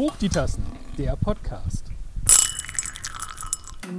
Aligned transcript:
Hoch 0.00 0.16
die 0.16 0.30
Tassen, 0.30 0.64
der 0.96 1.14
Podcast. 1.14 1.84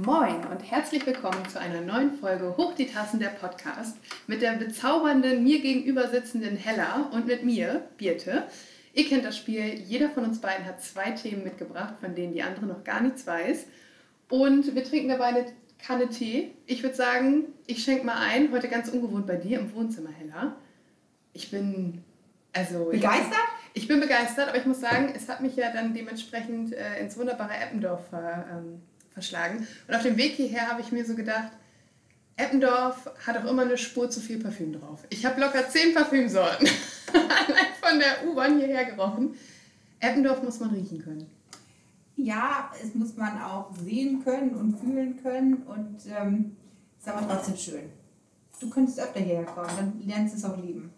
Moin 0.04 0.44
und 0.50 0.58
herzlich 0.68 1.06
willkommen 1.06 1.48
zu 1.48 1.60
einer 1.60 1.80
neuen 1.80 2.14
Folge 2.14 2.56
Hoch 2.56 2.74
die 2.74 2.88
Tassen, 2.88 3.20
der 3.20 3.28
Podcast 3.28 3.98
mit 4.26 4.42
der 4.42 4.54
bezaubernden, 4.54 5.44
mir 5.44 5.62
gegenüber 5.62 6.08
sitzenden 6.08 6.56
Hella 6.56 7.08
und 7.12 7.28
mit 7.28 7.44
mir, 7.44 7.86
Birte. 7.98 8.48
Ihr 8.94 9.08
kennt 9.08 9.24
das 9.24 9.36
Spiel, 9.36 9.74
jeder 9.74 10.10
von 10.10 10.24
uns 10.24 10.40
beiden 10.40 10.66
hat 10.66 10.82
zwei 10.82 11.12
Themen 11.12 11.44
mitgebracht, 11.44 11.94
von 12.00 12.16
denen 12.16 12.32
die 12.32 12.42
andere 12.42 12.66
noch 12.66 12.82
gar 12.82 13.00
nichts 13.00 13.24
weiß. 13.24 13.66
Und 14.28 14.74
wir 14.74 14.82
trinken 14.82 15.08
dabei 15.08 15.26
eine 15.26 15.46
Kanne 15.78 16.08
Tee. 16.08 16.50
Ich 16.66 16.82
würde 16.82 16.96
sagen, 16.96 17.44
ich 17.68 17.84
schenke 17.84 18.04
mal 18.04 18.16
ein, 18.16 18.50
heute 18.50 18.66
ganz 18.66 18.88
ungewohnt 18.88 19.28
bei 19.28 19.36
dir 19.36 19.60
im 19.60 19.72
Wohnzimmer, 19.72 20.10
Hella. 20.10 20.56
Ich 21.32 21.52
bin 21.52 22.02
also 22.52 22.86
begeistert? 22.86 23.51
Ich, 23.74 23.88
bin 23.88 24.00
begeistert, 24.00 24.48
aber 24.48 24.58
ich 24.58 24.66
muss 24.66 24.80
sagen, 24.80 25.12
es 25.16 25.28
hat 25.28 25.40
mich 25.40 25.56
ja 25.56 25.72
dann 25.72 25.94
dementsprechend 25.94 26.72
äh, 26.72 27.00
ins 27.00 27.16
wunderbare 27.16 27.54
Eppendorf 27.54 28.08
ver, 28.08 28.46
ähm, 28.50 28.82
verschlagen. 29.10 29.66
Und 29.88 29.94
auf 29.94 30.02
dem 30.02 30.16
Weg 30.16 30.32
hierher 30.32 30.68
habe 30.68 30.80
ich 30.80 30.92
mir 30.92 31.04
so 31.04 31.14
gedacht, 31.14 31.52
Eppendorf 32.36 33.10
hat 33.26 33.36
auch 33.38 33.50
immer 33.50 33.62
eine 33.62 33.78
Spur 33.78 34.10
zu 34.10 34.20
viel 34.20 34.42
Parfüm 34.42 34.72
drauf. 34.72 35.04
Ich 35.10 35.24
habe 35.24 35.40
locker 35.40 35.68
zehn 35.68 35.94
Parfümsorten 35.94 36.68
allein 37.12 37.66
von 37.80 37.98
der 37.98 38.28
U-Bahn 38.28 38.58
hierher 38.58 38.86
gerochen. 38.86 39.34
Eppendorf 40.00 40.42
muss 40.42 40.60
man 40.60 40.70
riechen 40.70 41.02
können. 41.02 41.30
Ja, 42.16 42.70
es 42.82 42.94
muss 42.94 43.16
man 43.16 43.40
auch 43.40 43.74
sehen 43.76 44.22
können 44.24 44.54
und 44.54 44.78
fühlen 44.78 45.20
können 45.22 45.62
und 45.62 45.98
ähm, 46.06 46.56
ist 46.98 47.08
aber 47.08 47.26
trotzdem 47.26 47.56
schön. 47.56 47.90
Du 48.60 48.70
könntest 48.70 49.00
öfter 49.00 49.20
hierher 49.20 49.44
kommen, 49.44 49.70
dann 49.76 50.02
lernst 50.06 50.34
du 50.34 50.38
es 50.38 50.44
auch 50.44 50.56
lieben. 50.56 50.92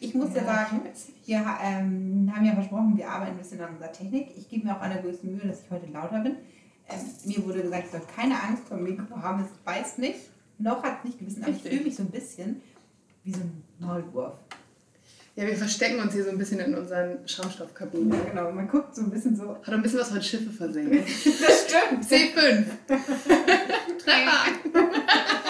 Ich 0.00 0.14
muss 0.14 0.34
ja, 0.34 0.42
ja 0.42 0.44
sagen, 0.44 0.80
wir 1.24 1.36
ähm, 1.62 2.32
haben 2.34 2.44
ja 2.44 2.54
versprochen, 2.54 2.96
wir 2.96 3.08
arbeiten 3.08 3.32
ein 3.32 3.38
bisschen 3.38 3.60
an 3.60 3.74
unserer 3.74 3.92
Technik. 3.92 4.28
Ich 4.36 4.48
gebe 4.48 4.66
mir 4.66 4.76
auch 4.76 4.80
allergrößte 4.80 5.26
Mühe, 5.26 5.46
dass 5.46 5.62
ich 5.62 5.70
heute 5.70 5.86
lauter 5.86 6.20
bin. 6.20 6.36
Ähm, 6.88 7.00
mir 7.24 7.44
wurde 7.44 7.62
gesagt, 7.62 7.84
ich 7.86 7.90
soll 7.90 8.02
keine 8.14 8.42
Angst 8.42 8.64
vor 8.68 8.76
dem 8.76 8.84
Mikro 8.84 9.16
haben, 9.20 9.42
es 9.42 9.50
beißt 9.64 9.98
nicht. 9.98 10.20
Noch 10.58 10.82
hat 10.82 10.98
es 10.98 11.04
nicht 11.04 11.18
gewissen, 11.18 11.42
aber 11.42 11.52
ich 11.52 11.62
fühle 11.62 11.82
mich 11.82 11.96
so 11.96 12.02
ein 12.02 12.10
bisschen 12.10 12.62
wie 13.24 13.32
so 13.32 13.40
ein 13.40 13.62
Maulwurf. 13.78 14.34
Ja, 15.34 15.46
wir 15.46 15.56
verstecken 15.56 16.00
uns 16.00 16.14
hier 16.14 16.24
so 16.24 16.30
ein 16.30 16.38
bisschen 16.38 16.60
in 16.60 16.74
unseren 16.74 17.28
Schaumstoffkabinen. 17.28 18.10
Ja, 18.10 18.30
genau. 18.30 18.50
Man 18.52 18.68
guckt 18.68 18.96
so 18.96 19.02
ein 19.02 19.10
bisschen 19.10 19.36
so. 19.36 19.56
Hat 19.62 19.68
ein 19.68 19.82
bisschen 19.82 19.98
was 19.98 20.08
von 20.08 20.22
Schiffe 20.22 20.50
versehen. 20.50 20.90
das 21.24 21.66
stimmt. 21.68 22.04
C5. 22.04 22.64
Treffer. 23.98 25.42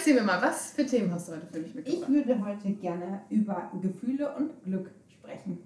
Erzähl 0.00 0.14
mir 0.14 0.22
mal, 0.22 0.40
was 0.40 0.70
für 0.70 0.86
Themen 0.86 1.12
hast 1.12 1.28
du 1.28 1.32
heute 1.32 1.46
für 1.52 1.58
mich 1.58 1.74
mitgebracht? 1.74 2.08
Ich 2.08 2.14
würde 2.14 2.42
heute 2.42 2.70
gerne 2.70 3.20
über 3.28 3.70
Gefühle 3.82 4.34
und 4.34 4.64
Glück 4.64 4.90
sprechen. 5.10 5.58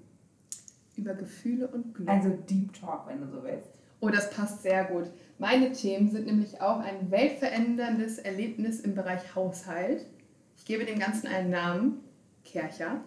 Über 0.96 1.14
Gefühle 1.14 1.68
und 1.68 1.94
Glück? 1.94 2.08
Also 2.08 2.30
Deep 2.30 2.72
Talk, 2.72 3.06
wenn 3.06 3.20
du 3.20 3.28
so 3.28 3.44
willst. 3.44 3.68
Oh, 4.00 4.08
das 4.08 4.30
passt 4.30 4.64
sehr 4.64 4.86
gut. 4.86 5.04
Meine 5.38 5.70
Themen 5.70 6.10
sind 6.10 6.26
nämlich 6.26 6.60
auch 6.60 6.80
ein 6.80 7.12
weltveränderndes 7.12 8.18
Erlebnis 8.18 8.80
im 8.80 8.96
Bereich 8.96 9.36
Haushalt. 9.36 10.04
Ich 10.56 10.64
gebe 10.64 10.84
dem 10.84 10.98
Ganzen 10.98 11.28
einen 11.28 11.50
Namen, 11.50 12.00
Kercher. 12.44 13.02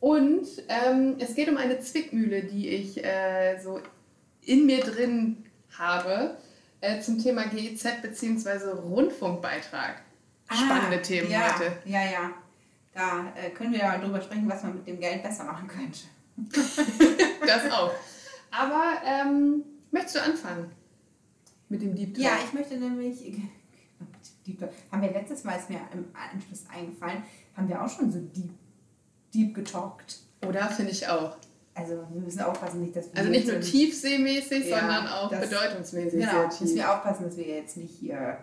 Und 0.00 0.46
ähm, 0.70 1.16
es 1.18 1.34
geht 1.34 1.50
um 1.50 1.58
eine 1.58 1.78
Zwickmühle, 1.80 2.44
die 2.44 2.68
ich 2.68 3.04
äh, 3.04 3.58
so 3.62 3.80
in 4.46 4.64
mir 4.64 4.80
drin 4.80 5.44
habe 5.76 6.38
äh, 6.80 7.02
zum 7.02 7.22
Thema 7.22 7.42
GEZ 7.48 8.00
bzw. 8.00 8.70
Rundfunkbeitrag. 8.80 10.07
Ah, 10.48 10.56
Spannende 10.56 11.02
Themen 11.02 11.30
ja, 11.30 11.54
heute. 11.54 11.72
Ja, 11.84 12.04
ja. 12.04 12.30
Da 12.94 13.32
äh, 13.36 13.50
können 13.50 13.72
wir 13.72 13.80
ja 13.80 13.98
drüber 13.98 14.20
sprechen, 14.20 14.48
was 14.48 14.62
man 14.62 14.76
mit 14.76 14.86
dem 14.86 14.98
Geld 14.98 15.22
besser 15.22 15.44
machen 15.44 15.68
könnte. 15.68 16.00
das 17.46 17.70
auch. 17.70 17.92
Aber 18.50 18.94
ähm, 19.04 19.62
möchtest 19.90 20.16
du 20.16 20.22
anfangen 20.22 20.70
mit 21.68 21.82
dem 21.82 21.94
Deep 21.94 22.14
Talk? 22.14 22.24
Ja, 22.24 22.32
ich 22.44 22.52
möchte 22.52 22.76
nämlich. 22.76 23.18
Deep 24.46 24.58
Talk. 24.58 24.70
Haben 24.90 25.02
wir 25.02 25.12
letztes 25.12 25.44
Mal, 25.44 25.58
ist 25.58 25.68
mir 25.68 25.80
im 25.92 26.06
Anschluss 26.14 26.64
eingefallen, 26.72 27.22
haben 27.56 27.68
wir 27.68 27.82
auch 27.82 27.88
schon 27.88 28.10
so 28.10 28.18
deep, 28.18 28.50
deep 29.34 29.54
getalkt. 29.54 30.20
Oder? 30.46 30.68
Finde 30.68 30.92
ich 30.92 31.06
auch. 31.06 31.36
Also 31.74 32.04
wir 32.10 32.20
müssen 32.20 32.40
aufpassen, 32.40 32.80
nicht, 32.80 32.96
dass 32.96 33.12
wir. 33.12 33.18
Also 33.18 33.30
nicht 33.30 33.46
nur 33.46 33.60
tiefseemäßig, 33.60 34.66
ja, 34.66 34.80
sondern 34.80 35.06
auch 35.06 35.30
das, 35.30 35.48
bedeutungsmäßig. 35.48 36.20
Genau, 36.20 36.32
sehr 36.32 36.48
tief. 36.48 36.60
müssen 36.62 36.76
wir 36.76 36.92
aufpassen, 36.92 37.24
dass 37.24 37.36
wir 37.36 37.46
jetzt 37.46 37.76
nicht 37.76 37.94
hier 38.00 38.38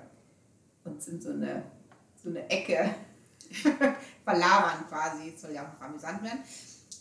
uns 0.85 1.07
in 1.07 1.19
so 1.19 1.31
eine, 1.31 1.63
so 2.25 2.31
eine 2.31 2.49
Ecke 2.49 2.89
verlabern 4.23 4.85
quasi. 4.89 5.31
Es 5.33 5.41
soll 5.41 5.51
ja 5.51 5.63
auch 5.63 5.79
noch 5.79 5.87
amüsant 5.87 6.23
werden. 6.23 6.39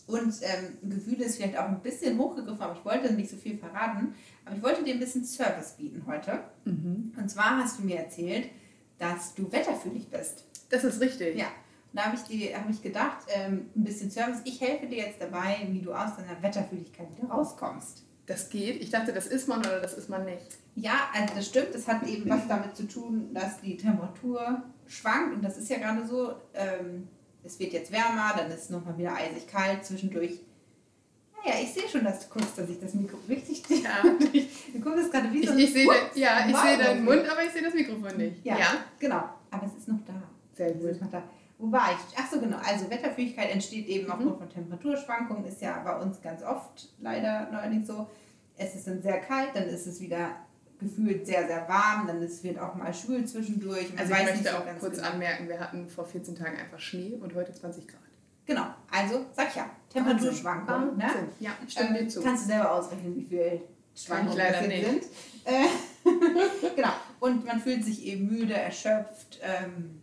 Und 0.07 0.35
ähm, 0.41 0.77
Gefühle 0.89 1.25
ist 1.25 1.37
vielleicht 1.37 1.57
auch 1.57 1.67
ein 1.67 1.81
bisschen 1.81 2.17
hochgegriffen, 2.19 2.61
aber 2.61 2.77
ich 2.77 2.85
wollte 2.85 3.11
nicht 3.13 3.29
so 3.29 3.37
viel 3.37 3.57
verraten. 3.57 4.13
Aber 4.45 4.55
ich 4.55 4.61
wollte 4.61 4.83
dir 4.83 4.93
ein 4.93 4.99
bisschen 4.99 5.25
Service 5.25 5.71
bieten 5.71 6.03
heute. 6.05 6.43
Mhm. 6.65 7.13
Und 7.17 7.29
zwar 7.29 7.57
hast 7.57 7.79
du 7.79 7.83
mir 7.83 7.97
erzählt, 7.97 8.49
dass 8.99 9.33
du 9.33 9.51
wetterfühlig 9.51 10.09
bist. 10.09 10.45
Das 10.69 10.83
ist 10.83 11.01
richtig. 11.01 11.37
Ja. 11.37 11.47
Da 11.93 12.05
habe 12.05 12.17
ich, 12.17 12.53
hab 12.53 12.69
ich 12.69 12.81
gedacht, 12.81 13.25
ähm, 13.29 13.69
ein 13.75 13.83
bisschen 13.83 14.11
Service. 14.11 14.41
Ich 14.43 14.61
helfe 14.61 14.85
dir 14.85 14.97
jetzt 14.97 15.19
dabei, 15.21 15.65
wie 15.69 15.79
du 15.79 15.93
aus 15.93 16.17
deiner 16.17 16.41
Wetterfühligkeit 16.43 17.07
wieder 17.17 17.29
rauskommst. 17.29 18.03
Das 18.25 18.49
geht? 18.49 18.81
Ich 18.81 18.89
dachte, 18.89 19.13
das 19.13 19.27
ist 19.27 19.47
man 19.47 19.59
oder 19.59 19.79
das 19.79 19.93
ist 19.93 20.09
man 20.09 20.25
nicht. 20.25 20.57
Ja, 20.75 21.09
also 21.13 21.33
das 21.35 21.47
stimmt. 21.47 21.73
Das 21.73 21.87
hat 21.87 22.05
eben 22.05 22.29
was 22.29 22.47
damit 22.47 22.75
zu 22.75 22.87
tun, 22.87 23.33
dass 23.33 23.61
die 23.61 23.77
Temperatur 23.77 24.63
schwankt. 24.87 25.35
Und 25.35 25.43
das 25.43 25.57
ist 25.57 25.69
ja 25.69 25.77
gerade 25.77 26.05
so. 26.05 26.33
Ähm, 26.53 27.07
es 27.43 27.59
wird 27.59 27.73
jetzt 27.73 27.91
wärmer, 27.91 28.33
dann 28.35 28.49
ist 28.49 28.63
es 28.63 28.69
nochmal 28.71 28.97
wieder 28.97 29.13
eisig 29.13 29.47
kalt. 29.47 29.85
Zwischendurch 29.85 30.39
ja, 31.45 31.53
ich 31.61 31.71
sehe 31.71 31.87
schon, 31.87 32.03
dass 32.03 32.27
du 32.27 32.33
guckst, 32.33 32.57
dass 32.57 32.67
ich 32.69 32.79
das 32.79 32.95
Mikro 32.95 33.17
richtig 33.29 33.63
sehe. 33.67 33.83
Ja. 33.83 34.01
Du 34.01 34.79
guckst 34.79 35.11
gerade 35.11 35.31
wie 35.31 35.45
so 35.45 35.53
Ich, 35.53 35.65
ich 35.65 35.73
sehe 35.73 35.87
ja, 36.15 36.47
ich 36.49 36.55
sehe 36.57 36.77
deinen 36.77 37.05
Mund, 37.05 37.21
aber 37.29 37.43
ich 37.43 37.51
sehe 37.51 37.61
das 37.61 37.73
Mikrofon 37.73 38.17
nicht. 38.17 38.43
Ja, 38.43 38.57
ja, 38.57 38.67
genau. 38.99 39.29
Aber 39.51 39.67
es 39.67 39.79
ist 39.79 39.87
noch 39.87 39.99
da. 40.07 40.23
Sehr 40.55 40.71
gut. 40.71 40.85
Es 40.85 40.95
ist 40.97 41.03
noch 41.03 41.11
da. 41.11 41.21
Wo 41.59 41.71
war 41.71 41.91
ich? 41.91 42.17
Achso, 42.17 42.39
genau. 42.39 42.57
Also 42.57 42.89
Wetterfähigkeit 42.89 43.51
entsteht 43.51 43.87
eben 43.87 44.05
mhm. 44.05 44.11
aufgrund 44.11 44.37
von 44.39 44.49
Temperaturschwankungen, 44.49 45.45
ist 45.45 45.61
ja 45.61 45.79
bei 45.83 45.95
uns 46.01 46.19
ganz 46.19 46.41
oft 46.43 46.89
leider 46.99 47.51
neuerdings 47.51 47.87
so. 47.87 48.07
Es 48.57 48.73
ist 48.73 48.87
dann 48.87 49.01
sehr 49.01 49.19
kalt, 49.19 49.49
dann 49.53 49.65
ist 49.65 49.85
es 49.85 50.01
wieder 50.01 50.35
gefühlt 50.79 51.25
sehr, 51.25 51.47
sehr 51.47 51.67
warm, 51.67 52.07
dann 52.07 52.21
ist, 52.21 52.43
wird 52.43 52.59
auch 52.59 52.75
mal 52.75 52.93
schwül 52.93 53.25
zwischendurch. 53.25 53.87
Also 53.97 54.13
ich 54.13 54.23
möchte 54.23 54.49
so 54.49 54.57
auch 54.57 54.79
kurz 54.79 54.97
genau. 54.97 55.09
anmerken, 55.09 55.47
wir 55.47 55.59
hatten 55.59 55.89
vor 55.89 56.05
14 56.05 56.35
Tagen 56.35 56.57
einfach 56.57 56.79
Schnee 56.79 57.17
und 57.19 57.33
heute 57.33 57.53
20 57.53 57.87
Grad. 57.87 57.99
Genau, 58.45 58.65
also 58.91 59.25
sag 59.33 59.49
ich 59.49 59.55
ja, 59.55 59.69
Temperaturschwankungen. 59.91 60.97
Ne? 60.97 61.09
Ja, 61.39 61.51
stimmt 61.67 61.99
ähm, 61.99 62.09
zu. 62.09 62.21
Kannst 62.21 62.43
du 62.43 62.47
selber 62.47 62.71
ausrechnen, 62.71 63.15
wie 63.15 63.25
viel 63.25 63.61
Schwankungen 63.95 64.37
das 64.37 64.59
sind. 64.59 65.03
Äh, 65.45 65.65
genau, 66.75 66.93
und 67.19 67.45
man 67.45 67.59
fühlt 67.59 67.83
sich 67.83 68.05
eben 68.05 68.27
müde, 68.27 68.53
erschöpft, 68.53 69.39
ähm, 69.41 70.01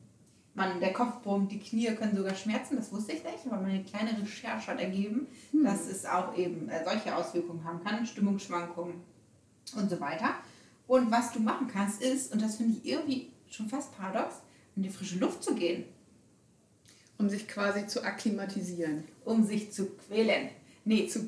man, 0.54 0.80
der 0.80 0.92
Kopf 0.92 1.22
brummt, 1.22 1.50
die 1.52 1.58
Knie 1.58 1.94
können 1.94 2.16
sogar 2.16 2.34
schmerzen, 2.34 2.76
das 2.76 2.92
wusste 2.92 3.12
ich 3.12 3.24
nicht, 3.24 3.46
aber 3.46 3.60
meine 3.60 3.82
kleine 3.84 4.10
Recherche 4.20 4.70
hat 4.70 4.80
ergeben, 4.80 5.26
hm. 5.50 5.64
dass 5.64 5.86
es 5.86 6.04
auch 6.04 6.36
eben 6.36 6.68
äh, 6.68 6.84
solche 6.84 7.14
Auswirkungen 7.16 7.64
haben 7.64 7.82
kann, 7.82 8.04
Stimmungsschwankungen 8.04 8.94
und 9.76 9.90
so 9.90 10.00
weiter. 10.00 10.34
Und 10.92 11.10
was 11.10 11.32
du 11.32 11.40
machen 11.40 11.68
kannst 11.72 12.02
ist, 12.02 12.34
und 12.34 12.42
das 12.42 12.56
finde 12.56 12.76
ich 12.76 12.84
irgendwie 12.84 13.32
schon 13.48 13.66
fast 13.66 13.96
paradox, 13.96 14.42
in 14.76 14.82
die 14.82 14.90
frische 14.90 15.18
Luft 15.18 15.42
zu 15.42 15.54
gehen. 15.54 15.84
Um 17.16 17.30
sich 17.30 17.48
quasi 17.48 17.86
zu 17.86 18.04
akklimatisieren. 18.04 19.04
Um 19.24 19.42
sich 19.42 19.72
zu 19.72 19.86
quälen. 19.86 20.50
Nee, 20.84 21.06
zu 21.06 21.20
nee, 21.20 21.26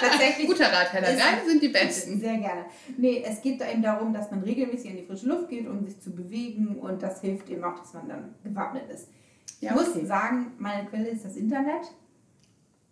tatsächlich. 0.00 0.46
Guter 0.46 0.72
Rat, 0.72 0.90
Herr 0.94 1.02
Deine 1.02 1.44
sind 1.46 1.62
die 1.62 1.68
besten. 1.68 2.18
Sehr 2.18 2.38
gerne. 2.38 2.64
Nee, 2.96 3.22
es 3.26 3.42
geht 3.42 3.60
da 3.60 3.70
eben 3.70 3.82
darum, 3.82 4.14
dass 4.14 4.30
man 4.30 4.42
regelmäßig 4.42 4.92
in 4.92 4.96
die 4.96 5.04
frische 5.04 5.26
Luft 5.26 5.50
geht, 5.50 5.68
um 5.68 5.84
sich 5.84 6.00
zu 6.00 6.10
bewegen 6.10 6.78
und 6.78 7.02
das 7.02 7.20
hilft 7.20 7.50
eben 7.50 7.62
auch, 7.62 7.78
dass 7.78 7.92
man 7.92 8.08
dann 8.08 8.34
gewappnet 8.42 8.88
ist. 8.88 9.08
Ich 9.60 9.68
ja, 9.68 9.76
okay. 9.76 9.98
muss 9.98 10.08
sagen, 10.08 10.52
meine 10.56 10.88
Quelle 10.88 11.08
ist 11.08 11.26
das 11.26 11.36
Internet. 11.36 11.92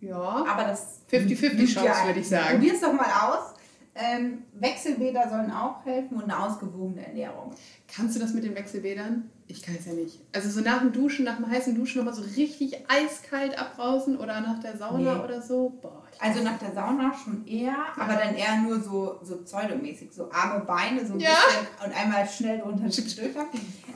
Ja. 0.02 0.44
Aber 0.46 0.64
das 0.64 1.00
50-50 1.10 1.72
Chance, 1.72 1.86
ja 1.86 2.06
würde 2.06 2.20
ich 2.20 2.28
sagen. 2.28 2.58
Probier 2.58 2.74
es 2.74 2.82
doch 2.82 2.92
mal 2.92 3.06
aus. 3.06 3.51
Ähm, 3.94 4.44
Wechselbäder 4.54 5.28
sollen 5.28 5.50
auch 5.50 5.84
helfen 5.84 6.16
und 6.16 6.24
eine 6.24 6.38
ausgewogene 6.38 7.06
Ernährung. 7.06 7.54
Kannst 7.94 8.16
du 8.16 8.20
das 8.20 8.32
mit 8.32 8.42
den 8.42 8.54
Wechselbädern? 8.54 9.30
Ich 9.48 9.60
kann 9.60 9.74
es 9.78 9.84
ja 9.84 9.92
nicht. 9.92 10.18
Also 10.34 10.48
so 10.48 10.60
nach 10.60 10.80
dem 10.80 10.92
Duschen, 10.92 11.26
nach 11.26 11.36
dem 11.36 11.50
heißen 11.50 11.74
Duschen 11.74 11.98
nochmal 11.98 12.14
so 12.14 12.22
richtig 12.22 12.74
eiskalt 12.88 13.58
abbrausen 13.58 14.16
oder 14.16 14.40
nach 14.40 14.60
der 14.60 14.78
Sauna 14.78 15.16
nee. 15.16 15.24
oder 15.24 15.42
so? 15.42 15.78
Boah, 15.82 16.02
also 16.20 16.42
nach 16.42 16.58
der 16.58 16.72
Sauna 16.72 17.12
schon 17.22 17.46
eher, 17.46 17.72
ja. 17.72 17.86
aber 17.96 18.14
dann 18.14 18.34
eher 18.34 18.56
nur 18.62 18.80
so, 18.80 19.18
so 19.22 19.36
pseudomäßig. 19.38 20.12
So 20.12 20.30
arme 20.30 20.64
Beine 20.64 21.04
so 21.06 21.14
ein 21.14 21.20
ja. 21.20 21.30
bisschen 21.30 21.66
und 21.84 21.94
einmal 21.94 22.26
schnell 22.26 22.60
drunter 22.60 22.90
Schulter. 22.92 23.46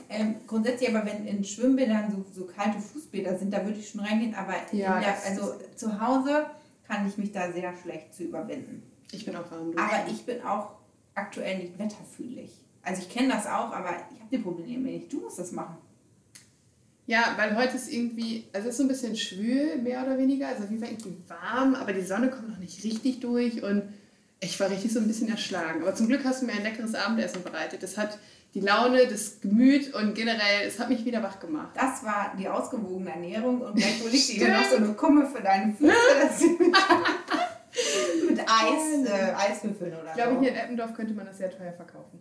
ähm, 0.09 0.35
grundsätzlich 0.45 0.93
aber 0.93 1.07
wenn 1.07 1.25
in 1.25 1.43
Schwimmbädern 1.43 2.11
so, 2.11 2.25
so 2.31 2.45
kalte 2.45 2.79
Fußbäder 2.79 3.37
sind, 3.39 3.51
da 3.51 3.65
würde 3.65 3.79
ich 3.79 3.89
schon 3.89 4.01
reingehen. 4.01 4.35
Aber 4.35 4.53
ja, 4.73 4.99
der, 4.99 5.15
also 5.25 5.55
zu 5.75 5.99
Hause 5.99 6.45
kann 6.87 7.07
ich 7.07 7.17
mich 7.17 7.31
da 7.31 7.51
sehr 7.51 7.73
schlecht 7.81 8.13
zu 8.13 8.25
überwinden. 8.25 8.83
Ich 9.11 9.25
bin 9.25 9.35
auch 9.35 9.49
warm. 9.51 9.73
Aber 9.77 10.09
ich 10.09 10.25
bin 10.25 10.41
auch 10.41 10.75
aktuell 11.15 11.57
nicht 11.57 11.79
wetterfühlig. 11.79 12.51
Also 12.83 13.01
ich 13.01 13.09
kenne 13.09 13.29
das 13.29 13.45
auch, 13.45 13.71
aber 13.71 13.89
ich 14.11 14.19
habe 14.19 14.29
die 14.31 14.37
Probleme 14.37 14.89
nicht. 14.89 15.11
Du 15.11 15.21
musst 15.21 15.39
das 15.39 15.51
machen. 15.51 15.77
Ja, 17.05 17.35
weil 17.37 17.55
heute 17.55 17.77
ist 17.77 17.91
irgendwie, 17.91 18.45
also 18.51 18.67
es 18.67 18.73
ist 18.73 18.77
so 18.77 18.83
ein 18.83 18.89
bisschen 18.89 19.15
schwül, 19.15 19.77
mehr 19.77 20.03
oder 20.03 20.17
weniger. 20.17 20.49
Also 20.49 20.63
auf 20.63 20.69
jeden 20.69 20.83
Fall 20.83 20.91
irgendwie 20.91 21.17
warm, 21.27 21.75
aber 21.75 21.93
die 21.93 22.01
Sonne 22.01 22.29
kommt 22.29 22.49
noch 22.49 22.57
nicht 22.57 22.83
richtig 22.83 23.21
durch 23.21 23.63
und 23.63 23.83
ich 24.39 24.59
war 24.59 24.69
richtig 24.69 24.93
so 24.93 24.99
ein 24.99 25.07
bisschen 25.07 25.29
erschlagen. 25.29 25.81
Aber 25.81 25.95
zum 25.95 26.07
Glück 26.07 26.23
hast 26.23 26.41
du 26.41 26.45
mir 26.45 26.53
ein 26.53 26.63
leckeres 26.63 26.95
Abendessen 26.95 27.43
bereitet. 27.43 27.81
Das 27.81 27.97
hat 27.97 28.19
die 28.53 28.59
Laune, 28.59 29.07
das 29.07 29.39
Gemüt 29.41 29.93
und 29.93 30.15
generell, 30.15 30.67
es 30.67 30.79
hat 30.79 30.89
mich 30.89 31.05
wieder 31.05 31.23
wach 31.23 31.39
gemacht. 31.39 31.69
Das 31.75 32.03
war 32.03 32.33
die 32.37 32.47
ausgewogene 32.47 33.11
Ernährung 33.11 33.61
und 33.61 33.75
gleich 33.75 34.01
ich 34.11 34.27
dir 34.27 34.49
noch 34.49 34.65
so 34.65 34.77
eine 34.77 34.93
Kumme 34.93 35.25
für 35.27 35.41
deine 35.41 35.73
Füße. 35.73 35.91
dass 36.21 36.39
sie 36.39 36.49
mit, 36.49 36.75
mit 38.29 38.39
Eis, 38.65 39.07
äh, 39.09 39.33
Eiswürfeln 39.51 39.93
oder 39.93 40.07
Ich 40.09 40.13
glaube, 40.13 40.33
so. 40.35 40.39
hier 40.41 40.49
in 40.51 40.55
Eppendorf 40.57 40.93
könnte 40.93 41.13
man 41.13 41.25
das 41.25 41.37
sehr 41.37 41.49
teuer 41.55 41.73
verkaufen. 41.73 42.19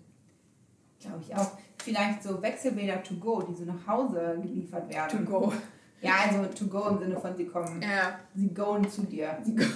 Glaube 1.01 1.23
ich 1.27 1.35
auch. 1.37 1.51
Vielleicht 1.83 2.23
so 2.23 2.41
Wechselbäder 2.43 3.03
to 3.03 3.15
go, 3.17 3.43
die 3.43 3.55
so 3.55 3.65
nach 3.65 3.87
Hause 3.87 4.39
geliefert 4.43 4.89
werden. 4.93 5.25
go. 5.25 5.53
Ja, 6.01 6.15
also 6.29 6.45
to 6.47 6.67
go 6.67 6.89
im 6.89 6.99
Sinne 6.99 7.19
von 7.19 7.37
sie 7.37 7.47
kommen. 7.47 7.81
Ja, 7.83 8.19
Sie 8.35 8.53
goen 8.53 8.89
zu 8.91 9.03
dir. 9.03 9.39
Sie 9.43 9.55
go. 9.55 9.65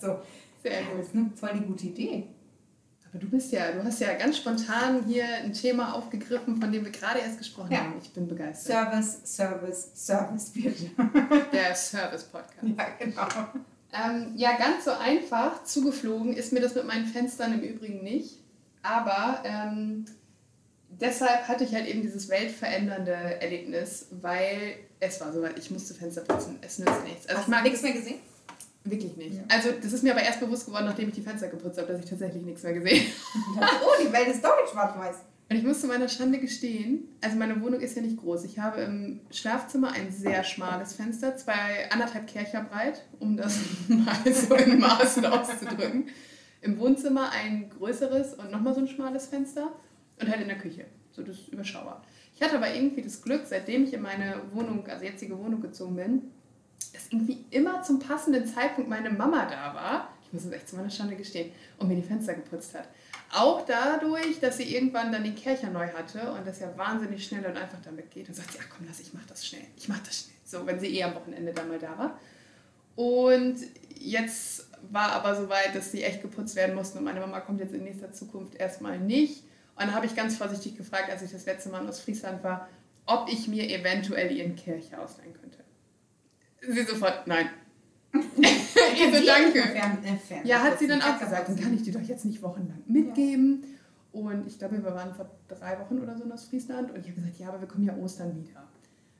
So. 0.00 0.18
sehr 0.62 0.82
gut. 0.82 0.98
das 0.98 1.06
ist 1.08 1.14
eine 1.14 1.30
voll 1.36 1.50
die 1.54 1.64
gute 1.64 1.86
Idee. 1.86 2.26
Aber 3.08 3.18
du 3.20 3.28
bist 3.30 3.52
ja, 3.52 3.72
du 3.72 3.82
hast 3.84 4.00
ja 4.00 4.12
ganz 4.14 4.36
spontan 4.38 5.04
hier 5.06 5.24
ein 5.24 5.52
Thema 5.52 5.94
aufgegriffen, 5.94 6.60
von 6.60 6.70
dem 6.72 6.84
wir 6.84 6.90
gerade 6.92 7.20
erst 7.20 7.38
gesprochen 7.38 7.72
Ja. 7.72 7.78
haben. 7.80 7.94
Ich 8.02 8.12
bin 8.12 8.26
begeistert. 8.28 8.72
Service, 8.90 9.20
Service, 9.24 9.90
Service, 9.94 10.50
bitte. 10.50 10.90
Der 11.52 11.74
Service-Podcast. 11.76 12.64
ja, 12.76 12.86
genau. 12.98 13.26
Ähm, 13.92 14.32
ja, 14.36 14.56
ganz 14.58 14.84
so 14.84 14.90
einfach 14.90 15.64
zugeflogen 15.64 16.34
ist 16.34 16.52
mir 16.52 16.60
das 16.60 16.74
mit 16.74 16.86
meinen 16.86 17.06
Fenstern 17.06 17.54
im 17.54 17.60
Übrigen 17.60 18.02
nicht. 18.02 18.38
Aber 18.82 19.42
ähm, 19.44 20.04
deshalb 20.88 21.48
hatte 21.48 21.64
ich 21.64 21.74
halt 21.74 21.86
eben 21.86 22.02
dieses 22.02 22.28
weltverändernde 22.28 23.40
Erlebnis, 23.40 24.08
weil 24.10 24.76
es 25.00 25.20
war 25.20 25.32
soweit, 25.32 25.58
ich 25.58 25.70
musste 25.70 25.94
Fenster 25.94 26.22
putzen. 26.22 26.58
Es 26.60 26.78
nützt 26.78 27.04
nichts. 27.04 27.26
Also 27.26 27.30
ich 27.30 27.36
Hast 27.38 27.46
du 27.46 27.50
mag 27.50 27.64
nichts 27.64 27.82
mehr 27.82 27.92
gesehen? 27.92 28.20
wirklich 28.90 29.16
nicht. 29.16 29.34
Ja. 29.34 29.42
Also 29.48 29.70
das 29.72 29.92
ist 29.92 30.02
mir 30.02 30.12
aber 30.12 30.22
erst 30.22 30.40
bewusst 30.40 30.66
geworden, 30.66 30.86
nachdem 30.86 31.08
ich 31.08 31.14
die 31.14 31.22
Fenster 31.22 31.48
geputzt 31.48 31.78
habe, 31.78 31.92
dass 31.92 32.00
ich 32.00 32.08
tatsächlich 32.08 32.42
nichts 32.42 32.62
mehr 32.62 32.74
gesehen 32.74 33.06
habe. 33.56 33.66
oh, 33.84 34.02
die 34.02 34.12
Welt 34.12 34.28
ist 34.28 34.42
doch 34.42 34.58
nicht 34.60 34.72
schwarz-weiß. 34.72 35.16
Und 35.50 35.56
ich 35.56 35.62
muss 35.64 35.80
zu 35.80 35.86
meiner 35.86 36.08
Schande 36.08 36.38
gestehen, 36.38 37.08
also 37.22 37.36
meine 37.36 37.60
Wohnung 37.62 37.80
ist 37.80 37.96
ja 37.96 38.02
nicht 38.02 38.18
groß. 38.18 38.44
Ich 38.44 38.58
habe 38.58 38.82
im 38.82 39.20
Schlafzimmer 39.30 39.92
ein 39.92 40.12
sehr 40.12 40.44
schmales 40.44 40.92
Fenster, 40.92 41.36
zwei 41.36 41.90
anderthalb 41.90 42.26
Kercher 42.26 42.62
breit, 42.64 43.02
um 43.18 43.36
das 43.36 43.58
mal 43.88 44.32
so 44.32 44.54
in 44.54 44.78
Maßen 44.78 45.24
auszudrücken. 45.24 46.08
Im 46.60 46.78
Wohnzimmer 46.78 47.30
ein 47.30 47.70
größeres 47.70 48.34
und 48.34 48.50
nochmal 48.50 48.74
so 48.74 48.80
ein 48.80 48.88
schmales 48.88 49.26
Fenster 49.26 49.72
und 50.20 50.28
halt 50.28 50.42
in 50.42 50.48
der 50.48 50.58
Küche, 50.58 50.84
so 51.12 51.22
das 51.22 51.38
ist 51.38 51.48
überschaubar. 51.48 52.04
Ich 52.34 52.42
hatte 52.42 52.56
aber 52.56 52.74
irgendwie 52.74 53.02
das 53.02 53.22
Glück, 53.22 53.42
seitdem 53.46 53.84
ich 53.84 53.94
in 53.94 54.02
meine 54.02 54.42
Wohnung, 54.52 54.86
also 54.86 55.04
jetzige 55.04 55.38
Wohnung 55.38 55.62
gezogen 55.62 55.96
bin, 55.96 56.22
dass 56.92 57.10
irgendwie 57.10 57.46
immer 57.50 57.82
zum 57.82 58.00
passenden 58.00 58.46
Zeitpunkt 58.46 58.90
meine 58.90 59.10
Mama 59.10 59.46
da 59.46 59.74
war. 59.74 60.12
Ich 60.26 60.32
muss 60.32 60.44
es 60.44 60.52
echt 60.52 60.68
zu 60.68 60.76
meiner 60.76 60.90
Schande 60.90 61.16
gestehen 61.16 61.52
und 61.78 61.88
mir 61.88 61.96
die 61.96 62.02
Fenster 62.02 62.34
geputzt 62.34 62.74
hat. 62.74 62.88
Auch 63.30 63.64
dadurch, 63.66 64.40
dass 64.40 64.56
sie 64.56 64.74
irgendwann 64.74 65.12
dann 65.12 65.22
den 65.22 65.34
Kercher 65.34 65.70
neu 65.70 65.88
hatte 65.88 66.32
und 66.32 66.46
das 66.46 66.60
ja 66.60 66.76
wahnsinnig 66.78 67.26
schnell 67.26 67.44
und 67.44 67.56
einfach 67.56 67.78
damit 67.84 68.10
geht. 68.10 68.28
Und 68.28 68.34
sagt 68.34 68.52
sie, 68.52 68.58
ach 68.60 68.66
komm, 68.74 68.86
lass, 68.86 69.00
ich 69.00 69.12
mach 69.12 69.24
das 69.26 69.46
schnell. 69.46 69.64
Ich 69.76 69.88
mach 69.88 69.98
das 69.98 70.20
schnell. 70.20 70.36
So, 70.44 70.66
wenn 70.66 70.80
sie 70.80 70.96
eh 70.96 71.04
am 71.04 71.14
Wochenende 71.14 71.52
dann 71.52 71.68
mal 71.68 71.78
da 71.78 71.98
war. 71.98 72.18
Und 72.96 73.58
jetzt 73.94 74.66
war 74.90 75.12
aber 75.12 75.34
soweit, 75.34 75.74
dass 75.74 75.90
die 75.90 76.02
echt 76.02 76.22
geputzt 76.22 76.56
werden 76.56 76.74
mussten 76.74 76.98
und 76.98 77.04
meine 77.04 77.20
Mama 77.20 77.40
kommt 77.40 77.60
jetzt 77.60 77.74
in 77.74 77.84
nächster 77.84 78.12
Zukunft 78.12 78.54
erstmal 78.54 78.98
nicht. 78.98 79.44
Und 79.76 79.86
dann 79.86 79.94
habe 79.94 80.06
ich 80.06 80.16
ganz 80.16 80.36
vorsichtig 80.36 80.76
gefragt, 80.76 81.10
als 81.10 81.22
ich 81.22 81.30
das 81.30 81.46
letzte 81.46 81.68
Mal 81.68 81.82
in 81.82 81.88
Ostfriesland 81.88 82.42
war, 82.42 82.68
ob 83.06 83.28
ich 83.30 83.46
mir 83.46 83.68
eventuell 83.68 84.32
ihren 84.32 84.56
Kercher 84.56 85.00
ausleihen 85.00 85.32
könnte. 85.34 85.58
Sie 86.60 86.82
sofort, 86.82 87.26
nein. 87.26 87.50
Ich 88.12 89.18
so, 89.18 89.26
danke. 89.26 89.62
Fern, 89.62 89.98
äh, 90.04 90.16
fern, 90.16 90.40
Ja, 90.44 90.62
hat 90.62 90.78
sie 90.78 90.86
dann 90.86 91.02
auch 91.02 91.18
gesagt, 91.18 91.48
dann 91.48 91.56
kann 91.56 91.74
ich 91.74 91.82
dir 91.82 91.92
doch 91.92 92.02
jetzt 92.02 92.24
nicht 92.24 92.42
wochenlang 92.42 92.82
mitgeben. 92.86 93.64
Und 94.12 94.46
ich 94.46 94.58
glaube, 94.58 94.82
wir 94.82 94.94
waren 94.94 95.14
vor 95.14 95.30
drei 95.48 95.78
Wochen 95.78 95.98
oder 96.00 96.16
so 96.16 96.24
in 96.24 96.32
Ostfriesland 96.32 96.90
und 96.90 96.98
ich 97.00 97.06
habe 97.06 97.20
gesagt, 97.20 97.38
ja, 97.38 97.48
aber 97.48 97.60
wir 97.60 97.68
kommen 97.68 97.84
ja 97.84 97.94
Ostern 97.96 98.34
wieder. 98.36 98.64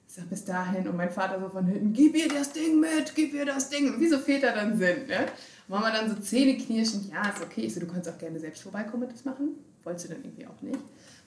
Ich 0.08 0.14
sage 0.14 0.28
bis 0.28 0.44
dahin 0.44 0.88
und 0.88 0.96
mein 0.96 1.10
Vater 1.10 1.38
so 1.38 1.50
von 1.50 1.66
hinten, 1.66 1.92
gib 1.92 2.16
ihr 2.16 2.28
das 2.28 2.52
Ding 2.52 2.80
mit, 2.80 3.14
gib 3.14 3.34
ihr 3.34 3.44
das 3.44 3.68
Ding. 3.68 4.00
Wie 4.00 4.08
so 4.08 4.18
Väter 4.18 4.52
dann 4.52 4.78
sind, 4.78 5.06
ne? 5.06 5.26
Und 5.68 5.74
Mama 5.74 5.90
dann 5.90 6.08
so 6.08 6.16
zähneknirschend, 6.16 7.12
ja, 7.12 7.28
ist 7.28 7.42
okay. 7.42 7.60
Ich 7.60 7.74
so, 7.74 7.80
du 7.80 7.86
kannst 7.86 8.08
auch 8.08 8.16
gerne 8.16 8.40
selbst 8.40 8.62
vorbeikommen 8.62 9.02
und 9.02 9.12
das 9.12 9.26
machen. 9.26 9.50
Wolltest 9.84 10.06
du 10.08 10.14
dann 10.14 10.24
irgendwie 10.24 10.46
auch 10.46 10.62
nicht. 10.62 10.78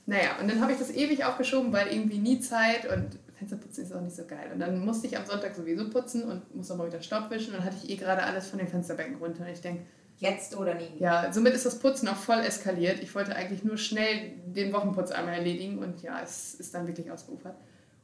Naja, 0.07 0.39
und 0.41 0.49
dann 0.49 0.59
habe 0.59 0.71
ich 0.71 0.79
das 0.79 0.89
ewig 0.89 1.23
aufgeschoben, 1.23 1.71
weil 1.71 1.93
irgendwie 1.93 2.17
nie 2.17 2.39
Zeit 2.39 2.91
und 2.91 3.19
Fensterputzen 3.41 3.83
ist 3.85 3.91
auch 3.93 4.01
nicht 4.01 4.15
so 4.15 4.25
geil. 4.25 4.51
Und 4.53 4.59
dann 4.59 4.85
musste 4.85 5.07
ich 5.07 5.17
am 5.17 5.25
Sonntag 5.25 5.55
sowieso 5.55 5.89
putzen 5.89 6.23
und 6.23 6.55
muss 6.55 6.69
auch 6.69 6.77
mal 6.77 6.85
wieder 6.87 7.01
Staub 7.01 7.29
wischen 7.31 7.53
und 7.53 7.57
dann 7.59 7.65
hatte 7.65 7.77
ich 7.83 7.89
eh 7.89 7.95
gerade 7.95 8.21
alles 8.23 8.47
von 8.47 8.59
den 8.59 8.67
Fensterbänken 8.67 9.17
runter. 9.17 9.43
Und 9.43 9.49
ich 9.49 9.61
denke, 9.61 9.83
Jetzt 10.19 10.55
oder 10.55 10.75
nie. 10.75 10.87
ja, 10.99 11.33
somit 11.33 11.53
ist 11.55 11.65
das 11.65 11.79
Putzen 11.79 12.07
auch 12.07 12.15
voll 12.15 12.39
eskaliert. 12.41 13.01
Ich 13.01 13.15
wollte 13.15 13.35
eigentlich 13.35 13.63
nur 13.63 13.77
schnell 13.77 14.33
den 14.45 14.71
Wochenputz 14.71 15.09
einmal 15.09 15.33
erledigen 15.33 15.79
und 15.79 16.03
ja, 16.03 16.21
es 16.21 16.53
ist 16.53 16.75
dann 16.75 16.85
wirklich 16.85 17.09
ausgeufert. 17.09 17.55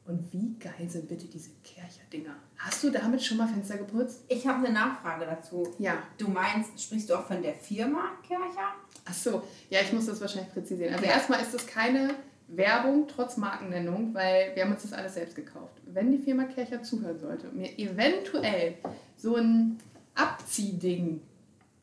Und 0.04 0.32
wie 0.32 0.56
geil 0.58 0.88
sind 0.88 1.06
bitte 1.06 1.26
diese 1.26 1.50
Kercher-Dinger? 1.62 2.34
Hast 2.56 2.82
du 2.82 2.90
damit 2.90 3.22
schon 3.22 3.36
mal 3.36 3.46
Fenster 3.46 3.76
geputzt? 3.76 4.22
Ich 4.28 4.44
habe 4.48 4.64
eine 4.66 4.74
Nachfrage 4.74 5.26
dazu. 5.26 5.74
Ja. 5.78 5.92
Du 6.16 6.28
meinst, 6.28 6.80
sprichst 6.82 7.08
du 7.10 7.14
auch 7.14 7.24
von 7.26 7.40
der 7.42 7.54
Firma 7.54 8.00
Kercher? 8.26 8.72
Ach 9.04 9.14
so, 9.14 9.42
ja, 9.70 9.80
ich 9.82 9.92
muss 9.92 10.06
das 10.06 10.20
wahrscheinlich 10.20 10.52
präzisieren. 10.52 10.94
Also 10.94 11.04
Ja. 11.04 11.12
erstmal 11.12 11.40
ist 11.40 11.54
das 11.54 11.66
keine 11.66 12.14
Werbung 12.48 13.06
trotz 13.08 13.36
Markennennung, 13.36 14.14
weil 14.14 14.52
wir 14.54 14.64
haben 14.64 14.72
uns 14.72 14.82
das 14.82 14.92
alles 14.92 15.14
selbst 15.14 15.36
gekauft. 15.36 15.74
Wenn 15.86 16.10
die 16.10 16.18
Firma 16.18 16.44
Kercher 16.44 16.82
zuhören 16.82 17.18
sollte 17.18 17.48
und 17.48 17.56
mir 17.56 17.78
eventuell 17.78 18.74
so 19.16 19.36
ein 19.36 19.78
Abziehding 20.14 21.20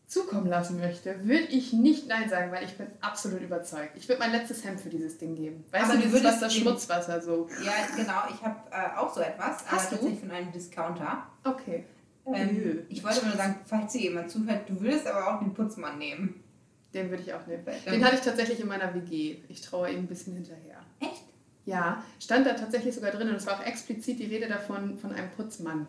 zukommen 0.07 0.47
lassen 0.47 0.79
möchte, 0.79 1.23
würde 1.27 1.45
ich 1.49 1.73
nicht 1.73 2.07
Nein 2.07 2.29
sagen, 2.29 2.51
weil 2.51 2.63
ich 2.63 2.77
bin 2.77 2.87
absolut 3.01 3.41
überzeugt. 3.41 3.91
Ich 3.95 4.07
würde 4.07 4.19
mein 4.19 4.31
letztes 4.31 4.63
Hemd 4.63 4.79
für 4.79 4.89
dieses 4.89 5.17
Ding 5.17 5.35
geben. 5.35 5.63
Weißt 5.71 5.85
Aber 5.85 5.95
du, 5.95 6.01
dieses 6.03 6.23
Wasser, 6.23 6.47
dem- 6.47 6.51
Schmutzwasser 6.51 7.21
so. 7.21 7.47
Ja, 7.63 7.71
genau. 7.95 8.21
Ich 8.33 8.41
habe 8.43 8.55
äh, 8.71 8.97
auch 8.97 9.13
so 9.13 9.21
etwas, 9.21 9.65
Hast 9.65 9.71
aber 9.71 9.81
du? 9.81 9.89
tatsächlich 9.95 10.19
von 10.19 10.31
einem 10.31 10.51
Discounter. 10.51 11.27
Okay. 11.43 11.85
Ähm, 12.27 12.79
ich 12.89 13.03
wollte 13.03 13.25
nur 13.25 13.35
sagen, 13.35 13.55
falls 13.65 13.93
hier 13.93 14.01
jemand 14.01 14.31
zuhört, 14.31 14.67
du 14.69 14.79
würdest 14.79 15.05
aber 15.07 15.35
auch 15.35 15.39
den 15.39 15.53
Putzmann 15.53 15.97
nehmen. 15.99 16.43
Den 16.95 17.09
würde 17.09 17.21
ich 17.23 17.33
auch 17.33 17.45
nehmen. 17.45 17.65
Den 17.85 18.03
hatte 18.05 18.15
ich 18.15 18.21
tatsächlich 18.21 18.59
in 18.61 18.67
meiner 18.67 18.95
WG. 18.95 19.37
Ich 19.49 19.61
traue 19.61 19.91
ihm 19.91 19.99
ein 19.99 20.07
bisschen 20.07 20.33
hinterher. 20.33 20.79
Echt? 21.01 21.23
Ja, 21.65 22.03
stand 22.19 22.47
da 22.47 22.53
tatsächlich 22.53 22.95
sogar 22.95 23.11
drin 23.11 23.27
und 23.29 23.35
es 23.35 23.45
war 23.45 23.59
auch 23.59 23.65
explizit 23.65 24.17
die 24.19 24.25
Rede 24.25 24.47
davon 24.47 24.97
von 24.97 25.11
einem 25.13 25.29
Putzmann. 25.31 25.87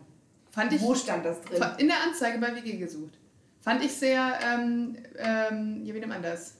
Fand 0.50 0.72
ich 0.72 0.82
Wo 0.82 0.94
stand 0.94 1.24
das 1.24 1.40
drin? 1.42 1.62
in 1.78 1.86
der 1.86 2.02
Anzeige 2.02 2.38
bei 2.38 2.54
WG 2.56 2.76
gesucht. 2.76 3.12
Fand 3.60 3.84
ich 3.84 3.92
sehr, 3.92 4.38
ähm, 4.42 4.96
ähm, 5.16 5.84
ja, 5.84 5.94
wie 5.94 6.06
man 6.06 6.22
das? 6.22 6.54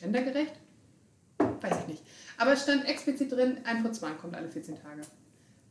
Gendergerecht? 0.00 0.54
Weiß 1.38 1.80
ich 1.82 1.88
nicht. 1.88 2.02
Aber 2.38 2.52
es 2.52 2.62
stand 2.62 2.86
explizit 2.86 3.30
drin, 3.32 3.58
ein 3.64 3.82
Putzmann 3.82 4.16
kommt 4.16 4.34
alle 4.36 4.48
14 4.48 4.76
Tage. 4.80 5.02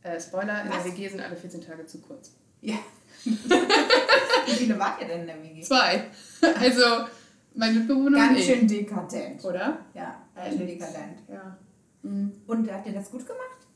Äh, 0.02 0.20
Spoiler, 0.20 0.62
in 0.62 0.70
Was? 0.70 0.84
der 0.84 0.92
WG 0.92 1.08
sind 1.08 1.20
alle 1.20 1.36
14 1.36 1.60
Tage 1.60 1.86
zu 1.86 2.00
kurz. 2.00 2.32
Ja. 2.60 2.78
Wie 3.24 4.52
viele 4.52 4.78
wart 4.78 5.00
ihr 5.00 5.08
denn 5.08 5.22
in 5.22 5.26
der 5.26 5.42
WG? 5.42 5.62
Zwei. 5.62 6.04
Also, 6.60 7.06
mein 7.54 7.74
Mitbewohner 7.74 8.18
Ganz 8.18 8.40
schön 8.40 8.66
dekadent. 8.66 9.44
Oder? 9.44 9.78
Ja, 9.94 10.16
ganz 10.34 10.56
schön 10.56 10.66
dekadent. 10.66 11.18
Ja. 11.28 11.56
Mhm. 12.02 12.32
Und 12.46 12.72
habt 12.72 12.86
ihr 12.86 12.92
das 12.92 13.10
gut 13.10 13.26
gemacht? 13.26 13.66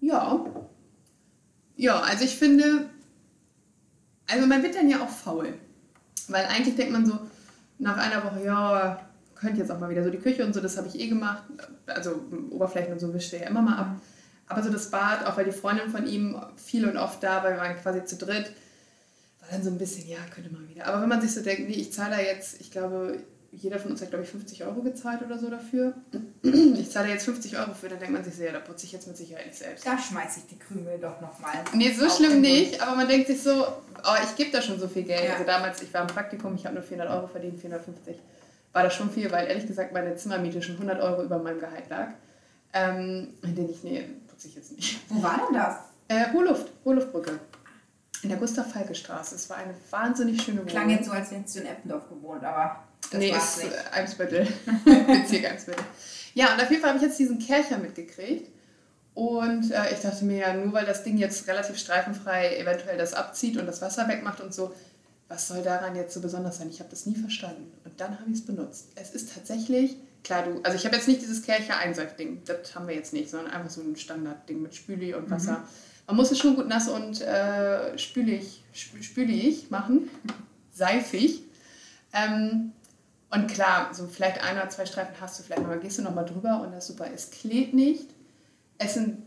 Ja. 0.00 0.44
Ja, 1.76 2.00
also 2.00 2.24
ich 2.24 2.36
finde, 2.36 2.88
also 4.28 4.46
man 4.46 4.62
wird 4.62 4.74
dann 4.74 4.88
ja 4.88 5.00
auch 5.00 5.08
faul. 5.08 5.54
Weil 6.28 6.46
eigentlich 6.46 6.76
denkt 6.76 6.92
man 6.92 7.06
so, 7.06 7.18
nach 7.78 7.96
einer 7.96 8.24
Woche, 8.24 8.44
ja, 8.44 9.00
könnte 9.34 9.60
jetzt 9.60 9.70
auch 9.70 9.78
mal 9.78 9.88
wieder 9.88 10.04
so 10.04 10.10
die 10.10 10.18
Küche 10.18 10.44
und 10.44 10.52
so, 10.52 10.60
das 10.60 10.76
habe 10.76 10.88
ich 10.88 10.98
eh 10.98 11.08
gemacht. 11.08 11.44
Also 11.86 12.22
Oberflächen 12.50 12.92
und 12.92 12.98
so 12.98 13.12
wischt 13.14 13.32
er 13.32 13.42
ja 13.42 13.48
immer 13.48 13.62
mal 13.62 13.76
ab. 13.76 13.96
Aber 14.48 14.62
so 14.62 14.70
das 14.70 14.90
Bad, 14.90 15.26
auch 15.26 15.36
weil 15.36 15.44
die 15.44 15.52
Freundin 15.52 15.90
von 15.90 16.06
ihm 16.06 16.36
viel 16.56 16.88
und 16.88 16.96
oft 16.96 17.22
da 17.22 17.42
war, 17.42 17.50
wir 17.50 17.58
waren 17.58 17.76
quasi 17.76 18.04
zu 18.04 18.16
dritt, 18.16 18.52
dann 19.50 19.62
so 19.62 19.70
ein 19.70 19.78
bisschen, 19.78 20.08
ja, 20.08 20.18
könnte 20.34 20.52
mal 20.52 20.68
wieder. 20.68 20.86
Aber 20.86 21.02
wenn 21.02 21.08
man 21.08 21.20
sich 21.20 21.32
so 21.32 21.42
denkt, 21.42 21.68
nee, 21.68 21.76
ich 21.76 21.92
zahle 21.92 22.16
da 22.16 22.22
jetzt, 22.22 22.60
ich 22.60 22.70
glaube, 22.70 23.18
jeder 23.50 23.78
von 23.78 23.92
uns 23.92 24.02
hat, 24.02 24.10
glaube 24.10 24.24
ich, 24.24 24.30
50 24.30 24.64
Euro 24.64 24.82
gezahlt 24.82 25.22
oder 25.22 25.38
so 25.38 25.50
dafür. 25.50 25.94
Ich 26.78 26.90
zahle 26.92 27.08
jetzt 27.08 27.24
50 27.24 27.58
Euro 27.58 27.74
für, 27.74 27.88
dann 27.88 27.98
denkt 27.98 28.14
man 28.14 28.24
sich 28.24 28.34
so, 28.34 28.42
ja, 28.42 28.52
da 28.52 28.60
putze 28.60 28.86
ich 28.86 28.92
jetzt 28.92 29.06
mit 29.06 29.16
Sicherheit 29.16 29.46
nicht 29.46 29.58
selbst. 29.58 29.86
Da 29.86 29.98
schmeiße 29.98 30.40
ich 30.40 30.46
die 30.46 30.58
Krümel 30.58 30.98
doch 30.98 31.20
nochmal. 31.20 31.52
Nee, 31.74 31.92
so 31.92 32.08
schlimm 32.08 32.40
nicht, 32.40 32.80
aber 32.80 32.96
man 32.96 33.08
denkt 33.08 33.26
sich 33.26 33.42
so, 33.42 33.66
oh, 33.66 34.16
ich 34.22 34.36
gebe 34.36 34.50
da 34.50 34.62
schon 34.62 34.78
so 34.78 34.88
viel 34.88 35.02
Geld. 35.02 35.24
Ja. 35.24 35.32
Also 35.32 35.44
damals, 35.44 35.82
ich 35.82 35.92
war 35.92 36.02
im 36.02 36.06
Praktikum, 36.06 36.54
ich 36.54 36.64
habe 36.64 36.76
nur 36.76 36.84
400 36.84 37.14
Euro 37.14 37.26
verdient, 37.26 37.60
450. 37.60 38.16
War 38.72 38.82
das 38.84 38.94
schon 38.94 39.10
viel, 39.10 39.30
weil 39.30 39.48
ehrlich 39.48 39.66
gesagt 39.66 39.92
meine 39.92 40.16
Zimmermiete 40.16 40.62
schon 40.62 40.76
100 40.76 41.00
Euro 41.02 41.22
über 41.22 41.38
meinem 41.38 41.60
Gehalt 41.60 41.88
lag. 41.90 42.08
Ähm, 42.72 43.34
dann 43.42 43.54
denke 43.54 43.72
ich, 43.72 43.82
nee, 43.82 44.04
putze 44.28 44.48
ich 44.48 44.54
jetzt 44.54 44.72
nicht. 44.72 45.00
Wo 45.08 45.22
war 45.22 45.36
denn 45.36 45.58
das? 45.58 45.76
Äh, 46.08 46.32
Hohluft, 46.32 46.68
Hohluftbrücke. 46.84 47.38
In 48.22 48.30
der 48.30 48.38
Gustav-Falke-Straße. 48.38 49.34
Es 49.36 49.48
war 49.48 49.58
eine 49.58 49.74
wahnsinnig 49.90 50.42
schöne 50.42 50.58
Wohnung. 50.58 50.70
Klang 50.70 50.90
jetzt 50.90 51.06
so, 51.06 51.12
als 51.12 51.30
hättest 51.30 51.56
du 51.56 51.60
in 51.60 51.66
Eppendorf 51.66 52.08
gewohnt, 52.08 52.42
aber 52.44 52.82
das 53.10 53.20
nee, 53.20 53.32
war's 53.32 53.56
ist 53.58 53.64
nicht. 53.64 53.74
äh, 53.74 53.96
Eimsbüttel. 53.96 54.48
Bezirk 55.06 55.44
Eimsbüttel. 55.44 55.84
Ja, 56.34 56.54
und 56.54 56.62
auf 56.62 56.70
jeden 56.70 56.82
Fall 56.82 56.90
habe 56.90 56.98
ich 56.98 57.04
jetzt 57.04 57.18
diesen 57.18 57.38
Kercher 57.38 57.78
mitgekriegt. 57.78 58.50
Und 59.14 59.72
äh, 59.72 59.92
ich 59.92 60.00
dachte 60.00 60.24
mir 60.24 60.38
ja, 60.38 60.54
nur 60.54 60.72
weil 60.72 60.86
das 60.86 61.02
Ding 61.02 61.16
jetzt 61.16 61.46
relativ 61.48 61.76
streifenfrei 61.76 62.56
eventuell 62.56 62.96
das 62.96 63.14
abzieht 63.14 63.56
und 63.56 63.66
das 63.66 63.82
Wasser 63.82 64.06
wegmacht 64.08 64.40
und 64.40 64.54
so, 64.54 64.72
was 65.28 65.48
soll 65.48 65.62
daran 65.62 65.96
jetzt 65.96 66.14
so 66.14 66.20
besonders 66.20 66.58
sein? 66.58 66.70
Ich 66.70 66.80
habe 66.80 66.90
das 66.90 67.04
nie 67.06 67.16
verstanden. 67.16 67.72
Und 67.84 68.00
dann 68.00 68.18
habe 68.18 68.30
ich 68.30 68.38
es 68.38 68.46
benutzt. 68.46 68.88
Es 68.94 69.10
ist 69.10 69.34
tatsächlich, 69.34 69.96
klar, 70.24 70.44
du, 70.44 70.60
also 70.62 70.76
ich 70.76 70.84
habe 70.86 70.96
jetzt 70.96 71.08
nicht 71.08 71.20
dieses 71.20 71.42
Kercher 71.42 71.76
Einseif-Ding, 71.78 72.42
das 72.44 72.74
haben 72.74 72.86
wir 72.86 72.94
jetzt 72.94 73.12
nicht, 73.12 73.28
sondern 73.28 73.50
einfach 73.52 73.70
so 73.70 73.80
ein 73.82 73.96
Standardding 73.96 74.62
mit 74.62 74.74
Spüli 74.74 75.14
und 75.14 75.30
Wasser. 75.30 75.58
Mhm. 75.58 75.64
Man 76.08 76.16
muss 76.16 76.30
es 76.30 76.38
schon 76.38 76.56
gut 76.56 76.68
nass 76.68 76.88
und 76.88 77.20
äh, 77.20 77.98
spülig, 77.98 78.64
spülig 78.72 79.70
machen, 79.70 80.08
seifig. 80.72 81.42
Ähm, 82.14 82.72
und 83.30 83.50
klar, 83.50 83.90
so 83.92 84.06
vielleicht 84.06 84.42
ein 84.42 84.56
oder 84.56 84.70
zwei 84.70 84.86
Streifen 84.86 85.14
hast 85.20 85.38
du 85.38 85.42
vielleicht, 85.42 85.62
aber 85.62 85.76
gehst 85.76 85.98
du 85.98 86.02
nochmal 86.02 86.24
drüber 86.24 86.62
und 86.62 86.72
das 86.72 86.88
ist 86.88 86.96
super. 86.96 87.10
Es 87.14 87.30
klebt 87.30 87.74
nicht. 87.74 88.08
Es 88.78 88.94
sind 88.94 89.18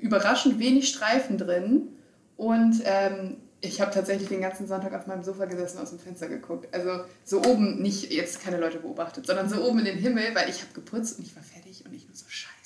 überraschend 0.00 0.58
wenig 0.58 0.88
Streifen 0.88 1.38
drin. 1.38 1.90
Und 2.36 2.82
ähm, 2.84 3.36
ich 3.60 3.80
habe 3.80 3.92
tatsächlich 3.92 4.28
den 4.28 4.40
ganzen 4.40 4.66
Sonntag 4.66 4.92
auf 4.94 5.06
meinem 5.06 5.22
Sofa 5.22 5.44
gesessen 5.44 5.76
und 5.76 5.84
aus 5.84 5.90
dem 5.90 6.00
Fenster 6.00 6.26
geguckt. 6.26 6.66
Also 6.74 7.04
so 7.24 7.44
oben, 7.44 7.80
nicht 7.80 8.12
jetzt 8.12 8.42
keine 8.42 8.58
Leute 8.58 8.80
beobachtet, 8.80 9.24
sondern 9.24 9.48
so 9.48 9.62
oben 9.62 9.78
in 9.78 9.84
den 9.84 9.98
Himmel, 9.98 10.34
weil 10.34 10.50
ich 10.50 10.62
habe 10.62 10.72
geputzt 10.74 11.20
und 11.20 11.24
ich 11.24 11.36
war 11.36 11.44
fertig 11.44 11.86
und 11.86 11.94
ich 11.94 12.08
nur 12.08 12.16
so 12.16 12.24
scheiße. 12.28 12.61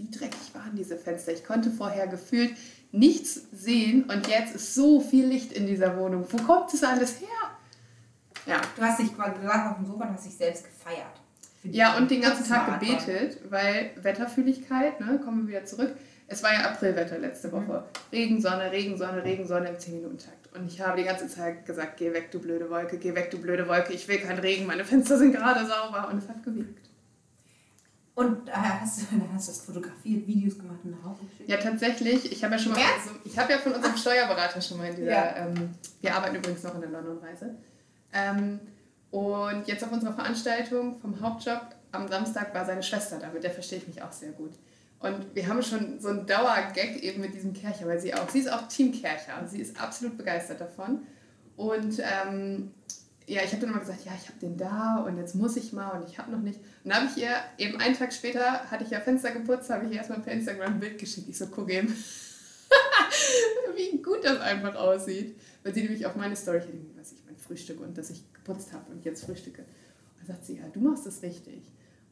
Wie 0.00 0.10
dreckig 0.10 0.54
waren 0.54 0.74
diese 0.74 0.96
Fenster? 0.96 1.32
Ich 1.32 1.44
konnte 1.44 1.70
vorher 1.70 2.06
gefühlt 2.06 2.54
nichts 2.90 3.42
sehen 3.52 4.04
und 4.04 4.26
jetzt 4.28 4.54
ist 4.54 4.74
so 4.74 4.98
viel 4.98 5.26
Licht 5.26 5.52
in 5.52 5.66
dieser 5.66 5.98
Wohnung. 5.98 6.24
Wo 6.30 6.38
kommt 6.38 6.72
das 6.72 6.82
alles 6.82 7.20
her? 7.20 7.28
Ja. 8.46 8.62
Du 8.74 8.82
hast 8.82 8.98
dich 8.98 9.14
quasi 9.14 9.32
auf 9.46 9.76
dem 9.76 9.84
Sofa 9.84 10.04
und 10.04 10.14
hast 10.14 10.24
dich 10.24 10.34
selbst 10.34 10.64
gefeiert. 10.64 11.20
Ja, 11.64 11.98
und 11.98 12.10
den 12.10 12.22
ganzen 12.22 12.48
Tag 12.48 12.80
gebetet, 12.80 13.40
weil 13.50 13.90
Wetterfühligkeit, 13.96 15.00
ne, 15.00 15.20
kommen 15.22 15.46
wir 15.46 15.58
wieder 15.58 15.66
zurück. 15.66 15.94
Es 16.26 16.42
war 16.42 16.54
ja 16.54 16.70
Aprilwetter 16.70 17.18
letzte 17.18 17.48
mhm. 17.48 17.52
Woche. 17.52 17.80
Mhm. 17.80 18.16
Regen, 18.16 18.40
Sonne, 18.40 18.72
Regen, 18.72 18.96
Sonne, 18.96 19.22
Regen, 19.22 19.46
Sonne 19.46 19.68
im 19.68 19.76
10-Minuten-Takt. 19.76 20.56
Und 20.56 20.66
ich 20.66 20.80
habe 20.80 20.96
die 20.96 21.04
ganze 21.04 21.28
Zeit 21.28 21.66
gesagt, 21.66 21.98
geh 21.98 22.14
weg, 22.14 22.30
du 22.30 22.38
blöde 22.38 22.70
Wolke, 22.70 22.96
geh 22.96 23.14
weg, 23.14 23.30
du 23.30 23.38
blöde 23.38 23.68
Wolke, 23.68 23.92
ich 23.92 24.08
will 24.08 24.18
keinen 24.18 24.38
Regen, 24.38 24.64
meine 24.64 24.84
Fenster 24.84 25.18
sind 25.18 25.32
gerade 25.32 25.66
sauber. 25.66 26.08
Und 26.10 26.18
es 26.22 26.28
hat 26.28 26.42
gewirkt. 26.42 26.79
Und 28.20 28.48
äh, 28.48 28.52
hast, 28.52 29.00
du, 29.00 29.04
hast 29.32 29.48
du 29.48 29.52
das 29.52 29.60
fotografiert, 29.62 30.26
Videos 30.26 30.58
gemacht 30.58 30.80
und 30.84 30.90
nach 30.90 31.02
Hause 31.02 31.22
geschickt? 31.24 31.48
Ja, 31.48 31.56
tatsächlich. 31.56 32.30
Ich 32.30 32.44
habe 32.44 32.52
ja 32.54 32.58
schon 32.58 32.72
mal, 32.72 32.80
also, 32.80 33.16
ich 33.24 33.38
habe 33.38 33.50
ja 33.50 33.58
von 33.58 33.72
unserem 33.72 33.96
Steuerberater 33.96 34.60
schon 34.60 34.76
mal 34.76 34.90
in 34.90 34.96
dieser, 34.96 35.10
ja. 35.10 35.36
ähm, 35.36 35.70
wir 36.02 36.14
arbeiten 36.14 36.36
übrigens 36.36 36.62
noch 36.62 36.74
in 36.74 36.82
der 36.82 36.90
London-Reise. 36.90 37.54
Ähm, 38.12 38.60
und 39.10 39.66
jetzt 39.66 39.82
auf 39.82 39.90
unserer 39.90 40.12
Veranstaltung 40.12 40.98
vom 41.00 41.18
Hauptjob 41.18 41.62
am 41.92 42.08
Samstag 42.08 42.54
war 42.54 42.66
seine 42.66 42.82
Schwester 42.82 43.18
da, 43.18 43.30
mit 43.30 43.42
der 43.42 43.52
verstehe 43.52 43.78
ich 43.78 43.88
mich 43.88 44.02
auch 44.02 44.12
sehr 44.12 44.32
gut. 44.32 44.52
Und 44.98 45.34
wir 45.34 45.48
haben 45.48 45.62
schon 45.62 45.98
so 45.98 46.08
einen 46.08 46.26
Dauergag 46.26 47.02
eben 47.02 47.22
mit 47.22 47.32
diesem 47.32 47.54
Kercher, 47.54 47.86
weil 47.86 48.00
sie 48.00 48.12
auch, 48.12 48.28
sie 48.28 48.40
ist 48.40 48.52
auch 48.52 48.68
Team 48.68 48.92
Kercher, 48.92 49.46
sie 49.46 49.62
ist 49.62 49.80
absolut 49.80 50.18
begeistert 50.18 50.60
davon. 50.60 51.06
Und 51.56 52.00
ähm, 52.00 52.74
ja, 53.30 53.44
ich 53.44 53.52
habe 53.52 53.60
dann 53.60 53.70
immer 53.70 53.78
gesagt, 53.78 54.04
ja, 54.04 54.12
ich 54.20 54.28
habe 54.28 54.40
den 54.40 54.56
da 54.56 55.04
und 55.06 55.16
jetzt 55.16 55.36
muss 55.36 55.56
ich 55.56 55.72
mal 55.72 55.90
und 55.90 56.08
ich 56.08 56.18
habe 56.18 56.32
noch 56.32 56.40
nicht. 56.40 56.58
Und 56.82 56.90
dann 56.90 57.02
habe 57.02 57.10
ich 57.14 57.22
ihr 57.22 57.36
eben 57.58 57.80
einen 57.80 57.96
Tag 57.96 58.12
später, 58.12 58.68
hatte 58.68 58.82
ich 58.82 58.90
ja 58.90 59.00
Fenster 59.00 59.30
geputzt, 59.30 59.70
habe 59.70 59.86
ich 59.86 59.92
ihr 59.92 59.98
erstmal 59.98 60.18
per 60.18 60.32
Instagram 60.32 60.74
ein 60.74 60.80
Bild 60.80 60.98
geschickt. 60.98 61.28
Ich 61.28 61.38
so, 61.38 61.46
guck 61.46 61.70
eben, 61.70 61.88
wie 63.76 64.02
gut 64.02 64.24
das 64.24 64.40
einfach 64.40 64.74
aussieht. 64.74 65.38
Weil 65.62 65.72
sie 65.72 65.82
nämlich 65.82 66.04
auf 66.06 66.16
meine 66.16 66.34
Story, 66.34 66.58
ich 66.58 66.98
weiß 66.98 67.12
ich, 67.12 67.24
mein 67.24 67.36
Frühstück 67.36 67.80
und 67.80 67.96
dass 67.96 68.10
ich 68.10 68.24
geputzt 68.32 68.72
habe 68.72 68.90
und 68.90 69.04
jetzt 69.04 69.24
frühstücke. 69.24 69.62
Und 69.62 69.68
dann 70.18 70.26
sagt 70.26 70.46
sie, 70.46 70.56
ja, 70.56 70.64
du 70.72 70.80
machst 70.80 71.06
es 71.06 71.22
richtig. 71.22 71.62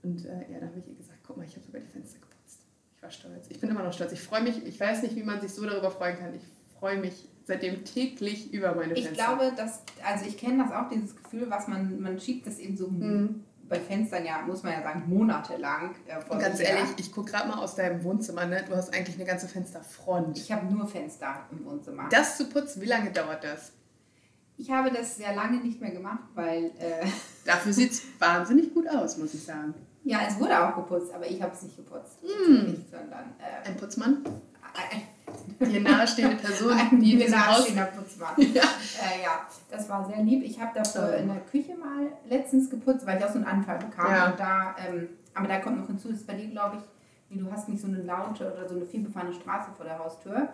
Und 0.05 0.25
äh, 0.25 0.53
ja, 0.53 0.61
da 0.61 0.67
habe 0.67 0.79
ich 0.79 0.87
ihr 0.87 0.95
gesagt, 0.95 1.19
guck 1.27 1.37
mal, 1.37 1.47
ich 1.47 1.57
habe 1.57 1.67
sogar 1.67 1.81
die 1.81 1.89
Fenster 1.89 2.21
geputzt. 2.21 2.61
Ich 2.95 3.03
war 3.03 3.11
stolz. 3.11 3.47
Ich 3.49 3.59
bin 3.59 3.71
immer 3.71 3.83
noch 3.83 3.93
stolz. 3.93 4.13
Ich 4.13 4.23
freue 4.23 4.43
mich, 4.43 4.65
ich 4.65 4.79
weiß 4.79 5.03
nicht, 5.03 5.17
wie 5.17 5.25
man 5.25 5.41
sich 5.41 5.53
so 5.53 5.67
darüber 5.67 5.91
freuen 5.91 6.17
kann. 6.17 6.33
Ich 6.33 6.43
freue 6.79 6.99
mich 6.99 7.29
seitdem 7.49 7.83
täglich 7.83 8.53
über 8.53 8.75
meine 8.75 8.95
Fenster. 8.95 9.11
Ich 9.11 9.17
glaube, 9.17 9.53
dass, 9.57 9.83
also 10.05 10.27
ich 10.27 10.37
kenne 10.37 10.63
das 10.63 10.71
auch, 10.71 10.89
dieses 10.91 11.17
Gefühl, 11.17 11.47
was 11.49 11.67
man, 11.67 11.99
man 11.99 12.21
schiebt 12.21 12.47
das 12.47 12.59
eben 12.59 12.77
so 12.77 12.89
mhm. 12.89 13.43
bei 13.69 13.81
Fenstern 13.81 14.25
ja, 14.25 14.43
muss 14.43 14.63
man 14.63 14.75
ja 14.75 14.83
sagen, 14.83 15.05
monatelang. 15.07 15.95
Äh, 16.07 16.31
Und 16.31 16.39
ganz 16.41 16.61
ehrlich, 16.61 16.91
ich 16.99 17.11
gucke 17.11 17.33
gerade 17.33 17.49
mal 17.49 17.59
aus 17.59 17.75
deinem 17.75 18.05
Wohnzimmer, 18.05 18.45
ne? 18.45 18.63
du 18.69 18.77
hast 18.77 18.95
eigentlich 18.95 19.17
eine 19.17 19.25
ganze 19.25 19.49
Fensterfront. 19.49 20.37
Ich 20.37 20.53
habe 20.53 20.67
nur 20.67 20.87
Fenster 20.87 21.47
im 21.51 21.65
Wohnzimmer. 21.65 22.07
Das 22.11 22.37
zu 22.37 22.51
putzen, 22.51 22.83
wie 22.83 22.87
lange 22.87 23.11
dauert 23.13 23.43
das? 23.43 23.73
Ich 24.59 24.71
habe 24.71 24.91
das 24.91 25.17
sehr 25.17 25.35
lange 25.35 25.57
nicht 25.57 25.81
mehr 25.81 25.91
gemacht, 25.91 26.29
weil... 26.35 26.67
Äh, 26.79 27.07
Dafür 27.47 27.73
sieht 27.73 27.93
es 27.93 28.03
wahnsinnig 28.19 28.75
gut 28.75 28.87
aus, 28.91 29.17
muss 29.17 29.33
ich 29.33 29.43
sagen. 29.43 29.73
Ja, 30.05 30.21
es 30.29 30.39
wurde 30.39 30.63
auch 30.63 30.75
geputzt, 30.77 31.15
aber 31.15 31.27
ich 31.27 31.41
habe 31.41 31.55
es 31.55 31.63
nicht 31.63 31.77
geputzt. 31.77 32.19
Mm. 32.23 32.73
Nicht, 32.73 32.91
sondern, 32.91 33.35
äh, 33.39 33.69
Ein 33.69 33.77
Putzmann? 33.77 34.23
Die 35.61 35.81
nahestehende 35.81 36.37
Person, 36.37 36.77
die 37.01 37.13
in 37.15 37.19
diesem 37.19 37.47
Haus... 37.47 37.67
Putzmann. 37.67 38.35
Ja. 38.55 38.63
Äh, 38.63 39.23
ja, 39.23 39.47
das 39.71 39.89
war 39.89 40.07
sehr 40.07 40.23
lieb. 40.23 40.43
Ich 40.45 40.61
habe 40.61 40.73
dafür 40.75 41.17
in 41.17 41.29
der 41.29 41.41
Küche 41.41 41.77
mal 41.77 42.07
letztens 42.29 42.71
geputzt, 42.71 43.07
weil 43.07 43.19
ich 43.19 43.25
auch 43.25 43.31
so 43.31 43.37
einen 43.37 43.47
Anfall 43.47 43.79
bekam. 43.79 44.11
Ja. 44.11 44.31
Und 44.31 44.41
da, 44.41 44.77
ähm, 44.87 45.09
aber 45.35 45.49
da 45.49 45.59
kommt 45.59 45.79
noch 45.79 45.87
hinzu, 45.87 46.09
das 46.09 46.19
ist 46.19 46.27
bei 46.27 46.35
dir, 46.35 46.49
glaube 46.49 46.77
ich, 46.77 46.83
wie 47.31 47.39
du 47.39 47.51
hast 47.51 47.69
nicht 47.69 47.81
so 47.81 47.89
eine 47.89 48.03
laute 48.03 48.53
oder 48.53 48.69
so 48.69 48.77
eine 48.77 48.87
vielbefahrene 48.87 49.35
Straße 49.35 49.71
vor 49.77 49.85
der 49.85 49.99
Haustür. 49.99 50.49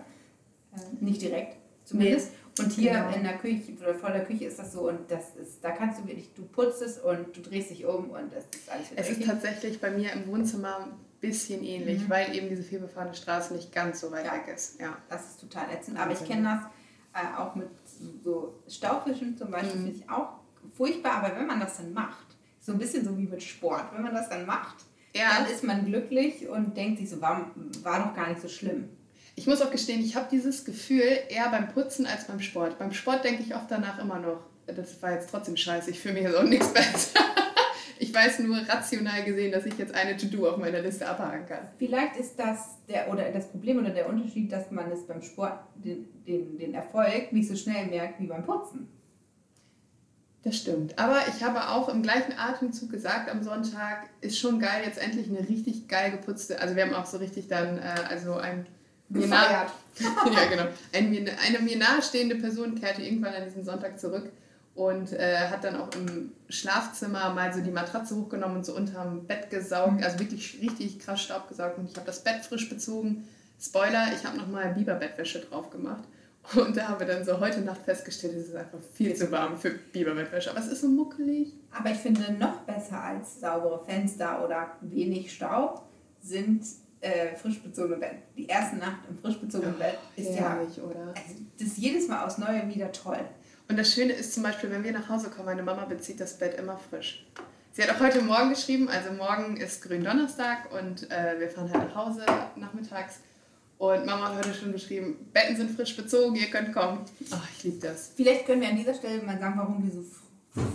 Äh, 0.75 1.04
nicht 1.04 1.23
direkt, 1.23 1.56
zumindest. 1.84 2.32
Nee. 2.32 2.38
Und 2.64 2.73
hier 2.73 2.92
genau. 2.92 3.14
in 3.14 3.25
der 3.25 3.37
Küche 3.38 3.73
oder 3.80 3.94
vor 3.94 4.11
der 4.11 4.25
Küche 4.25 4.44
ist 4.44 4.58
das 4.58 4.73
so 4.73 4.88
und 4.88 5.11
das 5.11 5.34
ist, 5.34 5.64
da 5.64 5.73
kannst 5.73 6.00
du 6.00 6.06
wirklich, 6.06 6.32
du 6.34 6.42
putzt 6.44 6.82
es 6.82 6.99
und 6.99 7.37
du 7.37 7.40
drehst 7.40 7.70
dich 7.70 7.84
um 7.84 8.11
und 8.11 8.32
das 8.32 8.44
ist 8.54 8.70
alles 8.70 8.90
wieder 8.92 9.00
Es 9.00 9.11
ist 9.11 9.26
tatsächlich 9.26 9.80
bei 9.80 9.90
mir 9.90 10.12
im 10.12 10.28
Wohnzimmer 10.28 10.87
bisschen 11.21 11.64
ähnlich, 11.64 12.02
mhm. 12.02 12.11
weil 12.11 12.35
eben 12.35 12.49
diese 12.49 12.62
vielbefahrene 12.62 13.14
Straße 13.14 13.54
nicht 13.54 13.73
ganz 13.73 14.00
so 14.00 14.11
weit 14.11 14.26
ja. 14.26 14.35
weg 14.35 14.54
ist. 14.54 14.80
Ja. 14.80 14.97
Das 15.09 15.30
ist 15.30 15.40
total 15.40 15.71
ätzend. 15.71 15.99
Aber 15.99 16.12
ich 16.12 16.25
kenne 16.25 16.42
das 16.42 17.23
äh, 17.23 17.38
auch 17.38 17.54
mit 17.54 17.68
so 18.23 18.62
Staubwischen 18.68 19.37
zum 19.37 19.50
Beispiel, 19.50 19.80
mhm. 19.80 19.85
finde 19.85 19.99
ich 19.99 20.11
auch 20.11 20.40
furchtbar, 20.76 21.23
aber 21.23 21.37
wenn 21.37 21.47
man 21.47 21.61
das 21.61 21.76
dann 21.76 21.92
macht, 21.92 22.26
so 22.61 22.73
ein 22.73 22.78
bisschen 22.78 23.04
so 23.04 23.16
wie 23.16 23.26
mit 23.26 23.42
Sport, 23.42 23.92
wenn 23.94 24.02
man 24.02 24.14
das 24.14 24.28
dann 24.28 24.47
macht, 24.47 24.76
ja. 25.14 25.28
dann 25.37 25.47
ist 25.50 25.62
man 25.62 25.85
glücklich 25.85 26.49
und 26.49 26.76
denkt 26.76 26.99
sich 26.99 27.11
so, 27.11 27.21
war, 27.21 27.50
war 27.83 28.04
doch 28.04 28.14
gar 28.14 28.28
nicht 28.28 28.40
so 28.40 28.49
schlimm. 28.49 28.88
Ich 29.37 29.47
muss 29.47 29.61
auch 29.62 29.71
gestehen, 29.71 30.00
ich 30.00 30.16
habe 30.16 30.28
dieses 30.30 30.64
Gefühl 30.64 31.02
eher 31.28 31.49
beim 31.50 31.68
Putzen 31.68 32.06
als 32.06 32.26
beim 32.26 32.40
Sport. 32.40 32.78
Beim 32.78 32.92
Sport 32.92 33.25
denke 33.25 33.42
ich 33.42 33.54
oft 33.54 33.71
danach 33.71 33.99
immer 33.99 34.18
noch, 34.18 34.40
das 34.66 35.02
war 35.02 35.12
jetzt 35.12 35.30
trotzdem 35.30 35.56
scheiße, 35.56 35.90
ich 35.90 36.00
fühle 36.00 36.14
mich 36.14 36.23
jetzt 36.25 36.37
auch 36.37 36.44
nichts 36.44 36.68
besser. 36.73 37.21
Ich 37.98 38.12
weiß 38.12 38.40
nur 38.40 38.56
rational 38.68 39.24
gesehen, 39.24 39.52
dass 39.52 39.66
ich 39.66 39.76
jetzt 39.78 39.94
eine 39.94 40.16
To-Do 40.16 40.48
auf 40.48 40.56
meiner 40.56 40.80
Liste 40.80 41.08
abhaken 41.08 41.46
kann. 41.46 41.68
Vielleicht 41.78 42.16
ist 42.16 42.38
das 42.38 42.78
der 42.88 43.10
oder 43.10 43.30
das 43.30 43.48
Problem 43.48 43.78
oder 43.78 43.90
der 43.90 44.08
Unterschied, 44.08 44.50
dass 44.50 44.70
man 44.70 44.90
es 44.90 45.06
beim 45.06 45.22
Sport 45.22 45.60
den, 45.76 46.06
den, 46.26 46.58
den 46.58 46.74
Erfolg 46.74 47.32
nicht 47.32 47.48
so 47.48 47.56
schnell 47.56 47.86
merkt 47.86 48.20
wie 48.20 48.26
beim 48.26 48.44
Putzen. 48.44 48.88
Das 50.42 50.56
stimmt. 50.58 50.98
Aber 50.98 51.20
ich 51.34 51.42
habe 51.42 51.70
auch 51.70 51.88
im 51.88 52.02
gleichen 52.02 52.38
Atemzug 52.38 52.90
gesagt 52.90 53.30
am 53.30 53.42
Sonntag, 53.42 54.10
ist 54.20 54.38
schon 54.38 54.60
geil, 54.60 54.82
jetzt 54.84 54.98
endlich 54.98 55.28
eine 55.28 55.48
richtig 55.48 55.88
geil 55.88 56.10
geputzte. 56.10 56.60
Also 56.60 56.76
wir 56.76 56.84
haben 56.84 56.94
auch 56.94 57.06
so 57.06 57.16
richtig 57.16 57.48
dann, 57.48 57.78
äh, 57.78 57.94
also 58.08 58.34
ein 58.34 58.66
mir 59.08 59.26
nah, 59.26 59.66
ja, 59.98 60.46
genau. 60.50 60.64
Ein, 60.92 61.30
eine 61.46 61.58
mir 61.60 61.78
nahestehende 61.78 62.36
Person 62.36 62.74
kehrte 62.74 63.02
irgendwann 63.02 63.34
an 63.34 63.44
diesem 63.44 63.64
Sonntag 63.64 63.98
zurück 63.98 64.30
und 64.74 65.12
äh, 65.12 65.48
hat 65.48 65.64
dann 65.64 65.76
auch 65.76 65.88
im 65.94 66.32
Schlafzimmer 66.48 67.32
mal 67.32 67.52
so 67.52 67.60
die 67.60 67.70
Matratze 67.70 68.16
hochgenommen 68.16 68.56
und 68.58 68.66
so 68.66 68.74
unterm 68.74 69.26
Bett 69.26 69.50
gesaugt, 69.50 70.02
also 70.02 70.18
wirklich 70.18 70.58
richtig 70.60 70.98
krass 70.98 71.22
Staub 71.22 71.48
gesaugt 71.48 71.78
und 71.78 71.88
ich 71.88 71.96
habe 71.96 72.06
das 72.06 72.24
Bett 72.24 72.44
frisch 72.44 72.68
bezogen. 72.68 73.28
Spoiler, 73.60 74.08
ich 74.14 74.26
habe 74.26 74.36
nochmal 74.36 74.74
Biberbettwäsche 74.74 75.40
drauf 75.40 75.70
gemacht 75.70 76.02
und 76.56 76.76
da 76.76 76.88
haben 76.88 76.98
wir 76.98 77.06
dann 77.06 77.24
so 77.24 77.38
heute 77.38 77.60
Nacht 77.60 77.82
festgestellt, 77.84 78.34
es 78.36 78.48
ist 78.48 78.56
einfach 78.56 78.78
viel 78.92 79.14
zu 79.14 79.30
warm 79.30 79.56
für 79.56 79.70
Biberbettwäsche, 79.70 80.50
aber 80.50 80.58
es 80.58 80.66
ist 80.66 80.80
so 80.80 80.88
muckelig. 80.88 81.52
Aber 81.72 81.90
ich 81.90 81.98
finde 81.98 82.32
noch 82.32 82.60
besser 82.62 83.00
als 83.00 83.40
saubere 83.40 83.84
Fenster 83.84 84.44
oder 84.44 84.72
wenig 84.80 85.32
Staub 85.32 85.82
sind 86.20 86.64
äh, 87.00 87.36
frisch 87.36 87.62
bezogene 87.62 87.96
Bett. 87.96 88.14
Die 88.36 88.46
erste 88.46 88.76
Nacht 88.76 89.00
im 89.08 89.18
frisch 89.18 89.38
bezogenen 89.38 89.78
Bett 89.78 89.98
ist 90.16 90.32
herrlich, 90.32 90.76
ja, 90.76 90.82
oder? 90.82 91.08
Also, 91.08 91.40
das 91.58 91.68
ist 91.68 91.78
jedes 91.78 92.08
Mal 92.08 92.24
aufs 92.24 92.38
Neue 92.38 92.66
wieder 92.68 92.90
toll. 92.90 93.20
Und 93.68 93.78
das 93.78 93.92
Schöne 93.92 94.12
ist 94.12 94.35
zum 94.35 94.42
Beispiel, 94.42 94.71
wenn 94.71 94.85
wir 94.85 94.92
nach 94.92 95.09
Hause 95.09 95.30
kommen, 95.30 95.47
meine 95.47 95.62
Mama 95.62 95.85
bezieht 95.87 96.21
das 96.21 96.38
Bett 96.38 96.59
immer 96.59 96.76
frisch. 96.76 97.26
Sie 97.73 97.83
hat 97.83 97.90
auch 97.90 98.00
heute 98.00 98.23
Morgen 98.23 98.50
geschrieben, 98.50 98.88
also 98.88 99.12
morgen 99.12 99.56
ist 99.56 99.83
Gründonnerstag 99.83 100.71
und 100.73 101.11
äh, 101.11 101.40
wir 101.40 101.49
fahren 101.49 101.73
halt 101.73 101.88
nach 101.88 101.94
Hause 101.94 102.25
nachmittags. 102.56 103.21
Und 103.78 104.06
Mama 104.06 104.28
hat 104.28 104.38
heute 104.38 104.54
schon 104.54 104.73
geschrieben, 104.73 105.16
Betten 105.33 105.56
sind 105.56 105.71
frisch 105.73 105.97
bezogen, 105.97 106.37
ihr 106.37 106.47
könnt 106.47 106.73
kommen. 106.73 107.00
Ach, 107.33 107.49
ich 107.56 107.64
liebe 107.64 107.85
das. 107.85 108.12
Vielleicht 108.14 108.47
können 108.47 108.61
wir 108.61 108.68
an 108.68 108.76
dieser 108.76 108.94
Stelle 108.94 109.23
mal 109.23 109.38
sagen, 109.38 109.54
warum 109.56 109.83
wir 109.83 109.90
so 109.90 110.04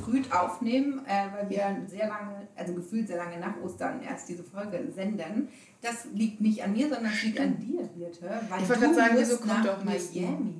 früh 0.03 0.21
aufnehmen, 0.29 1.01
äh, 1.07 1.27
weil 1.33 1.49
wir 1.49 1.57
ja. 1.57 1.77
sehr 1.87 2.07
lange, 2.07 2.47
also 2.55 2.73
gefühlt 2.73 3.07
sehr 3.07 3.17
lange 3.17 3.39
nach 3.39 3.55
Ostern 3.63 4.01
erst 4.03 4.27
diese 4.27 4.43
Folge 4.43 4.79
senden. 4.93 5.47
Das 5.81 6.05
liegt 6.13 6.41
nicht 6.41 6.61
an 6.63 6.73
mir, 6.73 6.89
sondern 6.89 7.13
es 7.13 7.23
liegt 7.23 7.39
an 7.39 7.57
dir, 7.59 7.83
Birte. 7.83 8.41
Weil 8.49 8.61
ich 8.61 8.67
wollte 8.67 8.81
gerade 8.81 8.95
sagen, 8.95 9.15
wieso 9.17 9.37
kommt 9.37 9.65
doch 9.65 9.83
Miami? 9.83 10.55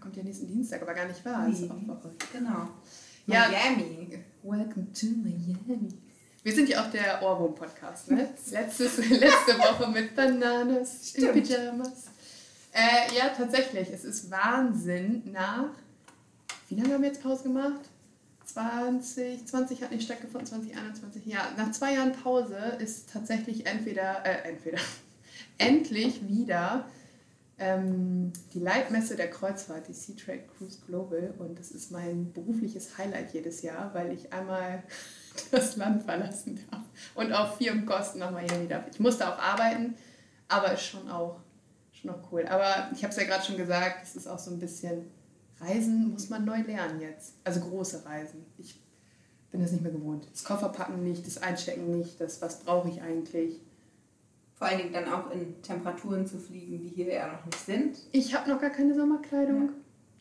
Kommt 0.00 0.16
ja 0.16 0.22
nächsten 0.22 0.48
Dienstag, 0.48 0.82
aber 0.82 0.94
gar 0.94 1.06
nicht 1.06 1.24
wahr. 1.24 1.46
Nee. 1.46 1.52
Ist 1.52 1.70
auch 1.70 1.76
Genau. 2.32 2.68
Ja, 3.26 3.48
Miami. 3.48 4.18
Welcome 4.42 4.92
to 4.92 5.06
Miami. 5.22 5.88
Wir 6.42 6.54
sind 6.54 6.68
ja 6.70 6.82
auch 6.82 6.90
der 6.90 7.22
Ohrwurm-Podcast, 7.22 8.10
ne? 8.10 8.16
Letztes, 8.50 8.96
letzte 8.96 9.58
Woche 9.58 9.90
mit 9.90 10.16
Bananas 10.16 11.14
in 11.14 11.24
Stimmt. 11.24 11.46
Pyjamas. 11.46 12.06
Äh, 12.72 13.14
ja, 13.14 13.28
tatsächlich. 13.28 13.90
Es 13.90 14.04
ist 14.04 14.30
Wahnsinn. 14.30 15.22
Nach, 15.30 15.68
wie 16.68 16.76
lange 16.76 16.94
haben 16.94 17.02
wir 17.02 17.10
jetzt 17.10 17.22
Pause 17.22 17.42
gemacht? 17.42 17.80
20, 18.46 19.46
20 19.46 19.82
hat 19.82 19.90
nicht 19.92 20.04
stattgefunden, 20.04 20.46
2021. 20.46 21.26
Ja, 21.26 21.46
nach 21.56 21.70
zwei 21.72 21.94
Jahren 21.94 22.12
Pause 22.12 22.56
ist 22.78 23.10
tatsächlich 23.12 23.66
entweder, 23.66 24.24
äh, 24.24 24.48
entweder, 24.48 24.78
endlich 25.58 26.26
wieder 26.26 26.86
ähm, 27.60 28.32
die 28.54 28.58
Leitmesse 28.58 29.16
der 29.16 29.30
Kreuzfahrt, 29.30 29.86
die 29.86 29.92
Sea 29.92 30.16
Trade 30.16 30.44
Cruise 30.56 30.78
Global. 30.86 31.34
Und 31.38 31.58
das 31.58 31.70
ist 31.70 31.92
mein 31.92 32.32
berufliches 32.32 32.96
Highlight 32.98 33.32
jedes 33.34 33.62
Jahr, 33.62 33.94
weil 33.94 34.12
ich 34.12 34.32
einmal 34.32 34.82
das 35.52 35.76
Land 35.76 36.02
verlassen 36.02 36.58
darf 36.70 36.82
und 37.14 37.32
auf 37.32 37.58
Firmenkosten 37.58 38.18
nach 38.18 38.30
Miami 38.30 38.66
darf. 38.66 38.84
Ich 38.90 38.98
musste 38.98 39.28
auch 39.28 39.38
arbeiten, 39.38 39.94
aber 40.48 40.72
ist 40.72 40.84
schon 40.84 41.08
auch, 41.10 41.38
schon 41.92 42.10
auch 42.10 42.32
cool. 42.32 42.46
Aber 42.48 42.90
ich 42.94 43.04
habe 43.04 43.12
es 43.12 43.16
ja 43.16 43.24
gerade 43.24 43.44
schon 43.44 43.58
gesagt, 43.58 44.02
es 44.02 44.16
ist 44.16 44.26
auch 44.26 44.38
so 44.38 44.50
ein 44.50 44.58
bisschen, 44.58 45.10
Reisen 45.60 46.10
muss 46.10 46.30
man 46.30 46.46
neu 46.46 46.62
lernen 46.62 47.00
jetzt. 47.00 47.34
Also 47.44 47.60
große 47.60 48.06
Reisen. 48.06 48.46
Ich 48.56 48.80
bin 49.50 49.60
das 49.60 49.72
nicht 49.72 49.82
mehr 49.82 49.92
gewohnt. 49.92 50.26
Das 50.32 50.44
Kofferpacken 50.44 51.02
nicht, 51.02 51.26
das 51.26 51.38
Einchecken 51.38 51.90
nicht, 51.98 52.20
das 52.20 52.40
was 52.40 52.60
brauche 52.60 52.88
ich 52.88 53.02
eigentlich. 53.02 53.60
Vor 54.60 54.68
allen 54.68 54.76
Dingen 54.76 54.92
dann 54.92 55.10
auch 55.10 55.30
in 55.30 55.62
Temperaturen 55.62 56.26
zu 56.26 56.38
fliegen, 56.38 56.82
die 56.82 56.88
hier 56.88 57.10
ja 57.14 57.28
noch 57.28 57.46
nicht 57.46 57.64
sind. 57.64 57.96
Ich 58.12 58.34
habe 58.34 58.50
noch 58.50 58.60
gar 58.60 58.68
keine 58.68 58.94
Sommerkleidung. 58.94 59.70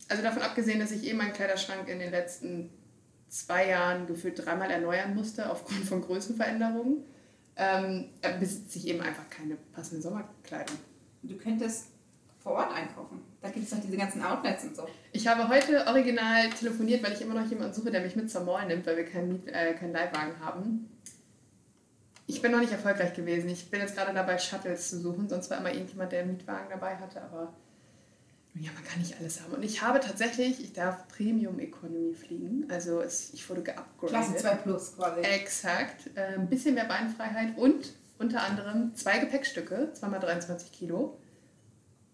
Also 0.07 0.23
davon 0.23 0.41
abgesehen, 0.41 0.79
dass 0.79 0.91
ich 0.91 1.05
eh 1.05 1.13
meinen 1.13 1.33
Kleiderschrank 1.33 1.89
in 1.89 1.99
den 1.99 2.09
letzten 2.09 2.69
zwei 3.27 3.67
Jahren 3.67 4.07
gefühlt 4.07 4.45
dreimal 4.45 4.71
erneuern 4.71 5.13
musste 5.13 5.51
aufgrund 5.51 5.83
von 5.83 6.01
Größenveränderungen, 6.01 7.03
ähm, 7.57 8.05
äh, 8.21 8.39
besitze 8.39 8.77
ich 8.77 8.87
eben 8.87 9.01
einfach 9.01 9.29
keine 9.29 9.57
passende 9.73 10.01
Sommerkleidung. 10.01 10.77
Du 11.21 11.35
könntest 11.35 11.87
vor 12.41 12.53
Ort 12.53 12.73
einkaufen. 12.73 13.19
Da 13.41 13.49
gibt 13.49 13.65
es 13.65 13.71
doch 13.71 13.81
diese 13.85 13.97
ganzen 13.97 14.23
Outlets 14.23 14.63
und 14.63 14.73
so. 14.73 14.87
Ich 15.11 15.27
habe 15.27 15.49
heute 15.49 15.85
original 15.85 16.49
telefoniert, 16.51 17.03
weil 17.03 17.11
ich 17.11 17.21
immer 17.21 17.33
noch 17.33 17.49
jemanden 17.49 17.73
suche, 17.73 17.91
der 17.91 17.99
mich 17.99 18.15
mit 18.15 18.31
zur 18.31 18.45
Mall 18.45 18.65
nimmt, 18.67 18.87
weil 18.87 18.95
wir 18.95 19.05
keinen, 19.05 19.45
äh, 19.49 19.73
keinen 19.73 19.91
Leihwagen 19.91 20.39
haben. 20.39 20.89
Ich 22.29 22.43
bin 22.43 22.51
noch 22.51 22.59
nicht 22.59 22.71
erfolgreich 22.71 23.15
gewesen. 23.15 23.49
Ich 23.49 23.71
bin 23.71 23.79
jetzt 23.79 23.95
gerade 23.95 24.13
dabei, 24.13 24.37
Shuttles 24.37 24.91
zu 24.91 24.99
suchen. 24.99 25.27
Sonst 25.27 25.49
war 25.49 25.57
immer 25.57 25.73
irgendjemand, 25.73 26.11
der 26.11 26.21
einen 26.21 26.33
Mietwagen 26.33 26.69
dabei 26.69 26.95
hatte. 26.95 27.19
Aber 27.23 27.55
ja, 28.53 28.69
man 28.71 28.83
kann 28.83 28.99
nicht 28.99 29.19
alles 29.19 29.41
haben. 29.41 29.53
Und 29.53 29.63
ich 29.63 29.81
habe 29.81 29.99
tatsächlich, 29.99 30.63
ich 30.63 30.73
darf 30.73 31.07
Premium 31.07 31.57
Economy 31.57 32.13
fliegen. 32.13 32.67
Also 32.69 33.01
es, 33.01 33.33
ich 33.33 33.49
wurde 33.49 33.63
geupgradet. 33.63 34.09
Klasse 34.09 34.35
2 34.35 34.55
Plus 34.57 34.95
quasi. 34.95 35.21
Exakt. 35.21 36.11
Äh, 36.13 36.35
ein 36.35 36.47
bisschen 36.47 36.75
mehr 36.75 36.85
Beinfreiheit 36.85 37.57
und 37.57 37.93
unter 38.19 38.43
anderem 38.43 38.93
zwei 38.93 39.17
Gepäckstücke, 39.17 39.89
zweimal 39.93 40.19
23 40.19 40.71
Kilo. 40.71 41.17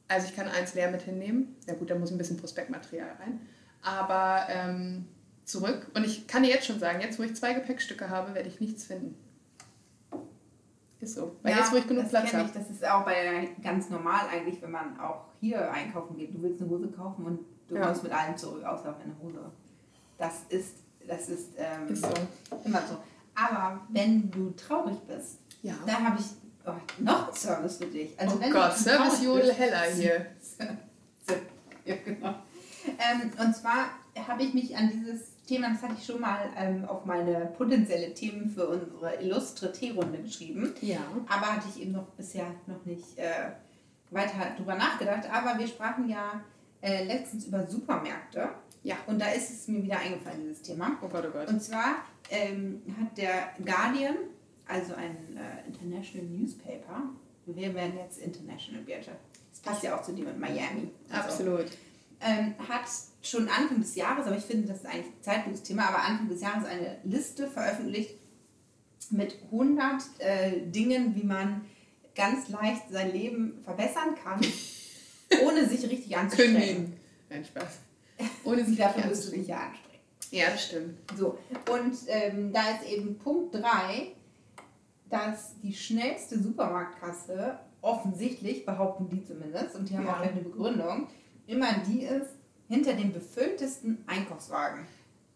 Also 0.07 0.27
ich 0.29 0.35
kann 0.35 0.47
eins 0.47 0.75
leer 0.75 0.91
mit 0.91 1.01
hinnehmen. 1.01 1.57
Ja 1.67 1.73
gut, 1.73 1.89
da 1.89 1.95
muss 1.95 2.11
ein 2.11 2.17
bisschen 2.17 2.37
Prospektmaterial 2.37 3.17
rein. 3.19 3.41
Aber 3.81 4.47
ähm, 4.47 5.09
zurück. 5.43 5.87
Und 5.93 6.05
ich 6.05 6.25
kann 6.25 6.43
dir 6.43 6.51
jetzt 6.51 6.67
schon 6.67 6.79
sagen, 6.79 7.01
jetzt 7.01 7.19
wo 7.19 7.23
ich 7.23 7.35
zwei 7.35 7.53
Gepäckstücke 7.53 8.09
habe, 8.09 8.33
werde 8.33 8.47
ich 8.47 8.61
nichts 8.61 8.85
finden. 8.85 9.24
Ist 11.01 11.15
so. 11.15 11.35
Weil 11.43 11.51
Ja, 11.53 11.59
jetzt, 11.59 11.71
wo 11.71 11.75
ich 11.77 11.87
genug 11.87 12.03
das 12.03 12.11
Platz 12.11 12.33
habe. 12.33 12.49
Das 12.53 12.69
ist 12.69 12.85
auch 12.87 13.03
bei 13.05 13.49
ganz 13.61 13.89
normal 13.89 14.27
eigentlich, 14.31 14.61
wenn 14.61 14.71
man 14.71 14.99
auch 14.99 15.25
hier 15.39 15.71
einkaufen 15.71 16.15
geht. 16.17 16.33
Du 16.33 16.41
willst 16.41 16.61
eine 16.61 16.69
Hose 16.69 16.87
kaufen 16.87 17.25
und 17.25 17.39
du 17.67 17.75
Ja. 17.75 17.85
kommst 17.85 18.03
mit 18.03 18.11
allem 18.11 18.35
zurück, 18.37 18.63
außer 18.63 18.89
auf 18.89 18.99
eine 19.03 19.15
Hose. 19.21 19.39
Das 20.17 20.43
ist, 20.49 20.77
das 21.07 21.29
ist, 21.29 21.49
ähm, 21.57 21.87
Ist 21.89 22.03
so. 22.03 22.09
immer 22.63 22.81
so. 22.87 22.97
Aber 23.35 23.81
wenn 23.89 24.31
du 24.31 24.51
traurig 24.51 24.97
bist, 25.07 25.39
Ja. 25.61 25.73
da 25.85 25.93
habe 25.99 26.17
ich 26.19 26.25
oh, 26.65 26.71
noch 27.03 27.27
einen 27.27 27.35
Service 27.35 27.77
für 27.77 27.85
dich. 27.87 28.17
Also 28.17 28.39
oh 28.41 28.49
Gott, 28.49 28.73
Service 28.77 29.19
bist- 29.19 29.57
Heller 29.59 29.81
hier. 29.93 30.25
ja, 31.85 31.95
genau. 32.03 32.35
Ähm, 32.87 33.31
und 33.37 33.55
zwar 33.55 33.89
habe 34.27 34.43
ich 34.43 34.53
mich 34.53 34.75
an 34.77 34.89
dieses 34.89 35.33
Thema, 35.45 35.69
das 35.71 35.81
hatte 35.83 35.95
ich 35.97 36.05
schon 36.05 36.21
mal 36.21 36.49
ähm, 36.57 36.85
auf 36.85 37.05
meine 37.05 37.51
potenzielle 37.57 38.13
Themen 38.13 38.49
für 38.49 38.67
unsere 38.67 39.15
illustre 39.21 39.71
Teerunde 39.71 40.19
geschrieben. 40.19 40.73
Ja. 40.81 40.99
Aber 41.27 41.55
hatte 41.55 41.67
ich 41.73 41.81
eben 41.81 41.91
noch 41.91 42.07
bisher 42.17 42.47
noch 42.67 42.83
nicht 42.85 43.17
äh, 43.17 43.51
weiter 44.11 44.55
drüber 44.57 44.75
nachgedacht. 44.75 45.29
Aber 45.31 45.57
wir 45.59 45.67
sprachen 45.67 46.09
ja 46.09 46.43
äh, 46.81 47.03
letztens 47.03 47.45
über 47.45 47.65
Supermärkte. 47.67 48.49
Ja. 48.83 48.95
Und 49.07 49.19
da 49.19 49.29
ist 49.31 49.49
es 49.49 49.67
mir 49.67 49.83
wieder 49.83 49.99
eingefallen, 49.99 50.41
dieses 50.41 50.61
Thema. 50.61 50.97
Oh 51.01 51.07
Gott, 51.07 51.25
oh 51.27 51.31
Gott. 51.31 51.47
Und 51.47 51.61
zwar 51.61 52.03
ähm, 52.29 52.81
hat 52.99 53.17
der 53.17 53.49
Guardian, 53.63 54.15
also 54.67 54.93
ein 54.93 55.37
äh, 55.37 55.67
International 55.67 56.27
Newspaper, 56.27 57.03
wir 57.47 57.73
werden 57.75 57.97
jetzt 57.97 58.19
International, 58.19 58.81
Birte. 58.81 59.11
Das 59.51 59.59
passt 59.59 59.83
ja 59.83 59.97
auch 59.97 60.01
zu 60.01 60.13
dir 60.13 60.25
mit 60.25 60.39
Miami. 60.39 60.81
und 60.81 61.09
so 61.09 61.15
Absolut. 61.15 61.65
ähm, 62.21 62.55
hat 62.67 62.85
schon 63.25 63.49
Anfang 63.49 63.79
des 63.81 63.95
Jahres, 63.95 64.27
aber 64.27 64.37
ich 64.37 64.43
finde, 64.43 64.67
das 64.67 64.77
ist 64.79 64.85
eigentlich 64.85 65.07
ein 65.07 65.21
zeitloses 65.23 65.63
Thema, 65.63 65.87
aber 65.89 65.99
Anfang 66.03 66.29
des 66.29 66.41
Jahres 66.41 66.65
eine 66.65 66.97
Liste 67.03 67.47
veröffentlicht 67.47 68.15
mit 69.11 69.35
100 69.51 70.03
äh, 70.19 70.61
Dingen, 70.67 71.15
wie 71.15 71.23
man 71.23 71.65
ganz 72.15 72.49
leicht 72.49 72.89
sein 72.89 73.11
Leben 73.11 73.59
verbessern 73.63 74.15
kann, 74.23 74.39
ohne 75.45 75.67
sich 75.67 75.83
richtig 75.89 76.15
anzustrengen. 76.15 76.55
Kündigen. 76.55 76.93
Nein, 77.29 77.45
Spaß. 77.45 77.79
Ohne 78.43 78.63
sich 78.65 78.77
Dafür 78.77 79.05
musst 79.07 79.27
du 79.27 79.31
dich 79.31 79.47
ja 79.47 79.57
anstrengen. 79.57 79.99
Ja, 80.31 80.49
das 80.51 80.65
stimmt. 80.65 80.97
So, 81.17 81.37
und 81.71 81.95
ähm, 82.07 82.51
da 82.51 82.71
ist 82.71 82.89
eben 82.89 83.17
Punkt 83.19 83.53
3, 83.55 84.11
dass 85.09 85.53
die 85.61 85.73
schnellste 85.73 86.41
Supermarktkasse 86.41 87.59
offensichtlich, 87.81 88.65
behaupten 88.65 89.07
die 89.09 89.23
zumindest, 89.23 89.75
und 89.75 89.87
die 89.89 89.95
haben 89.97 90.05
Ja. 90.05 90.13
auch 90.13 90.17
gleich 90.17 90.31
eine 90.31 90.41
Begründung, 90.41 91.07
immer 91.45 91.73
die 91.87 92.01
ist 92.03 92.31
hinter 92.67 92.93
dem 92.93 93.13
befülltesten 93.13 94.03
Einkaufswagen. 94.07 94.85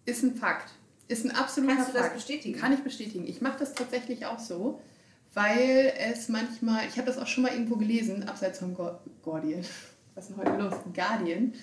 Ist 0.06 0.24
ein 0.24 0.36
Fakt. 0.36 0.72
Ist 1.08 1.26
ein 1.26 1.32
absoluter 1.32 1.76
Kannst 1.76 1.89
du 1.89 1.94
das 1.94 2.02
Fakt. 2.04 2.15
bestätigen? 2.15 2.60
Kann 2.60 2.74
ich 2.74 2.80
bestätigen. 2.82 3.28
Ich 3.28 3.42
mache 3.42 3.60
das 3.60 3.74
tatsächlich 3.74 4.26
auch 4.26 4.39
so, 4.39 4.80
weil 5.34 5.94
es 6.12 6.30
manchmal, 6.30 6.88
ich 6.88 6.98
habe 6.98 7.06
das 7.08 7.18
auch 7.18 7.28
schon 7.28 7.44
mal 7.44 7.52
irgendwo 7.54 7.76
gelesen, 7.78 8.28
abseits 8.28 8.60
vom 8.60 8.74
Go- 8.76 8.98
Guardian. 9.24 9.63
Was 10.15 10.30
ist 10.30 10.38
denn 10.38 10.46
heute 10.46 10.62
los? 10.62 10.74
Guardian. 10.94 11.54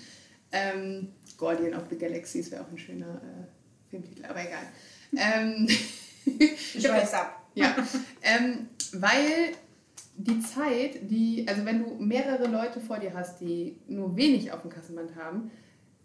Ähm, 0.52 1.12
Guardian 1.36 1.74
of 1.74 1.84
the 1.90 1.96
Galaxies 1.98 2.50
wäre 2.50 2.62
auch 2.64 2.70
ein 2.70 2.78
schöner 2.78 3.16
äh, 3.16 3.90
Filmtitel, 3.90 4.24
aber 4.24 4.40
egal. 4.40 4.62
Ähm, 5.16 5.68
Ich 6.38 6.82
schweiß 6.82 7.14
ab. 7.14 7.42
ja, 7.54 7.74
ähm, 8.22 8.68
weil 8.94 9.52
die 10.18 10.40
Zeit, 10.40 11.10
die, 11.10 11.46
also 11.48 11.64
wenn 11.64 11.84
du 11.84 11.94
mehrere 12.02 12.46
Leute 12.46 12.80
vor 12.80 12.98
dir 12.98 13.12
hast, 13.14 13.40
die 13.40 13.76
nur 13.86 14.16
wenig 14.16 14.52
auf 14.52 14.62
dem 14.62 14.70
Kassenband 14.70 15.14
haben, 15.16 15.50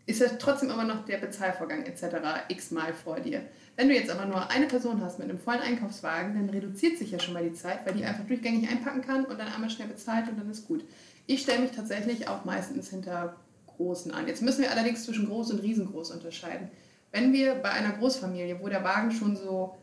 ist 0.06 0.22
das 0.22 0.38
trotzdem 0.38 0.70
immer 0.70 0.84
noch 0.84 1.06
der 1.06 1.18
Bezahlvorgang 1.18 1.86
etc. 1.86 2.18
x-mal 2.50 2.94
vor 2.94 3.20
dir. 3.20 3.44
Wenn 3.78 3.88
du 3.88 3.96
jetzt 3.96 4.10
aber 4.10 4.26
nur 4.26 4.50
eine 4.50 4.66
Person 4.66 5.02
hast 5.02 5.20
mit 5.20 5.30
einem 5.30 5.40
vollen 5.40 5.62
Einkaufswagen, 5.62 6.36
dann 6.36 6.50
reduziert 6.50 6.98
sich 6.98 7.12
ja 7.12 7.20
schon 7.20 7.34
mal 7.34 7.48
die 7.48 7.54
Zeit, 7.54 7.86
weil 7.86 7.94
die 7.94 8.04
einfach 8.04 8.26
durchgängig 8.26 8.70
einpacken 8.70 9.02
kann 9.02 9.26
und 9.26 9.40
dann 9.40 9.48
einmal 9.48 9.70
schnell 9.70 9.88
bezahlt 9.88 10.28
und 10.28 10.38
dann 10.38 10.50
ist 10.50 10.68
gut. 10.68 10.84
Ich 11.28 11.42
stelle 11.44 11.62
mich 11.62 11.72
tatsächlich 11.72 12.28
auch 12.28 12.44
meistens 12.44 12.90
hinter 12.90 13.38
Großen 13.68 14.12
an. 14.12 14.28
Jetzt 14.28 14.42
müssen 14.42 14.64
wir 14.64 14.72
allerdings 14.72 15.06
zwischen 15.06 15.28
groß 15.28 15.52
und 15.52 15.64
riesengroß 15.64 16.12
unterscheiden. 16.12 16.70
Wenn 17.12 17.32
wir 17.32 17.56
bei 17.56 17.70
einer 17.70 17.94
Großfamilie, 17.94 18.60
wo 18.62 18.68
der 18.68 18.84
Wagen 18.84 19.12
schon 19.12 19.36
so 19.36 19.76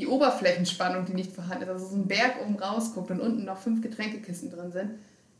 die 0.00 0.06
Oberflächenspannung, 0.06 1.04
die 1.04 1.14
nicht 1.14 1.32
vorhanden 1.32 1.64
ist, 1.64 1.68
also 1.70 1.86
so 1.86 1.96
ein 1.96 2.06
Berg 2.08 2.40
oben 2.42 2.58
rausguckt 2.58 3.10
und 3.10 3.20
unten 3.20 3.44
noch 3.44 3.58
fünf 3.58 3.82
Getränkekisten 3.82 4.50
drin 4.50 4.72
sind, 4.72 4.92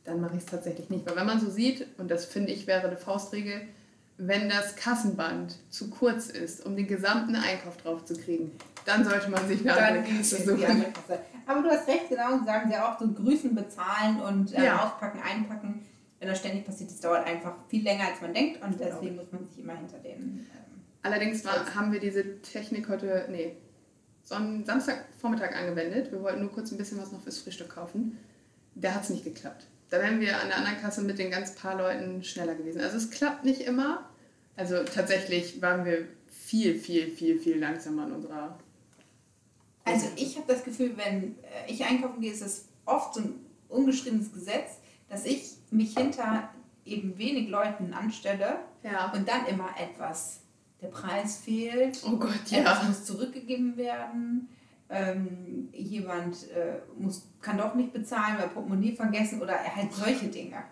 dann 0.05 0.20
mache 0.20 0.37
ich 0.37 0.40
es 0.44 0.46
tatsächlich 0.46 0.90
nicht. 0.90 1.07
Weil 1.07 1.16
wenn 1.16 1.27
man 1.27 1.40
so 1.40 1.51
sieht, 1.51 1.87
und 1.99 2.11
das 2.11 2.25
finde 2.25 2.53
ich 2.53 2.66
wäre 2.66 2.87
eine 2.87 2.96
Faustregel, 2.96 3.62
wenn 4.18 4.49
das 4.51 4.77
Kassenband 4.77 5.57
zu 5.70 5.88
kurz 5.88 6.29
ist, 6.29 6.64
um 6.66 6.77
den 6.77 6.87
gesamten 6.87 7.35
Einkauf 7.37 7.79
drauf 7.79 8.05
zu 8.05 8.14
kriegen, 8.14 8.53
dann 8.85 9.05
sollte 9.05 9.31
man 9.31 9.46
sich 9.49 9.61
eine 9.61 9.77
andere 9.77 10.05
Kasse 10.05 10.37
suchen. 10.42 10.64
andere 10.64 10.90
Kasse. 10.92 11.20
Aber 11.46 11.62
du 11.62 11.70
hast 11.70 11.88
recht, 11.88 12.09
genau, 12.09 12.35
und 12.35 12.44
sagen 12.46 12.70
sie 12.70 12.77
auch 12.77 12.99
so 12.99 13.09
grüßen, 13.09 13.55
bezahlen 13.55 14.20
und 14.20 14.53
äh, 14.55 14.64
Ja. 14.64 14.85
auspacken, 14.85 15.20
einpacken. 15.23 15.87
Wenn 16.18 16.29
das 16.29 16.38
ständig 16.38 16.66
passiert, 16.66 16.90
das 16.90 17.01
dauert 17.01 17.27
einfach 17.27 17.55
viel 17.68 17.83
länger, 17.83 18.05
als 18.09 18.20
man 18.20 18.35
denkt 18.35 18.62
und 18.62 18.79
deswegen 18.79 19.16
muss 19.16 19.33
man 19.33 19.49
sich 19.49 19.59
immer 19.64 19.75
hinter 19.75 19.99
den. 19.99 20.11
Ähm, 20.20 20.46
Allerdings 21.03 21.42
war, 21.46 21.75
haben 21.75 21.92
wir 21.92 22.01
diese 22.01 22.42
Technik 22.42 22.88
heute, 22.90 23.27
nee, 23.31 23.57
Son 24.31 24.64
Samstagvormittag 24.64 25.57
angewendet. 25.57 26.12
Wir 26.12 26.23
wollten 26.23 26.40
nur 26.40 26.53
kurz 26.53 26.71
ein 26.71 26.79
bisschen 26.79 27.03
was 27.03 27.11
noch 27.11 27.21
fürs 27.21 27.38
Frühstück 27.38 27.69
kaufen. 27.69 28.16
Da 28.77 28.95
hat 28.95 29.03
es 29.03 29.11
nicht 29.11 29.25
geklappt. 29.25 29.66
Da 29.90 29.99
wären 29.99 30.21
wir 30.21 30.40
an 30.40 30.47
der 30.47 30.59
anderen 30.59 30.81
Kasse 30.81 31.03
mit 31.03 31.19
den 31.19 31.33
ganz 31.33 31.57
paar 31.57 31.77
Leuten 31.77 32.23
schneller 32.23 32.55
gewesen. 32.55 32.81
Also 32.81 32.97
es 32.97 33.11
klappt 33.11 33.45
nicht 33.45 33.62
immer. 33.62 34.09
Also 34.57 34.85
tatsächlich 34.85 35.61
waren 35.61 35.85
wir 35.85 36.07
viel, 36.29 36.79
viel, 36.79 37.11
viel, 37.11 37.40
viel 37.40 37.59
langsamer 37.59 38.07
in 38.07 38.12
unserer... 38.12 38.57
Also 39.85 40.07
ich 40.14 40.37
habe 40.37 40.47
das 40.47 40.62
Gefühl, 40.62 40.97
wenn 40.97 41.35
äh, 41.43 41.69
ich 41.69 41.85
einkaufen 41.85 42.21
gehe, 42.21 42.33
ist 42.33 42.43
es 42.43 42.66
oft 42.85 43.14
so 43.14 43.23
ein 43.23 43.35
ungeschriebenes 43.69 44.33
Gesetz, 44.33 44.77
dass 45.09 45.25
ich 45.25 45.57
mich 45.73 45.97
hinter 45.97 46.51
eben 46.85 47.19
wenig 47.19 47.49
Leuten 47.49 47.93
anstelle 47.93 48.61
Ja. 48.85 49.12
und 49.12 49.29
dann 49.29 49.47
immer 49.47 49.71
etwas, 49.77 50.43
der 50.81 50.88
Preis 50.88 51.38
fehlt, 51.38 52.01
Oh 52.05 52.16
Gott, 52.16 52.49
ja. 52.49 52.83
muss 52.87 53.05
zurückgegeben 53.05 53.77
werden, 53.77 54.49
ähm, 54.88 55.69
jemand 55.73 56.51
äh, 56.51 56.81
muss, 56.99 57.27
kann 57.40 57.59
doch 57.59 57.75
nicht 57.75 57.93
bezahlen, 57.93 58.37
weil 58.38 58.49
Portemonnaie 58.49 58.95
vergessen 58.95 59.40
oder 59.40 59.55
halt 59.55 59.93
solche 59.93 60.27
Dinge. 60.29 60.62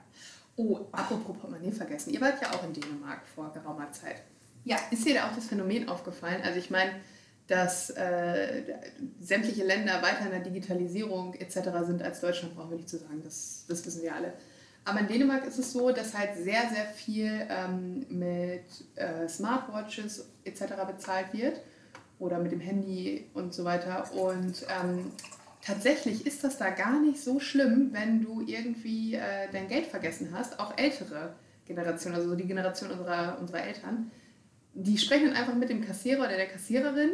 Oh, 0.56 0.80
apropos 0.90 1.36
Portemonnaie 1.38 1.70
vergessen. 1.70 2.12
Ihr 2.12 2.20
wart 2.20 2.42
ja 2.42 2.50
auch 2.50 2.64
in 2.64 2.72
Dänemark 2.72 3.20
vor 3.32 3.52
geraumer 3.52 3.92
Zeit. 3.92 4.22
Ja. 4.64 4.76
Ist 4.90 5.06
dir 5.06 5.14
da 5.14 5.28
auch 5.28 5.34
das 5.34 5.46
Phänomen 5.46 5.88
aufgefallen? 5.88 6.42
Also 6.42 6.58
ich 6.58 6.68
meine, 6.70 6.90
dass 7.46 7.90
äh, 7.90 8.64
sämtliche 9.20 9.64
Länder 9.64 10.02
weiter 10.02 10.26
in 10.26 10.30
der 10.30 10.40
Digitalisierung 10.40 11.34
etc. 11.34 11.60
sind 11.86 12.02
als 12.02 12.20
Deutschland, 12.20 12.56
brauchen 12.56 12.70
wir 12.70 12.76
nicht 12.76 12.88
zu 12.88 12.98
sagen, 12.98 13.22
das, 13.22 13.64
das 13.68 13.86
wissen 13.86 14.02
wir 14.02 14.14
alle. 14.14 14.34
Aber 14.88 15.00
in 15.00 15.06
Dänemark 15.06 15.46
ist 15.46 15.58
es 15.58 15.72
so, 15.72 15.90
dass 15.90 16.16
halt 16.16 16.30
sehr, 16.36 16.62
sehr 16.72 16.86
viel 16.94 17.46
ähm, 17.50 18.06
mit 18.08 18.64
äh, 18.94 19.28
Smartwatches 19.28 20.30
etc. 20.44 20.62
bezahlt 20.86 21.26
wird 21.34 21.60
oder 22.18 22.38
mit 22.38 22.52
dem 22.52 22.60
Handy 22.60 23.26
und 23.34 23.52
so 23.52 23.64
weiter. 23.64 24.10
Und 24.14 24.64
ähm, 24.80 25.12
tatsächlich 25.60 26.26
ist 26.26 26.42
das 26.42 26.56
da 26.56 26.70
gar 26.70 26.98
nicht 27.00 27.22
so 27.22 27.38
schlimm, 27.38 27.90
wenn 27.92 28.22
du 28.22 28.42
irgendwie 28.46 29.14
äh, 29.14 29.48
dein 29.52 29.68
Geld 29.68 29.86
vergessen 29.86 30.30
hast. 30.32 30.58
Auch 30.58 30.72
ältere 30.78 31.34
Generationen, 31.66 32.16
also 32.16 32.30
so 32.30 32.34
die 32.34 32.46
Generation 32.46 32.90
unserer, 32.90 33.36
unserer 33.38 33.64
Eltern, 33.64 34.10
die 34.72 34.96
sprechen 34.96 35.26
dann 35.26 35.36
einfach 35.36 35.54
mit 35.54 35.68
dem 35.68 35.84
Kassierer 35.84 36.20
oder 36.20 36.36
der 36.36 36.48
Kassiererin 36.48 37.10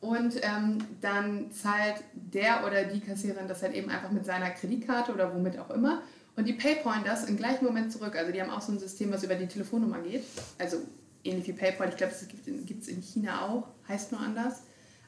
und 0.00 0.36
ähm, 0.42 0.78
dann 1.00 1.50
zahlt 1.50 2.04
der 2.12 2.64
oder 2.64 2.84
die 2.84 3.00
Kassiererin 3.00 3.48
das 3.48 3.62
halt 3.62 3.74
eben 3.74 3.90
einfach 3.90 4.12
mit 4.12 4.24
seiner 4.24 4.50
Kreditkarte 4.50 5.12
oder 5.12 5.34
womit 5.34 5.58
auch 5.58 5.70
immer. 5.70 6.02
Und 6.36 6.46
die 6.46 6.56
das 7.04 7.24
im 7.24 7.36
gleichen 7.36 7.64
Moment 7.64 7.90
zurück. 7.92 8.14
Also 8.16 8.30
die 8.30 8.40
haben 8.42 8.50
auch 8.50 8.60
so 8.60 8.72
ein 8.72 8.78
System, 8.78 9.10
was 9.10 9.24
über 9.24 9.34
die 9.34 9.46
Telefonnummer 9.46 10.00
geht. 10.00 10.24
Also 10.58 10.78
ähnlich 11.24 11.46
wie 11.48 11.52
PayPal. 11.52 11.88
Ich 11.88 11.96
glaube, 11.96 12.12
das 12.12 12.28
gibt 12.28 12.82
es 12.82 12.88
in 12.88 13.00
China 13.02 13.46
auch, 13.48 13.68
heißt 13.88 14.12
nur 14.12 14.20
anders. 14.20 14.62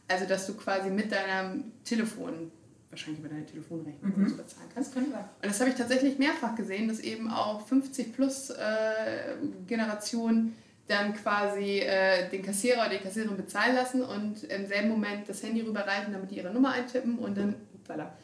Also 0.08 0.24
dass 0.24 0.46
du 0.46 0.54
quasi 0.54 0.88
mit 0.90 1.12
deinem 1.12 1.64
Telefon, 1.84 2.50
wahrscheinlich 2.88 3.20
über 3.20 3.28
deine 3.28 3.44
Telefonrechnung 3.44 4.12
Mhm. 4.16 4.36
bezahlen 4.38 4.68
kannst. 4.74 4.94
Das. 4.96 5.02
Und 5.04 5.12
das 5.42 5.60
habe 5.60 5.68
ich 5.70 5.76
tatsächlich 5.76 6.18
mehrfach 6.18 6.54
gesehen, 6.56 6.88
dass 6.88 7.00
eben 7.00 7.30
auch 7.30 7.66
50 7.66 8.14
plus 8.14 8.48
äh, 8.48 9.34
Generationen 9.66 10.54
dann 10.86 11.12
quasi 11.14 11.80
äh, 11.80 12.30
den 12.30 12.42
Kassierer 12.42 12.86
oder 12.86 12.96
die 12.96 13.04
Kassiererin 13.04 13.36
bezahlen 13.36 13.74
lassen 13.74 14.02
und 14.02 14.44
im 14.44 14.66
selben 14.66 14.88
Moment 14.88 15.28
das 15.28 15.42
Handy 15.42 15.60
rüberreichen, 15.60 16.14
damit 16.14 16.30
die 16.30 16.36
ihre 16.38 16.50
Nummer 16.50 16.72
eintippen 16.72 17.18
und 17.18 17.36
dann 17.36 17.54
upsala, 17.74 18.16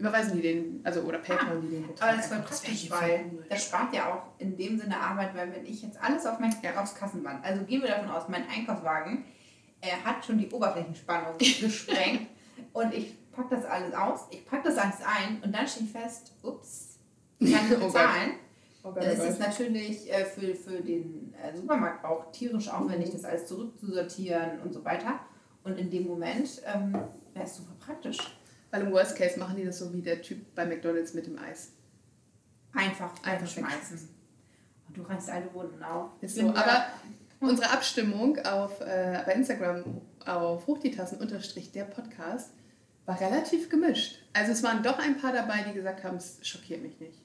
überweisen 0.00 0.36
die 0.36 0.42
den, 0.42 0.80
also 0.82 1.02
oder 1.02 1.18
PayPal 1.18 1.60
die 1.60 1.68
den 1.68 1.86
Betrag. 1.86 2.08
Aber 2.08 2.16
das 2.16 2.30
wäre 2.30 2.40
praktisch, 2.42 2.90
weil 2.90 3.44
das 3.48 3.64
spart 3.66 3.94
ja 3.94 4.12
auch 4.12 4.22
in 4.40 4.56
dem 4.56 4.78
Sinne 4.78 4.98
Arbeit, 4.98 5.34
weil 5.36 5.52
wenn 5.54 5.64
ich 5.66 5.82
jetzt 5.82 6.02
alles 6.02 6.26
auf 6.26 6.38
mein 6.40 6.54
Ja. 6.62 6.80
aufs 6.80 6.94
Kassenband, 6.94 7.44
also 7.44 7.62
gehen 7.64 7.82
wir 7.82 7.88
davon 7.88 8.10
aus, 8.10 8.28
mein 8.28 8.48
Einkaufswagen 8.48 9.24
er 9.82 10.04
hat 10.04 10.24
schon 10.24 10.38
die 10.38 10.48
Oberflächenspannung 10.50 11.38
gesprengt 11.38 12.26
und 12.72 12.92
ich 12.92 13.14
packe 13.32 13.56
das 13.56 13.64
alles 13.64 13.94
aus, 13.94 14.26
ich 14.30 14.44
packe 14.44 14.68
das 14.68 14.76
alles 14.78 14.96
ein 15.04 15.42
und 15.42 15.54
dann 15.54 15.66
stehe 15.66 15.86
ich 15.86 15.92
fest, 15.92 16.32
ups, 16.42 16.98
ich 17.38 17.52
kann 17.52 17.66
nicht 17.68 17.80
Oh 17.80 17.86
bezahlen. 17.86 18.32
Oh 18.82 18.92
Gott, 18.92 19.04
Es 19.04 19.20
oh 19.20 19.24
ist 19.24 19.38
Gott. 19.38 19.48
natürlich 19.48 20.12
äh, 20.12 20.24
für, 20.24 20.54
für 20.54 20.80
den 20.82 21.34
äh, 21.34 21.56
Supermarkt 21.56 22.04
auch 22.04 22.30
tierisch 22.32 22.68
aufwendig, 22.68 23.10
das 23.10 23.24
alles 23.24 23.46
zurückzusortieren 23.46 24.60
und 24.64 24.72
so 24.72 24.84
weiter. 24.84 25.20
Und 25.64 25.78
in 25.78 25.90
dem 25.90 26.06
Moment 26.06 26.62
ähm, 26.66 26.92
wäre 27.34 27.44
es 27.44 27.56
super 27.56 27.72
praktisch. 27.78 28.18
Weil 28.70 28.82
im 28.82 28.92
Worst 28.92 29.16
Case 29.16 29.38
machen 29.38 29.56
die 29.56 29.64
das 29.64 29.78
so 29.78 29.92
wie 29.92 30.02
der 30.02 30.22
Typ 30.22 30.54
bei 30.54 30.64
McDonalds 30.64 31.14
mit 31.14 31.26
dem 31.26 31.38
Eis. 31.38 31.72
Einfach 32.72 33.12
Einfach 33.24 33.42
wegschmeißen. 33.42 34.08
Und 34.88 34.96
du 34.96 35.02
reißt 35.02 35.30
alle 35.30 35.52
Wunden 35.54 35.82
auf. 35.82 36.10
Ist 36.20 36.36
so, 36.36 36.48
aber 36.48 36.86
unsere 37.40 37.70
Abstimmung 37.70 38.38
auf, 38.38 38.80
äh, 38.80 39.22
bei 39.26 39.32
Instagram 39.32 40.00
auf 40.24 40.66
Hochdietassen 40.66 41.18
unterstrich 41.18 41.72
der 41.72 41.84
Podcast 41.84 42.50
war 43.06 43.20
relativ 43.20 43.68
gemischt. 43.68 44.18
Also 44.32 44.52
es 44.52 44.62
waren 44.62 44.82
doch 44.82 44.98
ein 44.98 45.16
paar 45.18 45.32
dabei, 45.32 45.64
die 45.68 45.74
gesagt 45.74 46.04
haben, 46.04 46.16
es 46.16 46.38
schockiert 46.42 46.82
mich 46.82 47.00
nicht. 47.00 47.18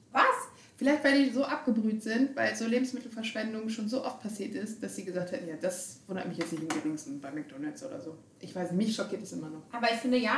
Vielleicht, 0.78 1.02
weil 1.04 1.24
die 1.24 1.30
so 1.30 1.42
abgebrüht 1.44 2.02
sind, 2.02 2.36
weil 2.36 2.54
so 2.54 2.66
Lebensmittelverschwendung 2.66 3.70
schon 3.70 3.88
so 3.88 4.04
oft 4.04 4.20
passiert 4.20 4.54
ist, 4.54 4.82
dass 4.82 4.94
sie 4.94 5.06
gesagt 5.06 5.32
hätten, 5.32 5.48
ja, 5.48 5.56
das 5.56 6.00
wundert 6.06 6.28
mich 6.28 6.36
jetzt 6.36 6.52
nicht 6.52 6.62
im 6.64 6.68
geringsten 6.68 7.18
bei 7.18 7.30
McDonalds 7.30 7.82
oder 7.82 7.98
so. 7.98 8.18
Ich 8.40 8.54
weiß 8.54 8.72
nicht, 8.72 8.88
mich 8.88 8.94
schockiert 8.94 9.22
es 9.22 9.32
immer 9.32 9.48
noch. 9.48 9.62
Aber 9.72 9.90
ich 9.90 9.96
finde 9.96 10.18
ja, 10.18 10.36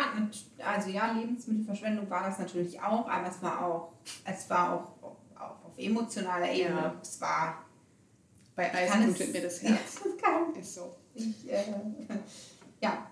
also 0.65 0.91
ja, 0.91 1.11
Lebensmittelverschwendung 1.13 2.09
war 2.09 2.29
das 2.29 2.39
natürlich 2.39 2.81
auch, 2.81 3.09
aber 3.09 3.29
es 3.29 3.43
war 3.43 3.65
auch, 3.65 3.93
es 4.25 4.49
war 4.49 4.75
auch, 4.75 5.03
auch 5.41 5.65
auf 5.65 5.77
emotionaler 5.77 6.53
Ebene. 6.53 6.77
Ja. 6.77 6.95
Es 7.03 7.21
war. 7.21 7.65
Bei 8.55 8.73
Eis 8.75 8.93
blutet 8.97 9.33
mir 9.33 9.43
das 9.43 9.63
Ja, 9.63 9.71
Herz. 9.71 10.01
das 10.05 10.17
kann 10.23 10.55
Ist 10.55 10.75
so. 10.75 10.97
ich. 11.15 11.51
Äh, 11.51 11.65
ja. 12.81 13.07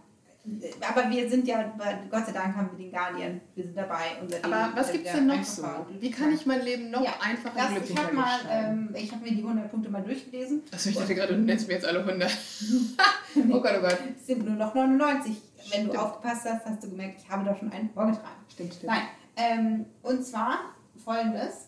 Aber 0.88 1.10
wir 1.10 1.28
sind 1.28 1.46
ja, 1.48 1.72
Gott 2.10 2.26
sei 2.26 2.32
Dank 2.32 2.54
haben 2.56 2.70
wir 2.72 2.78
den 2.78 2.92
Guardian, 2.92 3.40
wir 3.54 3.64
sind 3.64 3.76
dabei. 3.76 4.16
Unser 4.22 4.36
Leben 4.36 4.52
Aber 4.52 4.76
was 4.76 4.86
wird 4.88 4.96
gibt 4.98 5.06
es 5.06 5.12
denn 5.14 5.26
noch 5.26 5.42
so? 5.44 5.66
Wie 5.98 6.10
kann 6.10 6.32
ich 6.32 6.46
mein 6.46 6.62
Leben 6.62 6.90
noch 6.90 7.02
Ja, 7.04 7.14
einfacher 7.20 7.52
und 7.54 7.58
Das, 7.58 7.70
ich 7.70 7.76
glücklicher 7.76 8.02
habe 8.04 8.14
mal, 8.14 8.38
gestalten? 8.38 8.88
ähm, 8.88 8.94
ich 8.96 9.12
habe 9.12 9.24
mir 9.24 9.30
die 9.32 9.42
100 9.42 9.70
Punkte 9.70 9.90
mal 9.90 10.02
durchgelesen. 10.02 10.62
Achso, 10.72 10.90
ich 10.90 10.96
dachte 10.96 11.14
gerade, 11.14 11.34
du 11.34 11.40
nennst 11.40 11.66
mir 11.66 11.74
jetzt 11.74 11.86
alle 11.86 11.98
100. 12.00 12.30
oh 13.50 13.60
Gott, 13.60 13.72
oh 13.76 13.80
Gott. 13.80 13.98
Es 14.18 14.26
sind 14.26 14.44
nur 14.44 14.54
noch 14.56 14.74
99. 14.74 15.36
Wenn 15.56 15.64
Stimmt. 15.80 15.94
du 15.94 15.98
aufgepasst 15.98 16.44
hast, 16.44 16.64
hast 16.64 16.82
du 16.84 16.90
gemerkt, 16.90 17.20
ich 17.22 17.28
habe 17.28 17.44
doch 17.44 17.58
schon 17.58 17.72
einen 17.72 17.90
vorgetragen. 17.90 18.28
Stimmt, 18.52 18.74
stimmt. 18.74 18.92
Nein, 18.92 19.02
ähm, 19.36 19.86
und 20.02 20.24
zwar 20.24 20.60
folgendes. 21.04 21.65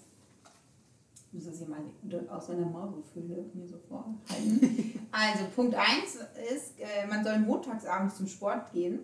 Das 1.32 1.58
hier 1.58 1.68
mal 1.68 1.82
aus 2.30 2.48
meiner 2.48 2.66
Maulwurfhöhle 2.66 3.44
mir 3.52 3.66
so 3.66 3.78
vorhalten. 3.88 5.08
also 5.12 5.44
Punkt 5.54 5.74
1 5.74 6.16
ist, 6.54 6.80
äh, 6.80 7.06
man 7.06 7.22
soll 7.22 7.38
montagsabends 7.38 8.16
zum 8.16 8.26
Sport 8.26 8.72
gehen. 8.72 9.00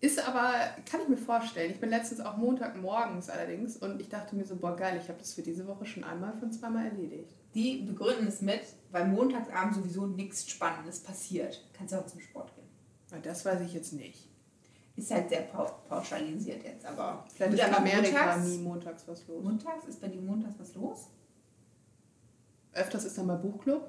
Ist 0.00 0.18
aber, 0.18 0.52
kann 0.90 1.00
ich 1.02 1.08
mir 1.08 1.16
vorstellen. 1.16 1.70
Ich 1.70 1.80
bin 1.80 1.88
letztens 1.88 2.20
auch 2.20 2.36
Montagmorgens 2.36 3.30
allerdings 3.30 3.76
und 3.76 4.00
ich 4.00 4.08
dachte 4.08 4.36
mir 4.36 4.44
so, 4.44 4.56
boah 4.56 4.76
geil, 4.76 4.98
ich 5.00 5.08
habe 5.08 5.18
das 5.18 5.32
für 5.32 5.42
diese 5.42 5.66
Woche 5.66 5.86
schon 5.86 6.04
einmal 6.04 6.34
von 6.34 6.52
zweimal 6.52 6.84
erledigt. 6.84 7.32
Die 7.54 7.82
begründen 7.82 8.26
es 8.26 8.42
mit, 8.42 8.62
weil 8.90 9.08
montagsabend 9.08 9.76
sowieso 9.76 10.06
nichts 10.06 10.50
Spannendes 10.50 11.00
passiert. 11.00 11.64
Kannst 11.72 11.94
du 11.94 11.98
auch 11.98 12.06
zum 12.06 12.20
Sport 12.20 12.54
gehen. 12.54 12.68
Aber 13.12 13.20
das 13.20 13.44
weiß 13.44 13.60
ich 13.62 13.72
jetzt 13.72 13.92
nicht. 13.92 14.28
Ist 14.96 15.10
halt 15.10 15.28
sehr 15.28 15.42
pau 15.42 15.64
pauschalisiert 15.88 16.62
jetzt, 16.62 16.86
aber 16.86 17.24
Vielleicht 17.34 17.52
Gut, 17.52 17.60
ist 17.60 17.68
in 17.68 17.74
Amerika 17.74 18.18
montags- 18.36 18.46
nie 18.46 18.58
montags 18.58 19.08
was 19.08 19.26
los. 19.26 19.42
montags 19.44 19.84
ist 19.86 20.00
bei 20.00 20.08
dir 20.08 20.20
montags 20.20 20.54
was 20.58 20.74
los? 20.74 21.08
Öfters 22.72 23.04
ist 23.04 23.18
dann 23.18 23.26
mal 23.26 23.36
Buchclub. 23.36 23.88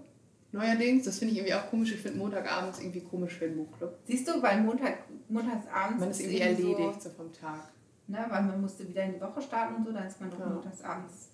Neuerdings, 0.51 1.03
das 1.05 1.19
finde 1.19 1.33
ich 1.33 1.39
irgendwie 1.39 1.53
auch 1.55 1.69
komisch. 1.69 1.91
Ich 1.93 1.99
finde 2.01 2.17
Montagabends 2.19 2.79
irgendwie 2.79 3.01
komisch 3.01 3.33
für 3.33 3.47
den 3.47 3.57
Buchclub. 3.57 3.97
Siehst 4.05 4.27
du, 4.27 4.41
weil 4.41 4.61
Montag, 4.61 4.99
montagsabends 5.27 5.99
Man 5.99 6.11
ist 6.11 6.19
irgendwie 6.21 6.39
erledigt 6.39 7.01
so 7.01 7.09
vom 7.09 7.31
Tag. 7.33 7.71
So, 8.07 8.13
ne, 8.13 8.25
weil 8.29 8.43
man 8.43 8.61
musste 8.61 8.87
wieder 8.87 9.03
in 9.03 9.13
die 9.15 9.21
Woche 9.21 9.41
starten 9.41 9.75
und 9.75 9.85
so, 9.85 9.91
dann 9.91 10.07
ist 10.07 10.21
man 10.21 10.29
doch 10.31 10.39
Ja. 10.39 10.45
montagsabends. 10.47 11.29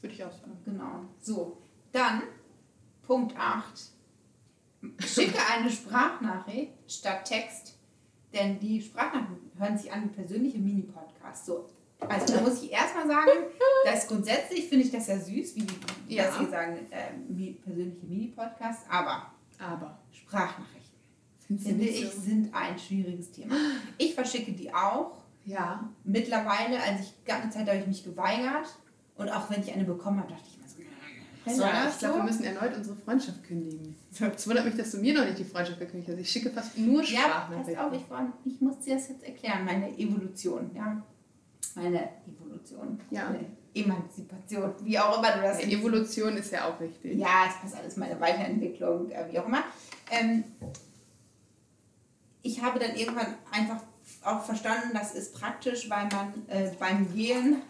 Würde 0.00 0.14
ich 0.14 0.24
auch 0.24 0.30
sagen. 0.30 0.56
Genau. 0.64 1.00
So, 1.20 1.58
dann 1.92 2.22
Punkt 3.02 3.34
8. 3.36 3.90
Schicke 5.00 5.38
eine 5.52 5.68
Sprachnachricht 5.70 6.72
statt 6.86 7.24
Text, 7.24 7.77
denn 8.32 8.58
die 8.60 8.80
Sprachnachrichten 8.80 9.50
hören 9.58 9.78
sich 9.78 9.92
an 9.92 10.04
wie 10.04 10.08
persönliche 10.08 10.58
Mini-Podcasts. 10.58 11.46
So, 11.46 11.66
also 12.00 12.34
da 12.34 12.40
muss 12.42 12.62
ich 12.62 12.70
erstmal 12.72 13.06
sagen, 13.06 13.30
dass 13.84 14.06
grundsätzlich 14.06 14.68
finde 14.68 14.84
ich 14.84 14.92
das 14.92 15.06
ja 15.08 15.18
süß, 15.18 15.56
wie 15.56 15.62
die, 16.08 16.14
Ja. 16.14 16.24
dass 16.26 16.38
sie 16.38 16.46
sagen, 16.46 16.76
äh, 16.90 17.10
persönliche 17.52 18.06
Mini-Podcasts, 18.06 18.84
aber 18.88 19.32
Aber. 19.58 19.98
Sprachnachrichten, 20.12 21.58
finde 21.58 21.84
ich, 21.84 22.08
so? 22.10 22.20
sind 22.20 22.54
ein 22.54 22.78
schwieriges 22.78 23.32
Thema. 23.32 23.54
Ich 23.96 24.14
verschicke 24.14 24.52
die 24.52 24.72
auch. 24.72 25.16
Ja. 25.44 25.88
Mittlerweile, 26.04 26.80
also 26.82 27.02
ich 27.02 27.24
ganze 27.24 27.50
Zeit 27.50 27.66
habe 27.68 27.78
ich 27.78 27.86
mich 27.86 28.04
geweigert 28.04 28.66
und 29.16 29.28
auch 29.30 29.50
wenn 29.50 29.60
ich 29.62 29.72
eine 29.72 29.84
bekommen 29.84 30.18
habe, 30.20 30.30
dachte 30.30 30.44
ich 30.46 30.57
Hella, 31.44 31.84
das 31.84 31.94
ich 31.94 31.98
glaube, 32.00 32.16
wir 32.18 32.22
müssen 32.24 32.44
erneut 32.44 32.76
unsere 32.76 32.96
Freundschaft 32.96 33.44
kündigen. 33.44 33.94
Es 34.12 34.46
wundert 34.48 34.64
mich, 34.64 34.76
dass 34.76 34.90
du 34.90 34.98
mir 34.98 35.14
noch 35.14 35.24
nicht 35.24 35.38
die 35.38 35.44
Freundschaft 35.44 35.78
gekündigt 35.78 36.10
hast. 36.10 36.18
Ich 36.18 36.30
schicke 36.30 36.50
fast 36.50 36.76
nur 36.78 37.02
Ja, 37.04 37.20
pass 37.20 37.28
Sprachnachrichten. 37.44 37.78
auf, 37.84 37.92
ich, 37.94 38.10
war, 38.10 38.32
ich 38.44 38.60
muss 38.60 38.78
dir 38.80 38.94
das 38.96 39.08
jetzt 39.08 39.22
erklären, 39.24 39.64
meine 39.64 39.88
Evolution, 39.98 40.70
ja. 40.74 41.02
Meine 41.74 42.08
Evolution. 42.26 42.98
Ja. 43.10 43.24
Meine 43.26 43.44
Emanzipation, 43.74 44.74
wie 44.82 44.98
auch 44.98 45.18
immer 45.18 45.32
du 45.32 45.42
das 45.42 45.62
Ja, 45.62 45.68
Evolution 45.68 46.36
ist 46.36 46.50
ja 46.52 46.68
auch 46.68 46.80
wichtig. 46.80 47.16
Ja, 47.18 47.46
es 47.48 47.60
passt 47.60 47.76
alles, 47.76 47.96
meine 47.96 48.18
Weiterentwicklung, 48.20 49.10
äh, 49.10 49.24
wie 49.30 49.38
auch 49.38 49.46
immer. 49.46 49.62
Ähm, 50.10 50.44
ich 52.42 52.62
habe 52.62 52.78
dann 52.78 52.94
irgendwann 52.96 53.34
einfach 53.52 53.82
auch 54.24 54.42
verstanden, 54.44 54.90
das 54.94 55.14
ist 55.14 55.34
praktisch, 55.34 55.88
weil 55.90 56.08
man 56.08 56.32
äh, 56.48 56.70
beim 56.78 57.12
Gehen, 57.14 57.62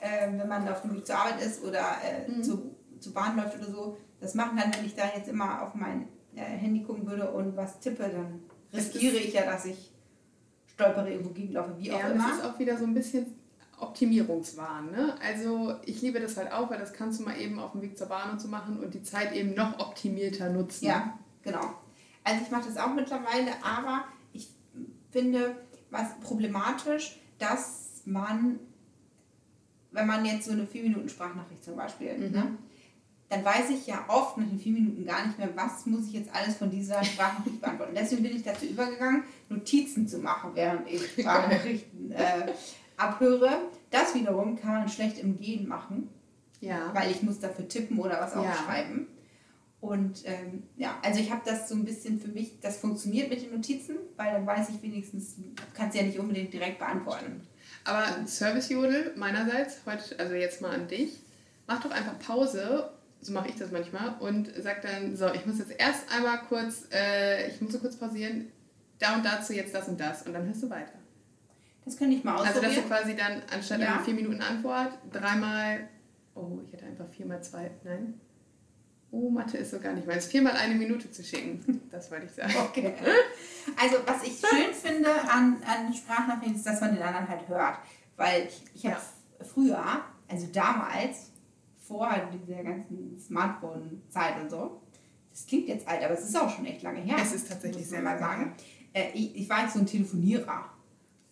äh, 0.00 0.26
wenn 0.30 0.48
man 0.48 0.66
auf 0.68 0.82
dem 0.82 0.94
Weg 0.96 1.06
zur 1.06 1.16
Arbeit 1.18 1.40
ist 1.42 1.62
oder 1.62 1.80
äh, 2.02 2.30
Mhm. 2.30 2.42
zu, 2.42 2.75
zur 3.00 3.14
Bahn 3.14 3.36
läuft 3.36 3.56
oder 3.58 3.70
so, 3.70 3.96
das 4.20 4.34
machen 4.34 4.56
dann, 4.56 4.74
wenn 4.74 4.84
ich 4.86 4.94
da 4.94 5.04
jetzt 5.14 5.28
immer 5.28 5.62
auf 5.62 5.74
mein 5.74 6.08
äh, 6.34 6.40
Handy 6.40 6.82
gucken 6.82 7.06
würde 7.06 7.30
und 7.30 7.56
was 7.56 7.80
tippe, 7.80 8.04
dann 8.08 8.40
riskiere 8.72 9.16
ich 9.16 9.32
ja, 9.34 9.44
dass 9.44 9.64
ich 9.66 9.92
stolpere, 10.66 11.10
irgendwo 11.10 11.30
gegenlaufe, 11.30 11.74
wie 11.78 11.92
auch 11.92 12.00
Ja, 12.00 12.08
immer. 12.08 12.28
das 12.28 12.38
ist 12.38 12.44
auch 12.44 12.58
wieder 12.58 12.76
so 12.76 12.84
ein 12.84 12.94
bisschen 12.94 13.26
Optimierungswahn. 13.78 14.90
Ne? 14.90 15.14
Also 15.26 15.74
ich 15.84 16.00
liebe 16.02 16.20
das 16.20 16.36
halt 16.36 16.52
auch, 16.52 16.70
weil 16.70 16.78
das 16.78 16.92
kannst 16.92 17.20
du 17.20 17.24
mal 17.24 17.38
eben 17.38 17.58
auf 17.58 17.72
dem 17.72 17.82
Weg 17.82 17.96
zur 17.96 18.06
Bahn 18.08 18.30
und 18.30 18.40
so 18.40 18.48
machen 18.48 18.78
und 18.80 18.92
die 18.94 19.02
Zeit 19.02 19.32
eben 19.34 19.54
noch 19.54 19.78
optimierter 19.78 20.50
nutzen. 20.50 20.86
Ja, 20.86 21.18
genau. 21.42 21.60
Also 22.24 22.42
ich 22.42 22.50
mache 22.50 22.66
das 22.68 22.76
auch 22.76 22.92
mittlerweile, 22.94 23.52
aber 23.62 24.04
ich 24.32 24.50
finde, 25.10 25.56
was 25.90 26.18
problematisch, 26.20 27.18
dass 27.38 28.02
man, 28.04 28.58
wenn 29.92 30.06
man 30.06 30.24
jetzt 30.24 30.46
so 30.46 30.52
eine 30.52 30.66
4 30.66 30.82
Minuten 30.82 31.08
Sprachnachricht 31.08 31.64
zum 31.64 31.76
Beispiel, 31.76 32.16
Mhm. 32.18 32.32
ne, 32.32 32.58
dann 33.28 33.44
weiß 33.44 33.70
ich 33.70 33.86
ja 33.86 34.04
oft 34.08 34.38
nach 34.38 34.46
den 34.46 34.58
vier 34.58 34.72
Minuten 34.72 35.04
gar 35.04 35.26
nicht 35.26 35.38
mehr, 35.38 35.48
was 35.56 35.84
muss 35.86 36.06
ich 36.06 36.12
jetzt 36.12 36.32
alles 36.34 36.56
von 36.56 36.70
dieser 36.70 37.02
Sprachnachricht 37.02 37.60
beantworten. 37.60 37.92
Deswegen 37.96 38.22
bin 38.22 38.36
ich 38.36 38.42
dazu 38.44 38.66
übergegangen, 38.66 39.24
Notizen 39.48 40.06
zu 40.06 40.18
machen, 40.18 40.50
während 40.54 40.88
ich 40.88 41.04
Sprachnachrichten 41.12 42.12
äh, 42.12 42.52
abhöre. 42.96 43.62
Das 43.90 44.14
wiederum 44.14 44.56
kann 44.60 44.74
man 44.74 44.88
schlecht 44.88 45.18
im 45.18 45.38
Gehen 45.38 45.66
machen, 45.66 46.08
Ja. 46.60 46.90
weil 46.94 47.10
ich 47.10 47.22
muss 47.22 47.40
dafür 47.40 47.66
tippen 47.68 47.98
oder 47.98 48.20
was 48.20 48.34
Ja. 48.34 48.40
aufschreiben. 48.42 49.08
Und 49.80 50.22
ähm, 50.24 50.62
ja, 50.76 50.98
also 51.02 51.20
ich 51.20 51.30
habe 51.30 51.42
das 51.44 51.68
so 51.68 51.74
ein 51.74 51.84
bisschen 51.84 52.18
für 52.20 52.28
mich, 52.28 52.58
das 52.60 52.78
funktioniert 52.78 53.28
mit 53.28 53.42
den 53.42 53.52
Notizen, 53.52 53.96
weil 54.16 54.32
dann 54.32 54.46
weiß 54.46 54.70
ich 54.70 54.82
wenigstens, 54.82 55.36
kannst 55.74 55.96
ja 55.96 56.02
nicht 56.02 56.18
unbedingt 56.18 56.52
direkt 56.52 56.78
beantworten. 56.78 57.42
Aber 57.84 58.04
Service-Jodel 58.26 59.12
meinerseits, 59.16 59.78
heute, 59.86 60.18
also 60.18 60.34
jetzt 60.34 60.60
mal 60.60 60.72
an 60.74 60.88
dich, 60.88 61.20
mach 61.68 61.82
doch 61.82 61.90
einfach 61.90 62.18
Pause, 62.18 62.90
so 63.26 63.32
mache 63.32 63.48
ich 63.48 63.56
das 63.56 63.70
manchmal, 63.70 64.14
und 64.20 64.50
sag 64.58 64.82
dann, 64.82 65.16
so, 65.16 65.32
ich 65.32 65.44
muss 65.46 65.58
jetzt 65.58 65.72
erst 65.78 66.10
einmal 66.14 66.38
kurz, 66.48 66.86
äh, 66.92 67.48
ich 67.48 67.60
muss 67.60 67.72
so 67.72 67.78
kurz 67.78 67.96
pausieren, 67.96 68.50
da 68.98 69.14
und 69.16 69.24
dazu 69.24 69.52
jetzt 69.52 69.74
das 69.74 69.88
und 69.88 70.00
das, 70.00 70.22
und 70.22 70.32
dann 70.32 70.46
hörst 70.46 70.62
du 70.62 70.70
weiter. 70.70 70.92
Das 71.84 71.96
könnte 71.96 72.16
ich 72.16 72.24
mal 72.24 72.32
Also, 72.36 72.44
dass 72.46 72.54
du 72.54 72.66
ausprobieren. 72.80 72.88
quasi 72.88 73.16
dann 73.16 73.42
anstatt 73.54 73.80
Ja. 73.80 73.94
einer 73.94 74.04
4 74.04 74.14
Minuten 74.14 74.40
Antwort 74.40 74.92
dreimal, 75.12 75.88
oh, 76.34 76.58
ich 76.66 76.72
hätte 76.72 76.86
einfach 76.86 77.08
viermal 77.10 77.42
zwei, 77.42 77.70
nein. 77.84 78.20
Oh, 79.12 79.30
Mathe 79.30 79.56
ist 79.58 79.70
so 79.70 79.78
gar 79.78 79.92
nicht 79.92 80.06
meins. 80.06 80.26
Viermal 80.26 80.54
eine 80.56 80.74
Minute 80.74 81.10
zu 81.10 81.22
schicken, 81.22 81.80
das 81.92 82.10
wollte 82.10 82.26
ich 82.26 82.32
sagen. 82.32 82.52
Okay. 82.68 82.92
Also, 83.80 83.96
was 84.04 84.22
ich 84.24 84.38
schön 84.40 84.72
finde 84.74 85.10
an, 85.30 85.56
an 85.64 85.94
Sprachnachrichten 85.94 86.56
ist, 86.56 86.66
dass 86.66 86.80
man 86.80 86.94
den 86.94 87.02
anderen 87.02 87.28
halt 87.28 87.46
hört. 87.48 87.78
Weil 88.16 88.46
ich, 88.48 88.62
ich 88.74 88.86
habe 88.86 89.00
früher, 89.42 89.84
also 90.28 90.46
damals, 90.52 91.30
vor 91.86 92.10
dieser 92.32 92.62
ganzen 92.62 93.18
Smartphone-Zeit 93.18 94.40
und 94.42 94.50
so, 94.50 94.80
das 95.30 95.46
klingt 95.46 95.68
jetzt 95.68 95.86
alt, 95.86 96.02
aber 96.02 96.14
es 96.14 96.24
ist 96.24 96.36
auch 96.38 96.48
schon 96.48 96.64
echt 96.66 96.82
lange 96.82 97.00
her. 97.00 97.16
Es 97.20 97.32
ist 97.32 97.48
tatsächlich 97.48 97.82
muss 97.82 97.90
sehr 97.90 98.02
man 98.02 98.18
mal 98.18 98.20
lange 98.20 98.44
sagen. 98.44 98.54
Äh, 98.92 99.10
ich, 99.12 99.36
ich 99.36 99.48
war 99.50 99.62
jetzt 99.62 99.74
so 99.74 99.80
ein 99.80 99.86
Telefonierer. 99.86 100.70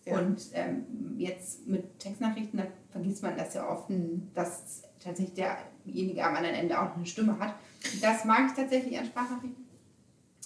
Ja. 0.05 0.19
Und 0.19 0.49
ähm, 0.53 1.15
jetzt 1.17 1.65
mit 1.65 1.97
Textnachrichten, 1.97 2.59
da 2.59 2.67
vergisst 2.91 3.23
man 3.23 3.35
das 3.35 3.55
ja 3.55 3.67
oft, 3.67 3.89
Mhm. 3.89 4.29
dass 4.35 4.83
tatsächlich 5.03 5.33
derjenige 5.33 6.23
am 6.23 6.35
anderen 6.35 6.55
Ende 6.55 6.79
auch 6.79 6.95
eine 6.95 7.05
Stimme 7.05 7.39
hat. 7.39 7.55
Das 8.01 8.23
mag 8.25 8.47
ich 8.47 8.53
tatsächlich 8.53 8.97
an 8.97 9.05
Sprachnachrichten. 9.05 9.65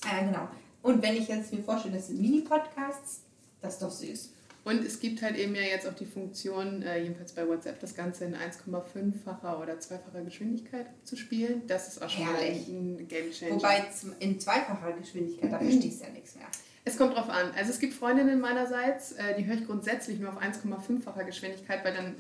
Äh, 0.06 0.26
genau. 0.26 0.48
Und 0.82 1.02
wenn 1.02 1.16
ich 1.16 1.28
jetzt 1.28 1.52
mir 1.54 1.62
vorstelle, 1.62 1.96
das 1.98 2.08
sind 2.08 2.22
Mini-Podcasts, 2.22 3.24
das 3.60 3.74
ist 3.74 3.82
doch 3.82 3.92
süß. 3.92 4.34
Und 4.64 4.86
es 4.86 5.00
gibt 5.00 5.22
halt 5.22 5.38
eben 5.38 5.56
ja 5.56 5.62
jetzt 5.62 5.88
auch 5.88 5.94
die 5.94 6.06
Funktion, 6.06 6.82
äh, 6.82 7.02
jedenfalls 7.02 7.32
bei 7.34 7.48
WhatsApp, 7.48 7.80
das 7.80 7.96
Ganze 7.96 8.26
in 8.26 8.36
1,5-facher 8.36 9.60
oder 9.60 9.80
zweifacher 9.80 10.22
Geschwindigkeit 10.22 10.88
zu 11.04 11.16
spielen. 11.16 11.64
Das 11.68 11.88
ist 11.88 12.04
auch 12.04 12.10
schon 12.10 12.26
mal 12.26 12.36
Herrlich. 12.36 12.68
ein 12.68 13.08
Game 13.08 13.32
Changer. 13.32 13.56
Wobei 13.56 13.86
in 14.20 14.40
zweifacher 14.40 14.94
Geschwindigkeit, 14.94 15.52
da 15.52 15.60
verstehst 15.60 16.02
du 16.02 16.06
ja 16.06 16.12
nichts 16.12 16.36
mehr. 16.36 16.46
Es 16.86 16.98
kommt 16.98 17.16
drauf 17.16 17.30
an. 17.30 17.52
Also 17.58 17.72
es 17.72 17.80
gibt 17.80 17.94
Freundinnen 17.94 18.40
meinerseits, 18.40 19.14
äh, 19.14 19.36
die 19.38 19.46
höre 19.46 19.56
ich 19.56 19.66
grundsätzlich 19.66 20.20
nur 20.20 20.30
auf 20.30 20.42
1,5-facher 20.42 21.24
Geschwindigkeit, 21.24 21.84
weil 21.86 21.94
dann 21.94 22.16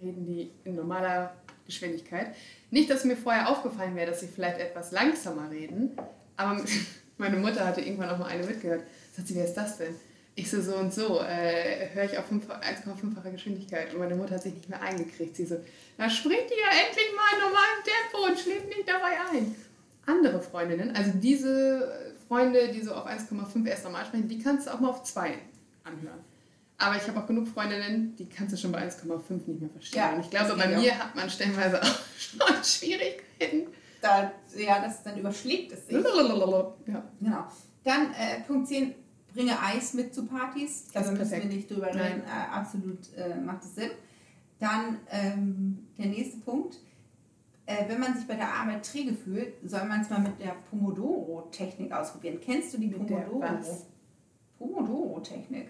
reden 0.00 0.24
die 0.26 0.50
in 0.64 0.74
normaler 0.74 1.34
Geschwindigkeit. 1.66 2.34
Nicht, 2.70 2.90
dass 2.90 3.04
mir 3.04 3.16
vorher 3.16 3.48
aufgefallen 3.48 3.94
wäre, 3.96 4.10
dass 4.10 4.20
sie 4.20 4.28
vielleicht 4.28 4.58
etwas 4.58 4.92
langsamer 4.92 5.50
reden, 5.50 5.92
aber 6.36 6.64
meine 7.18 7.36
Mutter 7.36 7.66
hatte 7.66 7.80
irgendwann 7.80 8.10
auch 8.10 8.18
mal 8.18 8.26
eine 8.26 8.44
mitgehört. 8.44 8.82
Sagt 9.14 9.28
sie, 9.28 9.34
wer 9.34 9.44
ist 9.44 9.54
das 9.54 9.78
denn? 9.78 9.94
Ich 10.34 10.50
so, 10.50 10.62
so 10.62 10.76
und 10.76 10.92
so, 10.92 11.20
äh, 11.20 11.88
höre 11.92 12.04
ich 12.04 12.16
auf 12.16 12.26
5 12.26 12.48
1,5-facher 12.48 13.30
Geschwindigkeit. 13.30 13.92
Und 13.92 14.00
meine 14.00 14.14
Mutter 14.14 14.36
hat 14.36 14.42
sich 14.42 14.54
nicht 14.54 14.68
mehr 14.68 14.80
eingekriegt. 14.80 15.36
Sie 15.36 15.44
so, 15.44 15.56
na 15.98 16.08
spricht 16.08 16.48
die 16.48 16.54
ja 16.54 16.86
endlich 16.86 17.06
mal 17.14 17.34
in 17.34 17.40
normalem 17.40 17.82
Tempo 17.84 18.26
und 18.26 18.38
schläft 18.38 18.66
nicht 18.68 18.88
dabei 18.88 19.12
ein. 19.30 19.54
Andere 20.06 20.40
Freundinnen, 20.40 20.96
also 20.96 21.12
diese 21.14 22.14
Freunde, 22.26 22.72
die 22.72 22.80
so 22.80 22.92
auf 22.94 23.06
1,5 23.06 23.66
erst 23.66 23.84
normal 23.84 24.04
sprechen, 24.06 24.26
die 24.26 24.38
kannst 24.38 24.66
du 24.66 24.72
auch 24.72 24.80
mal 24.80 24.88
auf 24.88 25.02
2 25.04 25.34
anhören. 25.84 26.18
Aber 26.78 26.96
ich 26.96 27.06
habe 27.06 27.20
auch 27.20 27.26
genug 27.26 27.46
Freundinnen, 27.46 28.16
die 28.16 28.28
kannst 28.28 28.54
du 28.54 28.56
schon 28.56 28.72
bei 28.72 28.82
1,5 28.82 29.46
nicht 29.46 29.60
mehr 29.60 29.70
verstehen. 29.70 29.98
Ja, 30.00 30.12
und 30.14 30.20
ich 30.20 30.30
glaube, 30.30 30.56
bei 30.56 30.66
mir 30.66 30.98
hat 30.98 31.14
man 31.14 31.30
stellenweise 31.30 31.80
auch 31.82 32.00
schon 32.18 32.64
Schwierigkeiten. 32.64 33.68
Da, 34.00 34.32
ja, 34.56 34.80
das, 34.82 35.04
dann 35.04 35.16
überschlägt 35.16 35.70
es 35.72 35.86
sich. 35.86 35.94
Ja. 36.88 37.04
Genau. 37.20 37.46
Dann 37.84 38.12
äh, 38.14 38.40
Punkt 38.44 38.66
10, 38.66 38.94
bringe 39.32 39.58
Eis 39.60 39.94
mit 39.94 40.14
zu 40.14 40.26
Partys. 40.26 40.88
Da 40.92 41.00
müssen 41.10 41.30
wir 41.30 41.44
nicht 41.44 41.70
drüber 41.70 41.88
reden. 41.88 42.22
Äh, 42.22 42.50
absolut 42.50 42.98
äh, 43.16 43.36
macht 43.36 43.64
es 43.64 43.74
Sinn. 43.74 43.90
Dann 44.58 44.98
ähm, 45.10 45.88
der 45.98 46.06
nächste 46.06 46.38
Punkt. 46.38 46.78
Äh, 47.64 47.88
wenn 47.88 48.00
man 48.00 48.14
sich 48.14 48.26
bei 48.26 48.34
der 48.34 48.52
Arbeit 48.52 48.84
träge 48.84 49.14
fühlt, 49.14 49.54
soll 49.68 49.84
man 49.84 50.00
es 50.00 50.10
mal 50.10 50.20
mit 50.20 50.38
der 50.40 50.56
Pomodoro-Technik 50.68 51.92
ausprobieren. 51.92 52.38
Kennst 52.40 52.74
du 52.74 52.78
die 52.78 52.88
Pomodoro? 52.88 53.42
Pomodoro-Technik. 54.58 55.68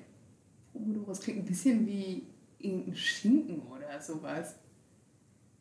Pomodoro, 0.72 1.07
das 1.09 1.20
klingt 1.20 1.40
ein 1.40 1.44
bisschen 1.44 1.87
wie 1.87 2.27
irgendein 2.59 2.96
Schinken 2.96 3.62
oder 3.62 4.01
sowas. 4.01 4.57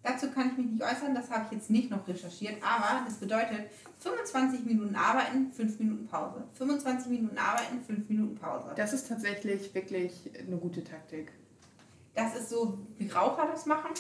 Dazu 0.04 0.32
kann 0.32 0.52
ich 0.52 0.58
mich 0.58 0.66
nicht 0.72 0.84
äußern, 0.84 1.14
das 1.14 1.30
habe 1.30 1.46
ich 1.46 1.58
jetzt 1.58 1.70
nicht 1.70 1.92
noch 1.92 2.08
recherchiert, 2.08 2.56
aber 2.64 3.06
das 3.06 3.16
bedeutet 3.18 3.70
25 4.00 4.66
Minuten 4.66 4.96
arbeiten, 4.96 5.52
5 5.52 5.78
Minuten 5.80 6.08
Pause. 6.08 6.44
25 6.54 7.12
Minuten 7.12 7.38
arbeiten, 7.38 7.84
5 7.86 8.10
Minuten 8.10 8.36
Pause. 8.36 8.72
Das 8.76 8.94
ist 8.94 9.08
tatsächlich 9.08 9.74
wirklich 9.76 10.12
eine 10.40 10.58
gute 10.58 10.84
Taktik. 10.84 11.32
Das 12.16 12.36
ist 12.36 12.50
so, 12.50 12.80
wie 12.98 13.10
Raucher 13.10 13.48
das 13.52 13.68
machen. 13.68 13.92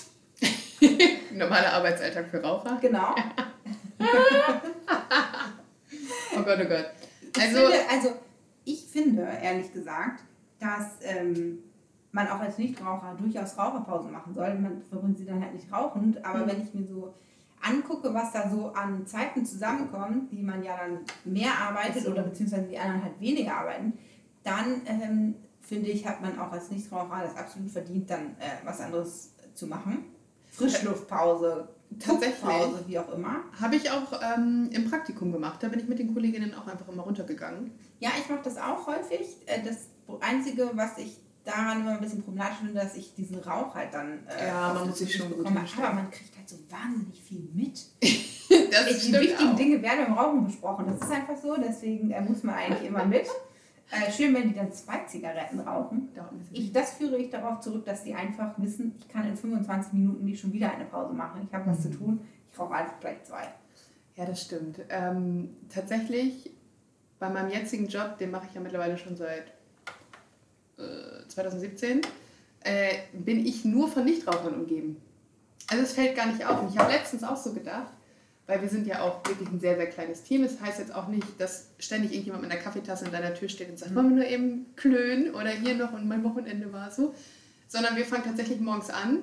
Normaler 1.33 1.73
Arbeitsalltag 1.73 2.29
für 2.29 2.41
Raucher. 2.41 2.77
Genau. 2.81 3.15
Oh 6.33 6.43
Gott, 6.43 6.59
oh 6.63 6.67
Gott. 6.67 6.85
Ich 7.35 7.41
Also, 7.41 7.57
finde, 7.57 7.89
also 7.89 8.15
ich 8.63 8.85
finde, 8.85 9.27
ehrlich 9.41 9.71
gesagt, 9.73 10.23
dass 10.59 10.93
ähm, 11.03 11.59
man 12.11 12.27
auch 12.27 12.39
als 12.39 12.57
Nichtraucher 12.57 13.15
durchaus 13.17 13.57
Raucherpausen 13.57 14.11
machen 14.11 14.33
soll. 14.33 14.53
Man 14.55 14.81
verbringt 14.89 15.17
sie 15.17 15.25
dann 15.25 15.41
halt 15.41 15.53
nicht 15.53 15.71
rauchend, 15.71 16.23
aber 16.25 16.39
Mhm. 16.39 16.47
wenn 16.47 16.61
ich 16.61 16.73
mir 16.73 16.85
so 16.85 17.13
angucke, 17.61 18.13
was 18.13 18.31
da 18.33 18.49
so 18.49 18.69
an 18.73 19.05
Zeiten 19.05 19.45
zusammenkommt, 19.45 20.31
die 20.31 20.41
man 20.43 20.63
ja 20.63 20.75
dann 20.77 20.99
mehr 21.31 21.51
arbeitet 21.59 22.03
so. 22.03 22.11
oder 22.11 22.23
beziehungsweise 22.23 22.63
die 22.63 22.77
anderen 22.79 23.03
halt 23.03 23.19
weniger 23.19 23.55
arbeiten, 23.55 23.93
dann 24.43 24.81
ähm, 24.85 25.35
finde 25.61 25.89
ich, 25.89 26.05
hat 26.07 26.21
man 26.21 26.37
auch 26.39 26.51
als 26.51 26.71
Nichtraucher 26.71 27.21
das 27.23 27.37
absolut 27.37 27.69
verdient, 27.69 28.09
dann 28.09 28.31
äh, 28.39 28.65
was 28.65 28.81
anderes 28.81 29.33
zu 29.53 29.67
machen. 29.67 30.05
Frischluftpause, 30.49 31.67
Tatsächlich. 31.99 32.41
Pause, 32.41 32.83
wie 32.87 32.97
auch 32.99 33.13
immer. 33.13 33.41
habe 33.59 33.75
ich 33.75 33.89
auch 33.91 34.13
ähm, 34.37 34.69
im 34.71 34.89
Praktikum 34.89 35.31
gemacht. 35.31 35.61
Da 35.61 35.67
bin 35.67 35.79
ich 35.79 35.87
mit 35.87 35.99
den 35.99 36.13
Kolleginnen 36.13 36.53
auch 36.55 36.65
einfach 36.67 36.87
immer 36.87 37.03
runtergegangen. 37.03 37.71
Ja, 37.99 38.09
ich 38.19 38.29
mache 38.29 38.41
das 38.43 38.57
auch 38.57 38.87
häufig. 38.87 39.37
Äh, 39.45 39.61
Das 39.63 39.87
Einzige, 40.21 40.71
was 40.73 40.97
ich 40.97 41.21
daran 41.43 41.81
immer 41.81 41.91
ein 41.93 42.01
bisschen 42.01 42.21
problematisch 42.23 42.57
finde, 42.59 42.73
dass 42.75 42.95
ich 42.95 43.13
diesen 43.15 43.39
Rauch 43.39 43.73
halt 43.75 43.93
dann 43.93 44.19
äh, 44.27 44.47
Ja, 44.47 44.73
man 44.73 44.87
muss 44.87 44.99
sich 44.99 45.15
schon 45.15 45.31
gut. 45.31 45.45
Aber 45.45 45.93
man 45.93 46.09
kriegt 46.11 46.37
halt 46.37 46.47
so 46.49 46.57
wahnsinnig 46.69 47.21
viel 47.21 47.47
mit. 47.53 47.85
Das 48.71 48.99
Die 49.05 49.13
wichtigen 49.13 49.51
auch. 49.51 49.55
Dinge 49.55 49.81
werden 49.81 50.05
beim 50.05 50.13
Rauchen 50.13 50.45
besprochen. 50.45 50.85
Das 50.87 50.97
ist 51.07 51.11
einfach 51.13 51.37
so, 51.37 51.55
deswegen 51.55 52.11
äh, 52.11 52.19
muss 52.21 52.43
man 52.43 52.55
eigentlich 52.55 52.87
immer 52.87 53.05
mit. 53.05 53.25
Äh, 53.93 54.09
schön, 54.09 54.33
wenn 54.33 54.47
die 54.47 54.55
dann 54.55 54.71
zwei 54.71 54.99
Zigaretten 54.99 55.59
rauchen. 55.59 56.07
Ich, 56.53 56.71
das 56.71 56.93
führe 56.93 57.17
ich 57.17 57.29
darauf 57.29 57.59
zurück, 57.59 57.83
dass 57.83 58.03
die 58.05 58.13
einfach 58.15 58.53
wissen, 58.57 58.95
ich 58.97 59.09
kann 59.09 59.27
in 59.27 59.35
25 59.35 59.91
Minuten 59.91 60.23
nicht 60.23 60.39
schon 60.39 60.53
wieder 60.53 60.73
eine 60.73 60.85
Pause 60.85 61.11
machen. 61.13 61.41
Ich 61.45 61.53
habe 61.53 61.69
was 61.69 61.81
zu 61.81 61.89
Mhm. 61.89 61.97
tun. 61.97 62.21
Ich 62.49 62.57
rauche 62.57 62.73
einfach 62.73 62.97
gleich 63.01 63.21
zwei. 63.25 63.49
Ja, 64.15 64.23
das 64.25 64.43
stimmt. 64.43 64.79
Ähm, 64.87 65.57
tatsächlich, 65.67 66.51
bei 67.19 67.29
meinem 67.29 67.49
jetzigen 67.51 67.87
Job, 67.87 68.17
den 68.17 68.31
mache 68.31 68.45
ich 68.47 68.53
ja 68.55 68.61
mittlerweile 68.61 68.97
schon 68.97 69.17
seit 69.17 69.51
äh, 70.81 71.27
2017, 71.27 72.01
äh, 72.63 72.93
bin 73.13 73.45
ich 73.45 73.65
nur 73.65 73.87
von 73.87 74.05
Nichtrauchern 74.05 74.53
umgeben. 74.53 74.97
Also 75.69 75.83
es 75.83 75.93
fällt 75.93 76.15
gar 76.15 76.27
nicht 76.27 76.45
auf. 76.45 76.61
Und 76.61 76.69
ich 76.73 76.77
habe 76.77 76.91
letztens 76.91 77.23
auch 77.23 77.37
so 77.37 77.53
gedacht, 77.53 77.93
weil 78.47 78.61
wir 78.61 78.69
sind 78.69 78.85
ja 78.85 79.01
auch 79.01 79.25
wirklich 79.25 79.49
ein 79.49 79.59
sehr, 79.59 79.77
sehr 79.77 79.87
kleines 79.87 80.23
Team. 80.23 80.43
Es 80.43 80.57
das 80.57 80.67
heißt 80.67 80.79
jetzt 80.79 80.93
auch 80.93 81.07
nicht, 81.07 81.25
dass 81.39 81.69
ständig 81.79 82.11
irgendjemand 82.11 82.43
mit 82.43 82.51
einer 82.51 82.59
Kaffeetasse 82.59 83.05
in 83.05 83.11
deiner 83.11 83.33
Tür 83.33 83.47
steht 83.47 83.69
und 83.69 83.79
sagt, 83.79 83.95
wollen 83.95 84.09
wir 84.09 84.15
nur 84.17 84.25
eben 84.25 84.65
klönen 84.75 85.33
oder 85.33 85.49
hier 85.49 85.75
noch 85.75 85.93
und 85.93 86.07
mein 86.07 86.23
Wochenende 86.23 86.73
war 86.73 86.91
so. 86.91 87.15
Sondern 87.67 87.95
wir 87.95 88.05
fangen 88.05 88.25
tatsächlich 88.25 88.59
morgens 88.59 88.89
an, 88.89 89.19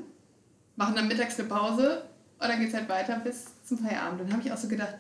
machen 0.77 0.95
dann 0.95 1.09
mittags 1.09 1.39
eine 1.39 1.49
Pause 1.49 2.05
und 2.39 2.49
dann 2.49 2.59
geht 2.59 2.69
es 2.69 2.75
halt 2.75 2.89
weiter 2.89 3.21
bis 3.23 3.47
zum 3.65 3.79
Feierabend. 3.79 4.23
Und 4.23 4.29
dann 4.29 4.39
habe 4.39 4.47
ich 4.47 4.53
auch 4.53 4.57
so 4.57 4.69
gedacht, 4.69 4.95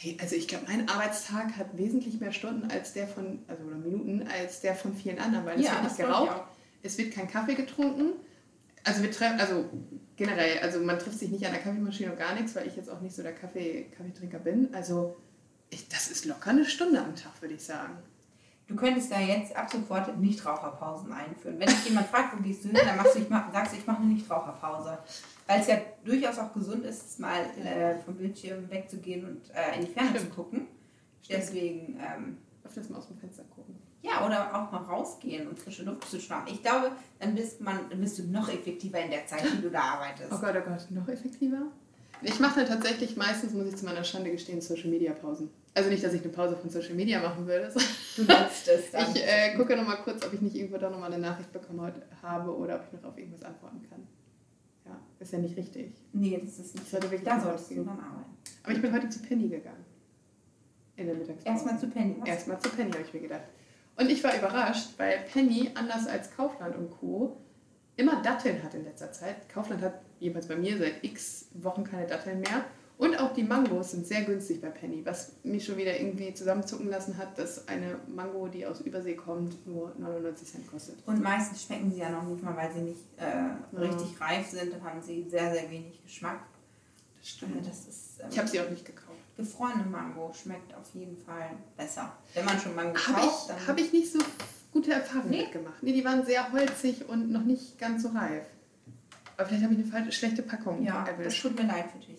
hey, 0.00 0.16
also 0.20 0.36
ich 0.36 0.46
glaube, 0.46 0.64
mein 0.68 0.88
Arbeitstag 0.88 1.56
hat 1.56 1.76
wesentlich 1.76 2.20
mehr 2.20 2.32
Stunden 2.32 2.70
als 2.70 2.92
der 2.92 3.08
von, 3.08 3.40
also 3.48 3.64
oder 3.64 3.76
Minuten, 3.76 4.28
als 4.28 4.60
der 4.60 4.76
von 4.76 4.94
vielen 4.94 5.18
anderen, 5.18 5.44
weil 5.44 5.58
es 5.58 5.68
wird 5.68 5.82
nicht 5.82 5.96
geraucht, 5.96 6.30
auch. 6.30 6.44
es 6.84 6.96
wird 6.98 7.12
kein 7.12 7.28
Kaffee 7.28 7.54
getrunken. 7.54 8.12
Also 8.84 9.02
wir 9.02 9.10
treffen, 9.10 9.40
also 9.40 9.68
generell, 10.14 10.60
also 10.60 10.78
man 10.80 11.00
trifft 11.00 11.18
sich 11.18 11.30
nicht 11.30 11.44
an 11.44 11.52
der 11.52 11.60
Kaffeemaschine 11.60 12.12
und 12.12 12.18
gar 12.18 12.34
nichts, 12.34 12.54
weil 12.54 12.68
ich 12.68 12.76
jetzt 12.76 12.88
auch 12.88 13.00
nicht 13.00 13.14
so 13.14 13.24
der 13.24 13.34
Kaffee, 13.34 13.90
Kaffeetrinker 13.96 14.38
bin. 14.38 14.72
Also 14.72 15.16
ich, 15.68 15.88
das 15.88 16.08
ist 16.08 16.26
locker 16.26 16.50
eine 16.50 16.64
Stunde 16.64 17.00
am 17.00 17.16
Tag, 17.16 17.42
würde 17.42 17.54
ich 17.54 17.64
sagen. 17.64 17.98
Du 18.68 18.76
könntest 18.76 19.10
da 19.10 19.18
jetzt 19.18 19.56
ab 19.56 19.68
sofort 19.68 20.16
Nichtraucherpausen 20.16 21.12
einführen. 21.12 21.58
Wenn 21.58 21.66
dich 21.66 21.86
jemand 21.86 22.06
fragt, 22.06 22.38
wo 22.38 22.42
gehst 22.42 22.64
du 22.64 22.68
hin, 22.68 22.78
dann 22.84 22.96
machst 22.98 23.16
du, 23.16 23.18
ich 23.18 23.28
mach, 23.28 23.52
sagst 23.52 23.72
du, 23.72 23.78
ich 23.78 23.86
mache 23.86 24.02
eine 24.02 24.12
Nichtraucherpause. 24.12 24.98
Weil 25.48 25.60
es 25.62 25.66
ja 25.66 25.78
durchaus 26.04 26.38
auch 26.38 26.52
gesund 26.52 26.84
ist, 26.84 27.18
mal 27.18 27.40
äh, 27.64 27.98
vom 28.04 28.14
Bildschirm 28.16 28.70
wegzugehen 28.70 29.24
und 29.24 29.50
äh, 29.54 29.76
in 29.78 29.86
die 29.86 29.92
Ferne 29.92 30.10
Stimmt. 30.10 30.24
zu 30.24 30.30
gucken. 30.36 30.66
Deswegen, 31.28 31.98
ähm, 31.98 32.36
Öfters 32.64 32.90
mal 32.90 32.98
aus 32.98 33.08
dem 33.08 33.16
Fenster 33.18 33.44
gucken. 33.54 33.74
ja, 34.02 34.24
oder 34.26 34.54
auch 34.54 34.70
mal 34.70 34.82
rausgehen 34.82 35.48
und 35.48 35.58
frische 35.58 35.84
Luft 35.84 36.08
zu 36.10 36.20
schnappen. 36.20 36.52
Ich 36.52 36.62
glaube, 36.62 36.92
dann 37.18 37.34
bist, 37.34 37.60
man, 37.62 37.88
dann 37.88 38.00
bist 38.00 38.18
du 38.18 38.24
noch 38.24 38.48
effektiver 38.48 39.00
in 39.00 39.10
der 39.10 39.26
Zeit, 39.26 39.42
die 39.44 39.62
du 39.62 39.70
da 39.70 39.80
arbeitest. 39.80 40.30
Oh 40.30 40.38
Gott, 40.38 40.54
oh 40.54 40.68
Gott, 40.68 40.90
noch 40.90 41.08
effektiver? 41.08 41.62
Ich 42.20 42.38
mache 42.40 42.64
tatsächlich 42.66 43.16
meistens, 43.16 43.52
muss 43.54 43.68
ich 43.68 43.76
zu 43.76 43.84
meiner 43.86 44.04
Schande 44.04 44.30
gestehen, 44.30 44.60
Social 44.60 44.88
Media 44.90 45.12
Pausen. 45.12 45.50
Also 45.74 45.88
nicht, 45.88 46.02
dass 46.04 46.12
ich 46.12 46.22
eine 46.22 46.32
Pause 46.32 46.56
von 46.56 46.68
Social 46.68 46.94
Media 46.94 47.20
machen 47.20 47.46
würde. 47.46 47.70
sondern 47.70 47.88
Du 48.16 48.22
nutzt 48.22 48.68
es 48.68 48.90
dann. 48.90 49.14
Ich 49.14 49.22
äh, 49.22 49.54
gucke 49.56 49.76
nochmal 49.76 49.98
kurz, 50.02 50.26
ob 50.26 50.32
ich 50.32 50.40
nicht 50.40 50.56
irgendwo 50.56 50.78
da 50.78 50.90
nochmal 50.90 51.12
eine 51.12 51.22
Nachricht 51.22 51.52
bekommen 51.52 51.80
heute 51.80 52.02
habe 52.20 52.54
oder 52.54 52.76
ob 52.76 52.82
ich 52.86 53.00
noch 53.00 53.08
auf 53.10 53.16
irgendwas 53.16 53.44
antworten 53.44 53.86
kann. 53.88 54.06
Ja, 54.88 54.98
ist 55.20 55.32
ja 55.32 55.38
nicht 55.38 55.56
richtig. 55.56 55.92
nee, 56.12 56.40
das 56.42 56.58
ist 56.58 56.74
Ich 56.74 56.80
nicht. 56.80 56.90
sollte 56.90 57.10
wirklich 57.10 57.28
Da 57.28 57.40
solltest 57.40 57.70
du 57.70 57.84
dann 57.84 58.00
arbeiten. 58.00 58.30
Aber 58.62 58.72
ich 58.72 58.80
bin 58.82 58.92
heute 58.92 59.08
zu 59.08 59.20
Penny 59.20 59.48
gegangen. 59.48 59.84
In 60.96 61.06
der 61.06 61.14
Mittagspause. 61.14 61.48
Erstmal 61.48 61.78
zu 61.78 61.88
Penny. 61.88 62.16
Was? 62.20 62.28
Erstmal 62.28 62.58
zu 62.60 62.70
Penny, 62.70 62.90
habe 62.92 63.02
ich 63.02 63.14
mir 63.14 63.20
gedacht. 63.20 63.42
Und 63.96 64.10
ich 64.10 64.22
war 64.24 64.36
überrascht, 64.36 64.90
weil 64.96 65.18
Penny, 65.32 65.70
anders 65.74 66.06
als 66.06 66.30
Kaufland 66.34 66.76
und 66.76 66.90
Co., 66.90 67.36
immer 67.96 68.22
Datteln 68.22 68.62
hat 68.62 68.74
in 68.74 68.84
letzter 68.84 69.10
Zeit. 69.12 69.48
Kaufland 69.48 69.82
hat 69.82 70.00
jedenfalls 70.20 70.46
bei 70.48 70.56
mir 70.56 70.78
seit 70.78 71.04
x 71.04 71.48
Wochen 71.54 71.82
keine 71.84 72.06
Datteln 72.06 72.40
mehr. 72.40 72.64
Und 72.98 73.16
auch 73.20 73.32
die 73.32 73.44
Mangos 73.44 73.92
sind 73.92 74.06
sehr 74.08 74.22
günstig 74.22 74.60
bei 74.60 74.70
Penny, 74.70 75.04
was 75.06 75.32
mich 75.44 75.64
schon 75.64 75.76
wieder 75.76 75.98
irgendwie 75.98 76.34
zusammenzucken 76.34 76.88
lassen 76.90 77.16
hat, 77.16 77.38
dass 77.38 77.68
eine 77.68 77.96
Mango, 78.08 78.48
die 78.48 78.66
aus 78.66 78.80
Übersee 78.80 79.14
kommt, 79.14 79.64
nur 79.68 79.94
99 79.98 80.48
Cent 80.48 80.68
kostet. 80.70 80.96
Und 81.06 81.22
meistens 81.22 81.62
schmecken 81.62 81.92
sie 81.92 82.00
ja 82.00 82.10
noch 82.10 82.24
nicht 82.24 82.42
mal, 82.42 82.56
weil 82.56 82.72
sie 82.72 82.80
nicht 82.80 83.00
äh, 83.16 83.76
richtig 83.78 84.20
reif 84.20 84.48
sind. 84.48 84.72
Dann 84.72 84.82
haben 84.82 85.00
sie 85.00 85.24
sehr, 85.30 85.52
sehr 85.54 85.70
wenig 85.70 86.02
Geschmack. 86.02 86.40
Das 87.20 87.48
Äh, 87.48 87.62
Das 87.64 87.78
ist, 87.86 88.20
ähm, 88.20 88.26
Ich 88.32 88.38
habe 88.38 88.48
sie 88.48 88.60
auch 88.60 88.70
nicht 88.70 88.84
gekauft. 88.84 89.18
gefrorene 89.36 89.84
Mango 89.84 90.32
schmeckt 90.34 90.74
auf 90.74 90.92
jeden 90.94 91.16
Fall 91.18 91.50
besser. 91.76 92.12
Wenn 92.34 92.44
man 92.46 92.58
schon 92.58 92.74
Mango 92.74 92.98
Habe 92.98 93.20
kauft, 93.20 93.42
ich, 93.50 93.54
dann 93.56 93.66
hab 93.68 93.78
ich 93.78 93.92
nicht 93.92 94.12
so 94.12 94.18
gute 94.72 94.92
Erfahrungen 94.92 95.30
Nee? 95.30 95.42
mitgemacht. 95.42 95.80
Nee, 95.82 95.92
die 95.92 96.04
waren 96.04 96.26
sehr 96.26 96.50
holzig 96.50 97.08
und 97.08 97.30
noch 97.30 97.44
nicht 97.44 97.78
ganz 97.78 98.02
so 98.02 98.08
reif. 98.08 98.42
Aber 99.36 99.46
vielleicht 99.48 99.62
habe 99.64 99.74
ich 99.74 99.94
eine 99.94 100.10
schlechte 100.10 100.42
Packung 100.42 100.82
ja, 100.82 101.04
das 101.04 101.16
erwischt. 101.16 101.42
tut 101.42 101.56
mir 101.56 101.68
leid 101.68 101.84
für 101.92 101.98
dich. 101.98 102.18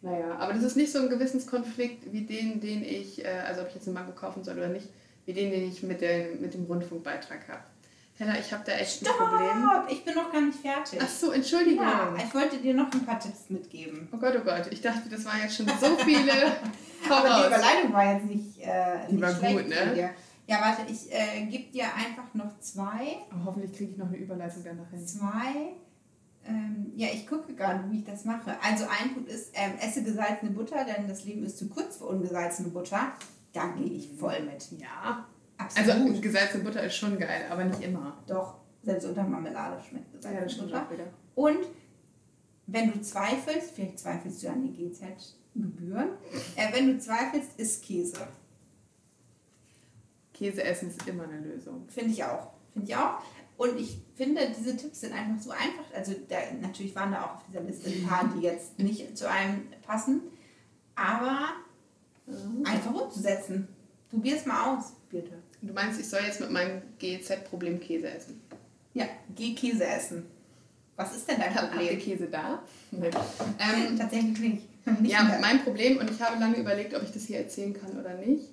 Naja, 0.00 0.36
aber 0.38 0.52
das 0.52 0.62
ist 0.62 0.76
nicht 0.76 0.92
so 0.92 1.00
ein 1.00 1.08
Gewissenskonflikt 1.08 2.12
wie 2.12 2.22
den, 2.22 2.60
den 2.60 2.84
ich, 2.84 3.24
äh, 3.24 3.28
also 3.46 3.62
ob 3.62 3.68
ich 3.68 3.74
jetzt 3.74 3.88
eine 3.88 3.98
Mango 3.98 4.12
kaufen 4.12 4.44
soll 4.44 4.56
oder 4.56 4.68
nicht, 4.68 4.88
wie 5.26 5.32
den, 5.32 5.50
den 5.50 5.68
ich 5.68 5.82
mit, 5.82 6.00
den, 6.00 6.40
mit 6.40 6.54
dem 6.54 6.64
Rundfunkbeitrag 6.64 7.48
habe. 7.48 7.62
Hella, 8.18 8.36
ich 8.38 8.52
habe 8.52 8.64
da 8.66 8.72
echt 8.72 9.06
ein 9.06 9.12
Problem. 9.12 9.86
Ich 9.88 10.04
bin 10.04 10.14
noch 10.14 10.32
gar 10.32 10.40
nicht 10.40 10.58
fertig. 10.58 10.98
Ach 11.00 11.08
so, 11.08 11.30
Entschuldigung. 11.30 11.84
ja, 11.84 12.14
ich 12.16 12.34
wollte 12.34 12.56
dir 12.58 12.74
noch 12.74 12.90
ein 12.92 13.06
paar 13.06 13.20
Tipps 13.20 13.48
mitgeben. 13.48 14.08
Oh 14.12 14.16
Gott, 14.16 14.34
oh 14.36 14.44
Gott, 14.44 14.66
ich 14.70 14.80
dachte, 14.80 15.08
das 15.08 15.24
waren 15.24 15.40
jetzt 15.40 15.56
schon 15.56 15.66
so 15.80 15.96
viele. 15.98 16.32
Aber 17.08 17.28
die. 17.28 17.46
Überleitung 17.46 17.92
war 17.92 18.14
jetzt 18.14 18.24
nicht, 18.26 18.58
äh, 18.58 19.06
Die 19.08 19.14
nicht 19.14 19.22
war 19.22 19.36
schlecht 19.36 19.56
gut, 19.56 19.68
ne? 19.68 20.10
Ja, 20.48 20.60
warte, 20.62 20.90
ich 20.90 21.12
äh, 21.12 21.44
gebe 21.44 21.70
dir 21.70 21.84
einfach 21.94 22.32
noch 22.32 22.58
zwei. 22.58 23.18
Oh, 23.30 23.44
hoffentlich 23.44 23.76
kriege 23.76 23.92
ich 23.92 23.98
noch 23.98 24.08
eine 24.08 24.16
Überleitung 24.16 24.64
danach 24.64 24.90
hin. 24.90 25.06
Zwei. 25.06 25.74
Ähm, 26.48 26.92
ja, 26.96 27.08
ich 27.12 27.26
gucke 27.26 27.54
gerade, 27.54 27.90
wie 27.90 27.98
ich 27.98 28.04
das 28.04 28.24
mache. 28.24 28.56
Also 28.62 28.84
ein 28.86 29.12
Punkt 29.14 29.28
ist, 29.30 29.50
ähm, 29.54 29.72
esse 29.80 30.02
gesalzene 30.02 30.50
Butter, 30.52 30.84
denn 30.84 31.06
das 31.06 31.24
Leben 31.24 31.44
ist 31.44 31.58
zu 31.58 31.68
kurz 31.68 31.96
für 31.98 32.06
ungesalzene 32.06 32.68
Butter. 32.70 33.12
Da 33.52 33.68
gehe 33.76 33.86
ich 33.86 34.10
voll 34.18 34.40
mit. 34.42 34.80
Ja. 34.80 35.26
Absolut. 35.58 35.90
Also 35.90 36.20
gesalzene 36.20 36.64
Butter 36.64 36.82
ist 36.84 36.96
schon 36.96 37.18
geil, 37.18 37.42
aber 37.50 37.64
nicht 37.64 37.82
immer. 37.82 38.16
Doch, 38.26 38.56
selbst 38.82 39.04
unter 39.04 39.24
Marmelade 39.24 39.82
schmeckt 39.82 40.06
Ja, 40.24 40.40
das 40.40 40.54
gesalzene 40.54 40.66
Butter. 40.66 40.86
auch 40.86 40.90
wieder. 40.90 41.04
Und 41.34 41.58
wenn 42.66 42.92
du 42.92 43.00
zweifelst, 43.02 43.70
vielleicht 43.72 43.98
zweifelst 43.98 44.42
du 44.42 44.48
an 44.48 44.62
die 44.62 44.72
GZ-Gebühren, 44.88 46.08
äh, 46.56 46.72
wenn 46.72 46.86
du 46.92 46.98
zweifelst, 46.98 47.58
isst 47.58 47.84
Käse. 47.84 48.26
Käse 50.32 50.62
essen 50.62 50.88
ist 50.90 51.06
immer 51.06 51.24
eine 51.24 51.40
Lösung. 51.40 51.84
Finde 51.88 52.10
ich 52.12 52.22
auch. 52.24 52.52
Finde 52.72 52.88
ich 52.88 52.96
auch. 52.96 53.20
Und 53.58 53.78
ich 53.78 53.98
finde, 54.14 54.40
diese 54.56 54.76
Tipps 54.76 55.00
sind 55.00 55.12
einfach 55.12 55.42
so 55.42 55.50
einfach. 55.50 55.84
Also 55.92 56.14
da, 56.28 56.36
natürlich 56.62 56.94
waren 56.94 57.10
da 57.10 57.24
auch 57.24 57.34
auf 57.36 57.42
dieser 57.48 57.60
Liste 57.60 57.90
ein 57.90 58.06
paar, 58.06 58.32
die 58.34 58.40
jetzt 58.40 58.78
nicht 58.78 59.18
zu 59.18 59.28
einem 59.28 59.66
passen. 59.84 60.22
Aber 60.94 61.48
einfach 62.64 62.94
umzusetzen. 62.94 63.68
Probier 64.10 64.36
es 64.36 64.46
mal 64.46 64.76
aus, 64.76 64.92
bitte. 65.10 65.32
Du 65.60 65.72
meinst, 65.72 66.00
ich 66.00 66.08
soll 66.08 66.20
jetzt 66.24 66.40
mit 66.40 66.50
meinem 66.50 66.82
GEZ-Problem 66.98 67.80
Käse 67.80 68.08
essen? 68.08 68.40
Ja, 68.94 69.06
geh 69.34 69.54
Käse 69.54 69.84
essen. 69.84 70.26
Was 70.96 71.16
ist 71.16 71.28
denn 71.28 71.38
dein 71.40 71.54
Habt 71.54 71.74
ihr 71.74 71.78
Problem? 71.78 71.98
Käse 71.98 72.26
da? 72.26 72.62
Nein. 72.92 73.10
Ähm, 73.58 73.98
Tatsächlich 73.98 74.38
nicht. 74.38 75.00
nicht 75.00 75.12
ja, 75.12 75.24
mehr. 75.24 75.40
mein 75.40 75.62
Problem, 75.64 75.98
und 75.98 76.10
ich 76.10 76.20
habe 76.22 76.38
lange 76.38 76.56
überlegt, 76.56 76.94
ob 76.94 77.02
ich 77.02 77.10
das 77.10 77.24
hier 77.24 77.38
erzählen 77.38 77.74
kann 77.74 77.98
oder 77.98 78.14
nicht. 78.14 78.48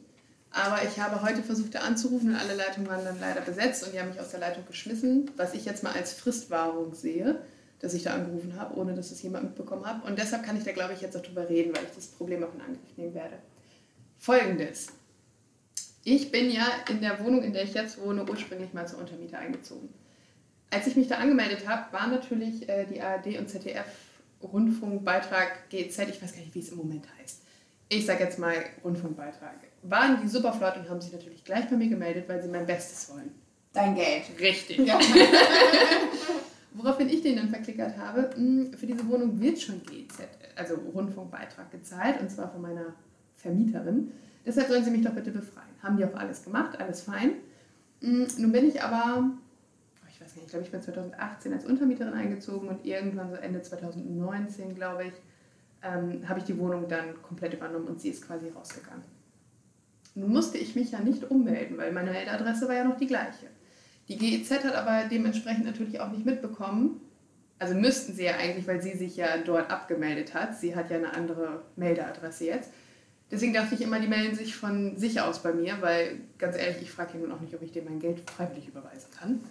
Aber 0.55 0.81
ich 0.85 0.97
habe 1.01 1.21
heute 1.21 1.43
versucht, 1.43 1.75
da 1.75 1.79
anzurufen 1.79 2.29
und 2.29 2.35
alle 2.37 2.55
Leitungen 2.55 2.87
waren 2.87 3.03
dann 3.03 3.19
leider 3.19 3.41
besetzt 3.41 3.83
und 3.83 3.93
die 3.93 3.99
haben 3.99 4.07
mich 4.07 4.21
aus 4.21 4.31
der 4.31 4.39
Leitung 4.39 4.65
geschmissen, 4.65 5.29
was 5.35 5.53
ich 5.53 5.65
jetzt 5.65 5.83
mal 5.83 5.91
als 5.91 6.13
Fristwahrung 6.13 6.95
sehe, 6.95 7.41
dass 7.79 7.93
ich 7.93 8.03
da 8.03 8.13
angerufen 8.13 8.57
habe, 8.57 8.73
ohne 8.79 8.95
dass 8.95 9.11
es 9.11 9.21
jemand 9.21 9.43
mitbekommen 9.43 9.85
hat. 9.85 10.05
Und 10.05 10.17
deshalb 10.17 10.45
kann 10.45 10.55
ich 10.55 10.63
da, 10.63 10.71
glaube 10.71 10.93
ich, 10.93 11.01
jetzt 11.01 11.17
auch 11.17 11.21
drüber 11.21 11.49
reden, 11.49 11.75
weil 11.75 11.83
ich 11.83 11.93
das 11.93 12.07
Problem 12.07 12.41
auch 12.41 12.53
in 12.53 12.61
Angriff 12.61 12.95
nehmen 12.95 13.13
werde. 13.13 13.35
Folgendes. 14.17 14.87
Ich 16.05 16.31
bin 16.31 16.49
ja 16.49 16.67
in 16.89 17.01
der 17.01 17.19
Wohnung, 17.19 17.43
in 17.43 17.51
der 17.51 17.63
ich 17.63 17.73
jetzt 17.73 17.99
wohne, 17.99 18.23
ursprünglich 18.23 18.73
mal 18.73 18.87
zur 18.87 18.99
Untermiete 18.99 19.37
eingezogen. 19.37 19.89
Als 20.69 20.87
ich 20.87 20.95
mich 20.95 21.09
da 21.09 21.17
angemeldet 21.17 21.67
habe, 21.67 21.91
war 21.91 22.07
natürlich 22.07 22.69
äh, 22.69 22.85
die 22.85 23.01
ARD 23.01 23.37
und 23.39 23.49
ZDF 23.49 23.83
Rundfunkbeitrag 24.41 25.69
GZ, 25.69 26.07
ich 26.07 26.21
weiß 26.21 26.31
gar 26.31 26.39
nicht, 26.39 26.55
wie 26.55 26.59
es 26.59 26.69
im 26.69 26.77
Moment 26.77 27.05
heißt. 27.19 27.41
Ich 27.89 28.05
sage 28.05 28.23
jetzt 28.23 28.39
mal 28.39 28.55
Rundfunkbeitrag. 28.85 29.64
Waren 29.87 30.19
die 30.21 30.27
super 30.27 30.51
flott 30.53 30.77
und 30.77 30.89
haben 30.89 30.99
sich 31.01 31.13
natürlich 31.13 31.43
gleich 31.43 31.69
bei 31.69 31.75
mir 31.75 31.87
gemeldet, 31.89 32.27
weil 32.27 32.41
sie 32.41 32.49
mein 32.49 32.65
Bestes 32.65 33.09
wollen. 33.13 33.31
Dein 33.71 33.93
Geld. 33.95 34.23
Richtig. 34.39 34.79
Ja. 34.79 34.97
Woraufhin 36.73 37.07
ich 37.09 37.21
den 37.21 37.37
dann 37.37 37.49
verklickert 37.49 37.97
habe, 37.97 38.29
mh, 38.35 38.75
für 38.77 38.85
diese 38.87 39.07
Wohnung 39.07 39.39
wird 39.39 39.59
schon 39.59 39.81
GZ, 39.83 40.27
also 40.55 40.75
Rundfunkbeitrag 40.93 41.71
gezahlt, 41.71 42.19
und 42.19 42.29
zwar 42.29 42.51
von 42.51 42.61
meiner 42.61 42.93
Vermieterin. 43.35 44.11
Deshalb 44.45 44.67
sollen 44.67 44.83
sie 44.83 44.91
mich 44.91 45.03
doch 45.03 45.13
bitte 45.13 45.31
befreien. 45.31 45.67
Haben 45.81 45.97
die 45.97 46.05
auch 46.05 46.15
alles 46.15 46.43
gemacht, 46.43 46.79
alles 46.79 47.01
fein. 47.01 47.31
Mh, 48.01 48.27
Nun 48.39 48.51
bin 48.51 48.67
ich 48.67 48.81
aber, 48.81 49.23
oh, 49.23 50.07
ich 50.09 50.19
weiß 50.19 50.35
nicht, 50.35 50.45
ich 50.45 50.49
glaube, 50.49 50.65
ich 50.65 50.71
bin 50.71 50.81
2018 50.81 51.53
als 51.53 51.65
Untermieterin 51.65 52.13
eingezogen 52.13 52.67
und 52.69 52.85
irgendwann 52.85 53.29
so 53.29 53.35
Ende 53.35 53.61
2019, 53.61 54.75
glaube 54.75 55.05
ich, 55.05 55.13
ähm, 55.83 56.27
habe 56.27 56.39
ich 56.39 56.45
die 56.45 56.57
Wohnung 56.57 56.87
dann 56.89 57.21
komplett 57.21 57.53
übernommen 57.53 57.87
und 57.87 58.01
sie 58.01 58.09
ist 58.09 58.25
quasi 58.25 58.49
rausgegangen. 58.49 59.03
Nun 60.15 60.31
musste 60.31 60.57
ich 60.57 60.75
mich 60.75 60.91
ja 60.91 60.99
nicht 60.99 61.29
ummelden, 61.29 61.77
weil 61.77 61.91
meine 61.91 62.11
Meldadresse 62.11 62.67
war 62.67 62.75
ja 62.75 62.83
noch 62.83 62.97
die 62.97 63.07
gleiche. 63.07 63.47
Die 64.07 64.17
GEZ 64.17 64.63
hat 64.63 64.75
aber 64.75 65.07
dementsprechend 65.09 65.65
natürlich 65.65 65.99
auch 65.99 66.11
nicht 66.11 66.25
mitbekommen, 66.25 67.01
also 67.57 67.73
müssten 67.73 68.13
sie 68.13 68.25
ja 68.25 68.35
eigentlich, 68.35 68.67
weil 68.67 68.81
sie 68.81 68.95
sich 68.97 69.15
ja 69.15 69.37
dort 69.37 69.71
abgemeldet 69.71 70.33
hat. 70.33 70.57
Sie 70.57 70.75
hat 70.75 70.89
ja 70.89 70.97
eine 70.97 71.13
andere 71.13 71.63
Meldeadresse 71.75 72.45
jetzt. 72.45 72.69
Deswegen 73.31 73.53
dachte 73.53 73.75
ich 73.75 73.81
immer, 73.81 73.99
die 73.99 74.07
melden 74.07 74.35
sich 74.35 74.55
von 74.55 74.97
sich 74.97 75.21
aus 75.21 75.41
bei 75.41 75.53
mir, 75.53 75.81
weil 75.81 76.19
ganz 76.37 76.57
ehrlich, 76.57 76.81
ich 76.81 76.91
frage 76.91 77.13
ja 77.13 77.19
nun 77.19 77.31
auch 77.31 77.39
nicht, 77.39 77.55
ob 77.55 77.61
ich 77.61 77.71
denen 77.71 77.85
mein 77.85 77.99
Geld 77.99 78.29
freiwillig 78.29 78.67
überweisen 78.67 79.09
kann. 79.17 79.41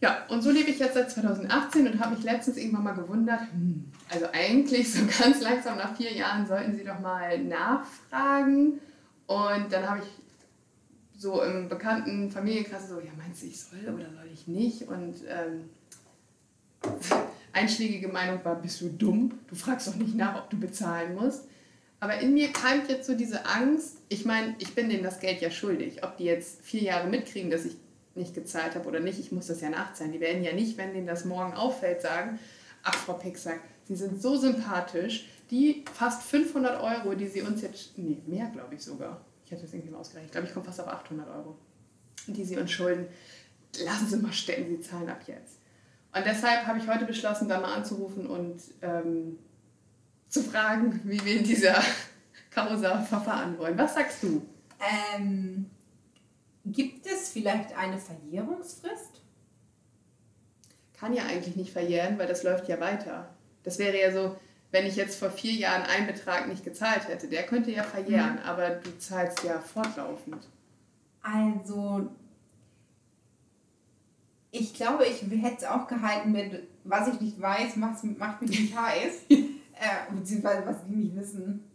Ja, 0.00 0.26
und 0.28 0.42
so 0.42 0.50
lebe 0.50 0.68
ich 0.68 0.78
jetzt 0.80 0.94
seit 0.94 1.10
2018 1.10 1.86
und 1.86 1.98
habe 1.98 2.14
mich 2.14 2.24
letztens 2.24 2.58
irgendwann 2.58 2.84
mal 2.84 2.92
gewundert, 2.92 3.40
hm, 3.52 3.84
also 4.12 4.26
eigentlich 4.32 4.92
so 4.92 5.00
ganz 5.22 5.40
langsam 5.40 5.78
nach 5.78 5.96
vier 5.96 6.12
Jahren 6.12 6.46
sollten 6.46 6.76
sie 6.76 6.84
doch 6.84 7.00
mal 7.00 7.38
nachfragen. 7.42 8.80
Und 9.26 9.72
dann 9.72 9.88
habe 9.88 10.00
ich 10.00 11.20
so 11.20 11.42
im 11.42 11.68
bekannten 11.68 12.30
Familienkreis 12.30 12.88
so, 12.88 13.00
ja, 13.00 13.10
meinst 13.16 13.42
du, 13.42 13.46
ich 13.46 13.60
soll 13.60 13.94
oder 13.94 14.10
soll 14.12 14.28
ich 14.32 14.46
nicht? 14.46 14.88
Und 14.88 15.14
ähm, 15.28 15.70
einschlägige 17.52 18.08
Meinung 18.08 18.44
war, 18.44 18.56
bist 18.56 18.80
du 18.80 18.88
dumm? 18.88 19.38
Du 19.48 19.54
fragst 19.54 19.88
doch 19.88 19.94
nicht 19.94 20.14
nach, 20.14 20.36
ob 20.42 20.50
du 20.50 20.58
bezahlen 20.58 21.14
musst. 21.14 21.44
Aber 22.00 22.18
in 22.18 22.34
mir 22.34 22.52
keimt 22.52 22.90
jetzt 22.90 23.06
so 23.06 23.14
diese 23.14 23.46
Angst, 23.46 23.96
ich 24.10 24.26
meine, 24.26 24.54
ich 24.58 24.74
bin 24.74 24.90
denen 24.90 25.02
das 25.02 25.20
Geld 25.20 25.40
ja 25.40 25.50
schuldig. 25.50 26.04
Ob 26.04 26.18
die 26.18 26.24
jetzt 26.24 26.60
vier 26.62 26.82
Jahre 26.82 27.08
mitkriegen, 27.08 27.50
dass 27.50 27.64
ich 27.64 27.76
nicht 28.14 28.34
gezahlt 28.34 28.74
habe 28.74 28.86
oder 28.86 29.00
nicht, 29.00 29.18
ich 29.18 29.32
muss 29.32 29.46
das 29.46 29.60
ja 29.60 29.70
nachzahlen. 29.70 30.12
Die 30.12 30.20
werden 30.20 30.44
ja 30.44 30.52
nicht, 30.52 30.76
wenn 30.76 30.92
denen 30.92 31.06
das 31.06 31.24
morgen 31.24 31.54
auffällt, 31.54 32.02
sagen, 32.02 32.38
ach 32.82 32.94
Frau 32.94 33.14
Pixack, 33.14 33.60
Sie 33.86 33.96
sind 33.96 34.20
so 34.20 34.36
sympathisch, 34.36 35.26
die 35.54 35.84
fast 35.92 36.22
500 36.24 36.82
Euro, 36.82 37.14
die 37.14 37.28
Sie 37.28 37.42
uns 37.42 37.62
jetzt, 37.62 37.96
nee, 37.96 38.20
mehr 38.26 38.48
glaube 38.48 38.74
ich 38.74 38.82
sogar, 38.82 39.24
ich 39.44 39.52
hatte 39.52 39.62
das 39.62 39.72
irgendwie 39.72 39.90
mal 39.90 39.98
ausgerechnet, 39.98 40.26
ich 40.26 40.32
glaube, 40.32 40.46
ich 40.48 40.52
komme 40.52 40.66
fast 40.66 40.80
auf 40.80 40.88
800 40.88 41.28
Euro, 41.28 41.56
die 42.26 42.44
Sie 42.44 42.56
uns 42.56 42.72
schulden, 42.72 43.06
lassen 43.84 44.08
Sie 44.08 44.16
mal 44.16 44.32
stecken, 44.32 44.68
Sie 44.68 44.80
zahlen 44.80 45.08
ab 45.08 45.22
jetzt. 45.28 45.60
Und 46.12 46.26
deshalb 46.26 46.66
habe 46.66 46.78
ich 46.78 46.88
heute 46.88 47.04
beschlossen, 47.04 47.48
da 47.48 47.60
mal 47.60 47.72
anzurufen 47.72 48.26
und 48.26 48.60
ähm, 48.82 49.38
zu 50.28 50.42
fragen, 50.42 51.00
wie 51.04 51.24
wir 51.24 51.36
in 51.38 51.44
dieser 51.44 51.80
Causa 52.50 53.02
verfahren 53.02 53.56
wollen. 53.56 53.78
Was 53.78 53.94
sagst 53.94 54.24
du? 54.24 54.42
Ähm, 55.16 55.70
Gibt 56.64 57.06
es 57.06 57.28
vielleicht 57.28 57.76
eine 57.76 57.98
Verjährungsfrist? 57.98 59.22
Kann 60.98 61.14
ja 61.14 61.24
eigentlich 61.26 61.54
nicht 61.54 61.72
verjähren, 61.72 62.18
weil 62.18 62.26
das 62.26 62.42
läuft 62.42 62.68
ja 62.68 62.80
weiter. 62.80 63.28
Das 63.62 63.78
wäre 63.78 64.00
ja 64.00 64.12
so, 64.12 64.36
wenn 64.74 64.86
ich 64.86 64.96
jetzt 64.96 65.20
vor 65.20 65.30
vier 65.30 65.52
Jahren 65.52 65.82
einen 65.82 66.08
Betrag 66.08 66.48
nicht 66.48 66.64
gezahlt 66.64 67.06
hätte, 67.06 67.28
der 67.28 67.44
könnte 67.44 67.70
ja 67.70 67.84
verjähren, 67.84 68.34
Mhm. 68.34 68.42
aber 68.44 68.70
du 68.70 68.98
zahlst 68.98 69.44
ja 69.44 69.60
fortlaufend. 69.60 70.48
Also, 71.22 72.10
ich 74.50 74.74
glaube, 74.74 75.06
ich 75.06 75.22
hätte 75.22 75.58
es 75.58 75.64
auch 75.64 75.86
gehalten 75.86 76.32
mit, 76.32 76.64
was 76.82 77.06
ich 77.06 77.20
nicht 77.20 77.40
weiß, 77.40 77.76
macht, 77.76 78.02
macht 78.18 78.42
mich 78.42 78.50
nicht 78.50 78.76
heiß. 78.76 79.12
äh, 79.28 80.12
beziehungsweise, 80.12 80.66
was 80.66 80.84
die 80.88 80.96
nicht 80.96 81.14
wissen, 81.14 81.70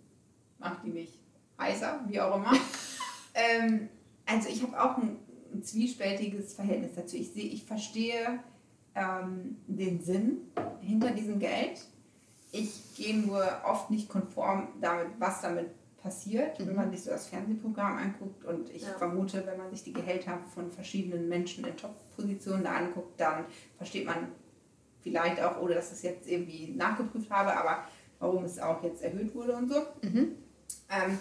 macht 0.58 0.84
die 0.84 0.90
mich 0.90 1.18
heißer, 1.58 2.02
wie 2.06 2.20
auch 2.20 2.36
immer. 2.36 2.52
ähm, 3.34 3.88
also, 4.26 4.50
ich 4.50 4.62
habe 4.62 4.78
auch 4.78 4.98
ein, 4.98 5.16
ein 5.54 5.64
zwiespältiges 5.64 6.54
Verhältnis 6.54 6.96
dazu. 6.96 7.16
Ich, 7.16 7.32
sehe, 7.32 7.46
ich 7.46 7.64
verstehe 7.64 8.40
ähm, 8.94 9.56
den 9.68 10.02
Sinn 10.02 10.40
hinter 10.82 11.12
diesem 11.12 11.40
Geld. 11.40 11.80
Ich 12.52 12.96
gehe 12.96 13.16
nur 13.18 13.46
oft 13.64 13.92
nicht 13.92 14.10
konform 14.10 14.70
damit, 14.82 15.08
was 15.20 15.42
damit 15.42 15.68
passiert, 16.02 16.58
wenn 16.60 16.70
Mhm. 16.70 16.76
man 16.76 16.92
sich 16.92 17.04
so 17.04 17.12
das 17.12 17.28
Fernsehprogramm 17.28 17.98
anguckt. 17.98 18.44
Und 18.46 18.70
ich 18.70 18.84
Ja. 18.84 18.94
vermute, 18.98 19.46
wenn 19.46 19.58
man 19.58 19.70
sich 19.70 19.84
die 19.84 19.94
Gehälter 19.94 20.40
von 20.54 20.72
verschiedenen 20.72 21.28
Menschen 21.30 21.66
in 21.66 21.76
Top-Positionen 21.78 22.64
da 22.64 22.72
anguckt, 22.78 23.20
dann 23.20 23.46
versteht 23.78 24.06
man 24.06 24.32
vielleicht 25.02 25.42
auch, 25.42 25.60
ohne 25.62 25.76
dass 25.76 25.88
ich 25.88 25.98
es 25.98 26.02
jetzt 26.04 26.28
irgendwie 26.30 26.74
nachgeprüft 26.76 27.30
habe, 27.30 27.56
aber 27.56 27.84
warum 28.20 28.44
es 28.46 28.60
auch 28.60 28.82
jetzt 28.84 29.02
erhöht 29.04 29.34
wurde 29.36 29.56
und 29.56 29.70
so. 29.70 29.82
Mhm. 30.02 30.36
Ähm, 30.90 31.20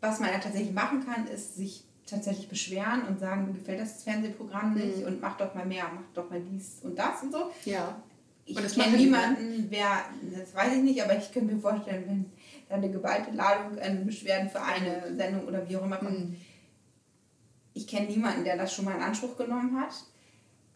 was 0.00 0.20
man 0.20 0.30
ja 0.32 0.38
tatsächlich 0.38 0.72
machen 0.72 1.04
kann, 1.04 1.26
ist 1.26 1.56
sich 1.56 1.84
tatsächlich 2.06 2.48
beschweren 2.48 3.02
und 3.08 3.18
sagen, 3.18 3.46
mir 3.46 3.54
gefällt 3.54 3.80
das 3.80 4.04
Fernsehprogramm 4.04 4.74
nicht 4.74 4.98
Mhm. 4.98 5.06
und 5.06 5.20
mach 5.20 5.36
doch 5.36 5.54
mal 5.54 5.66
mehr, 5.66 5.84
mach 5.92 6.02
doch 6.14 6.30
mal 6.30 6.40
dies 6.40 6.78
und 6.82 6.96
das 6.96 7.22
und 7.22 7.32
so. 7.32 7.50
Ja. 7.64 8.00
Ich 8.48 8.74
kenne 8.74 8.96
niemanden, 8.96 9.66
wer, 9.70 10.04
das 10.38 10.54
weiß 10.54 10.74
ich 10.76 10.82
nicht, 10.82 11.02
aber 11.02 11.16
ich 11.18 11.32
könnte 11.32 11.52
mir 11.54 11.60
vorstellen, 11.60 12.04
wenn 12.06 12.24
da 12.68 12.76
eine 12.76 12.90
geballte 12.90 13.32
Ladung 13.32 13.78
an 13.78 14.06
Beschwerden 14.06 14.48
für 14.48 14.62
eine 14.62 15.14
Sendung 15.16 15.46
oder 15.48 15.68
wie 15.68 15.76
auch 15.76 15.84
immer 15.84 15.96
kommt, 15.96 16.30
Mhm. 16.30 16.36
ich 17.74 17.86
kenne 17.88 18.06
niemanden, 18.08 18.44
der 18.44 18.56
das 18.56 18.72
schon 18.72 18.84
mal 18.84 18.94
in 18.96 19.02
Anspruch 19.02 19.36
genommen 19.36 19.78
hat. 19.80 19.92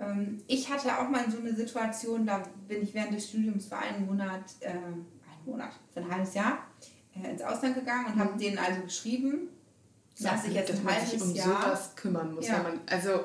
Ähm, 0.01 0.43
ich 0.49 0.68
hatte 0.71 0.99
auch 0.99 1.09
mal 1.09 1.31
so 1.31 1.39
eine 1.39 1.55
Situation, 1.55 2.27
da 2.27 2.43
bin 2.68 2.83
ich 2.83 2.93
während 2.93 3.14
des 3.14 3.29
Studiums 3.29 3.66
für 3.66 3.77
einen 3.79 4.05
Monat, 4.07 4.43
äh, 4.61 4.71
einen 4.71 5.07
Monat, 5.47 5.71
für 5.95 6.01
ein 6.01 6.11
halbes 6.11 6.35
Jahr 6.35 6.59
äh, 7.14 7.31
ins 7.31 7.43
Ausland 7.43 7.77
gegangen 7.77 8.07
und 8.07 8.18
habe 8.18 8.33
Mhm. 8.35 8.39
denen 8.39 8.59
also 8.59 8.81
geschrieben, 8.83 9.49
dass 10.18 10.45
ich 10.45 10.55
jetzt 10.55 10.71
dass 10.71 10.81
ein 10.81 10.87
halbes 10.91 11.23
um 11.23 11.35
Jahr... 11.35 11.62
sowas 11.62 11.95
kümmern 11.97 12.35
muss. 12.35 12.49
Ja. 12.49 12.62
Man, 12.62 12.81
also, 12.87 13.25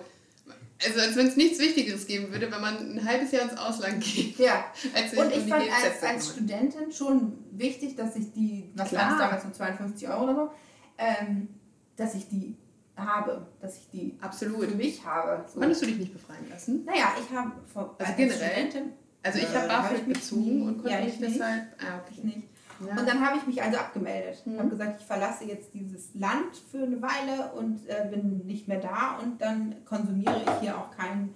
also 0.83 0.99
als 0.99 1.15
wenn 1.15 1.27
es 1.27 1.37
nichts 1.37 1.59
Wichtigeres 1.59 2.05
geben 2.07 2.31
würde, 2.31 2.51
wenn 2.51 2.61
man 2.61 2.75
ein 2.97 3.05
halbes 3.05 3.31
Jahr 3.31 3.43
ins 3.49 3.57
Ausland 3.57 4.03
geht. 4.03 4.37
Ja, 4.39 4.65
und 5.17 5.31
ich 5.31 5.49
fand 5.49 5.63
als, 5.71 6.03
als. 6.03 6.29
Studentin 6.31 6.91
schon 6.91 7.33
wichtig, 7.51 7.95
dass 7.95 8.15
ich 8.15 8.31
die, 8.33 8.71
was 8.75 8.91
war 8.93 9.09
das 9.09 9.17
damals, 9.17 9.45
um 9.45 9.53
52 9.53 10.07
Euro 10.09 10.23
oder 10.23 10.35
so, 10.35 10.51
ähm, 10.97 11.47
dass 11.95 12.15
ich 12.15 12.27
die 12.27 12.55
habe, 12.97 13.47
dass 13.61 13.77
ich 13.77 13.89
die 13.91 14.17
für 14.19 14.25
Absolut. 14.25 14.75
mich 14.75 15.05
habe. 15.05 15.45
So. 15.53 15.59
Konntest 15.59 15.81
du 15.81 15.85
dich 15.87 15.97
nicht 15.97 16.13
befreien 16.13 16.49
lassen? 16.49 16.85
Naja, 16.85 17.13
ich 17.19 17.35
habe 17.35 17.51
Also 17.73 17.95
als 17.97 18.15
generell? 18.15 18.49
Studentin 18.49 18.93
Also 19.23 19.39
ich 19.39 19.43
Äh, 19.45 19.47
habe 19.47 19.73
hab 19.73 19.83
BAföG 19.83 19.97
ich 20.01 20.07
mich 20.07 20.17
bezogen 20.19 20.61
und 20.63 20.75
konnte 20.77 20.91
ja, 20.91 20.99
mich 21.01 21.13
ich 21.15 21.19
nicht. 21.19 21.35
deshalb... 21.35 21.63
Ah, 21.79 22.01
ich 22.09 22.17
okay. 22.19 22.27
nicht. 22.27 22.47
Ja. 22.79 22.99
Und 22.99 23.07
dann 23.07 23.25
habe 23.25 23.37
ich 23.37 23.47
mich 23.47 23.61
also 23.61 23.77
abgemeldet. 23.77 24.45
Mhm. 24.45 24.59
habe 24.59 24.69
gesagt, 24.69 24.99
ich 24.99 25.05
verlasse 25.05 25.45
jetzt 25.45 25.73
dieses 25.73 26.13
Land 26.13 26.55
für 26.71 26.83
eine 26.83 27.01
Weile 27.01 27.51
und 27.53 27.87
äh, 27.87 28.07
bin 28.09 28.45
nicht 28.45 28.67
mehr 28.67 28.79
da 28.79 29.19
und 29.21 29.41
dann 29.41 29.75
konsumiere 29.85 30.41
ich 30.45 30.61
hier 30.61 30.77
auch 30.77 30.91
keinen 30.91 31.33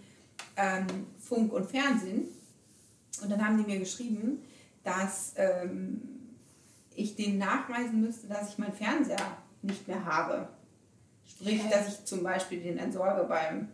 ähm, 0.58 0.86
Funk 1.18 1.54
und 1.54 1.70
Fernsehen. 1.70 2.28
Und 3.22 3.32
dann 3.32 3.46
haben 3.46 3.58
die 3.58 3.64
mir 3.64 3.80
geschrieben, 3.80 4.42
dass 4.84 5.34
ähm, 5.38 6.02
ich 6.96 7.16
denen 7.16 7.38
nachweisen 7.38 8.02
müsste, 8.02 8.28
dass 8.28 8.50
ich 8.50 8.58
meinen 8.58 8.74
Fernseher 8.74 9.38
nicht 9.62 9.88
mehr 9.88 10.06
habe. 10.06 10.50
Sprich, 11.26 11.62
dass 11.70 11.88
ich 11.88 12.06
zum 12.06 12.24
Beispiel 12.24 12.62
den 12.62 12.78
entsorge 12.78 13.24
beim 13.24 13.70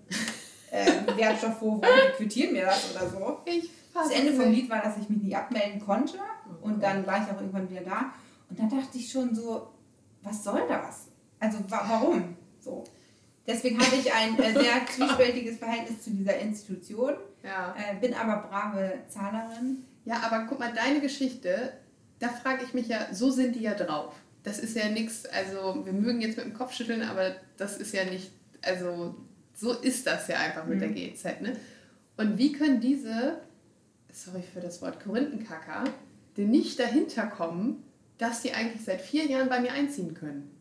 äh, 0.71 0.85
Wertstoffhof 1.17 1.75
und 1.75 2.17
quittieren 2.17 2.53
mir 2.53 2.65
das 2.65 2.91
oder 2.93 3.09
so. 3.09 3.39
ich 3.45 3.69
Das 3.93 4.11
Ende 4.11 4.33
vom. 4.33 4.51
Lied 4.51 4.69
war, 4.69 4.81
dass 4.81 4.97
ich 4.97 5.09
mich 5.09 5.21
nicht 5.21 5.35
abmelden 5.35 5.79
konnte. 5.79 6.19
Und 6.65 6.81
dann 6.81 7.05
war 7.05 7.17
ich 7.23 7.31
auch 7.31 7.39
irgendwann 7.39 7.69
wieder 7.69 7.81
da. 7.81 8.13
Und 8.49 8.59
dann 8.59 8.69
dachte 8.69 8.97
ich 8.97 9.11
schon 9.11 9.33
so, 9.33 9.67
was 10.21 10.43
soll 10.43 10.63
das? 10.67 11.07
Also 11.39 11.59
wa 11.69 11.85
warum? 11.87 12.35
So. 12.59 12.83
Deswegen 13.47 13.79
hatte 13.79 13.95
ich 13.95 14.11
ein 14.11 14.37
äh, 14.39 14.53
sehr 14.53 14.85
zwiespältiges 14.95 15.57
Verhältnis 15.59 16.01
zu 16.03 16.09
dieser 16.11 16.37
Institution, 16.39 17.13
Ja. 17.43 17.75
äh, 17.77 17.95
bin 17.99 18.13
aber 18.15 18.47
brave 18.47 18.93
Zahlerin. 19.07 19.85
ja, 20.05 20.15
aber 20.23 20.45
guck 20.49 20.59
mal, 20.59 20.73
deine 20.73 20.99
Geschichte, 20.99 21.73
da 22.19 22.29
frage 22.29 22.63
ich 22.63 22.73
mich 22.73 22.87
ja, 22.87 23.13
so 23.13 23.29
sind 23.29 23.55
die 23.55 23.61
ja 23.61 23.75
drauf. 23.75 24.15
Das 24.43 24.57
ist 24.59 24.75
ja 24.75 24.89
nichts, 24.89 25.25
also 25.27 25.85
wir 25.85 25.93
mögen 25.93 26.21
jetzt 26.21 26.37
mit 26.37 26.45
dem 26.45 26.53
Kopf 26.53 26.73
schütteln, 26.73 27.03
aber 27.03 27.35
das 27.57 27.77
ist 27.77 27.93
ja 27.93 28.03
nicht, 28.05 28.31
also 28.63 29.15
so 29.53 29.73
ist 29.73 30.05
das 30.07 30.27
ja 30.27 30.37
einfach 30.39 30.65
mit 30.65 30.77
Mhm. 30.77 30.79
der 30.81 30.89
GZ. 30.89 31.41
Ne? 31.41 31.55
Und 32.17 32.37
wie 32.37 32.51
können 32.51 32.79
diese, 32.79 33.41
sorry 34.11 34.41
für 34.41 34.59
das 34.61 34.81
Wort, 34.81 35.03
Korinthenkacker, 35.03 35.83
denn 36.37 36.49
nicht 36.49 36.79
dahinter 36.79 37.27
kommen, 37.27 37.83
dass 38.17 38.41
die 38.41 38.53
eigentlich 38.53 38.83
seit 38.83 39.01
vier 39.01 39.25
Jahren 39.25 39.49
bei 39.49 39.59
mir 39.59 39.71
einziehen 39.73 40.13
können? 40.13 40.51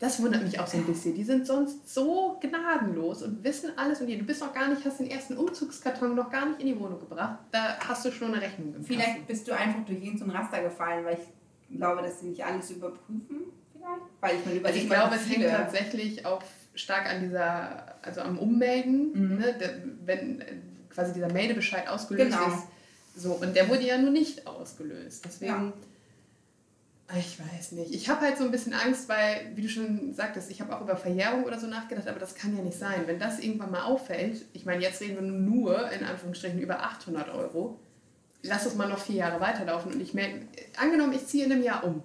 Das 0.00 0.20
wundert 0.20 0.42
mich 0.42 0.58
auch 0.60 0.66
so 0.66 0.76
ein 0.76 0.84
bisschen. 0.84 1.14
Die 1.14 1.22
sind 1.24 1.46
sonst 1.46 1.92
so 1.92 2.36
gnadenlos 2.40 3.22
und 3.22 3.42
wissen 3.44 3.70
alles 3.76 4.00
und 4.00 4.08
je. 4.08 4.16
Du 4.18 4.24
bist 4.24 4.40
noch 4.42 4.52
gar 4.52 4.68
nicht, 4.68 4.84
hast 4.84 4.98
den 5.00 5.08
ersten 5.10 5.36
Umzugskarton 5.36 6.14
noch 6.14 6.30
gar 6.30 6.46
nicht 6.46 6.60
in 6.60 6.66
die 6.66 6.78
Wohnung 6.78 6.98
gebracht. 6.98 7.38
Da 7.52 7.78
hast 7.78 8.04
du 8.04 8.10
schon 8.10 8.32
eine 8.34 8.42
Rechnung 8.42 8.74
im 8.74 8.84
Vielleicht 8.84 9.06
Kasten. 9.10 9.26
bist 9.26 9.48
du 9.48 9.52
einfach 9.52 9.84
durch 9.86 10.02
irgendein 10.04 10.30
Raster 10.30 10.62
gefallen, 10.62 11.04
weil 11.06 11.16
ich 11.70 11.78
glaube, 11.78 12.02
dass 12.02 12.20
sie 12.20 12.26
nicht 12.26 12.44
alles 12.44 12.70
überprüfen. 12.72 13.44
Vielleicht. 13.72 14.02
Weil 14.20 14.34
ich 14.36 14.60
mir 14.62 14.66
Also 14.66 14.78
ich 14.78 14.86
glaube, 14.90 15.14
es 15.14 15.28
hängt 15.30 15.48
tatsächlich 15.48 16.26
auch 16.26 16.42
stark 16.74 17.06
an 17.08 17.22
dieser, 17.22 17.94
also 18.02 18.20
am 18.20 18.38
Ummelden, 18.38 19.12
Mhm. 19.12 19.38
ne, 19.38 19.54
der, 19.58 19.74
wenn 20.04 20.42
quasi 20.90 21.12
dieser 21.14 21.32
Meldebescheid 21.32 21.88
ausgelöst 21.88 22.32
Genau. 22.36 22.48
ist. 22.48 22.64
So, 23.14 23.32
und 23.32 23.54
der 23.54 23.68
wurde 23.68 23.82
ja 23.82 23.98
nur 23.98 24.10
nicht 24.10 24.46
ausgelöst. 24.46 25.24
Deswegen, 25.24 25.72
Ah, 27.06 27.18
ich 27.18 27.38
weiß 27.38 27.72
nicht. 27.72 27.94
Ich 27.94 28.08
habe 28.08 28.22
halt 28.22 28.38
so 28.38 28.44
ein 28.44 28.50
bisschen 28.50 28.72
Angst, 28.72 29.08
weil, 29.10 29.52
wie 29.54 29.62
du 29.62 29.68
schon 29.68 30.14
sagtest, 30.14 30.50
ich 30.50 30.62
habe 30.62 30.74
auch 30.74 30.80
über 30.80 30.96
Verjährung 30.96 31.44
oder 31.44 31.60
so 31.60 31.66
nachgedacht, 31.66 32.08
aber 32.08 32.18
das 32.18 32.34
kann 32.34 32.56
ja 32.56 32.62
nicht 32.62 32.78
sein. 32.78 33.02
Wenn 33.06 33.18
das 33.18 33.40
irgendwann 33.40 33.70
mal 33.70 33.84
auffällt, 33.84 34.42
ich 34.54 34.64
meine, 34.64 34.82
jetzt 34.82 35.02
reden 35.02 35.16
wir 35.16 35.22
nur 35.22 35.90
in 35.90 36.02
Anführungsstrichen 36.02 36.58
über 36.58 36.82
800 36.82 37.28
Euro, 37.34 37.78
lass 38.42 38.64
es 38.64 38.74
mal 38.74 38.88
noch 38.88 38.98
vier 38.98 39.16
Jahre 39.16 39.38
weiterlaufen 39.40 39.92
und 39.92 40.00
ich 40.00 40.14
melde, 40.14 40.46
angenommen, 40.78 41.12
ich 41.12 41.26
ziehe 41.26 41.44
in 41.44 41.52
einem 41.52 41.62
Jahr 41.62 41.84
um 41.84 42.02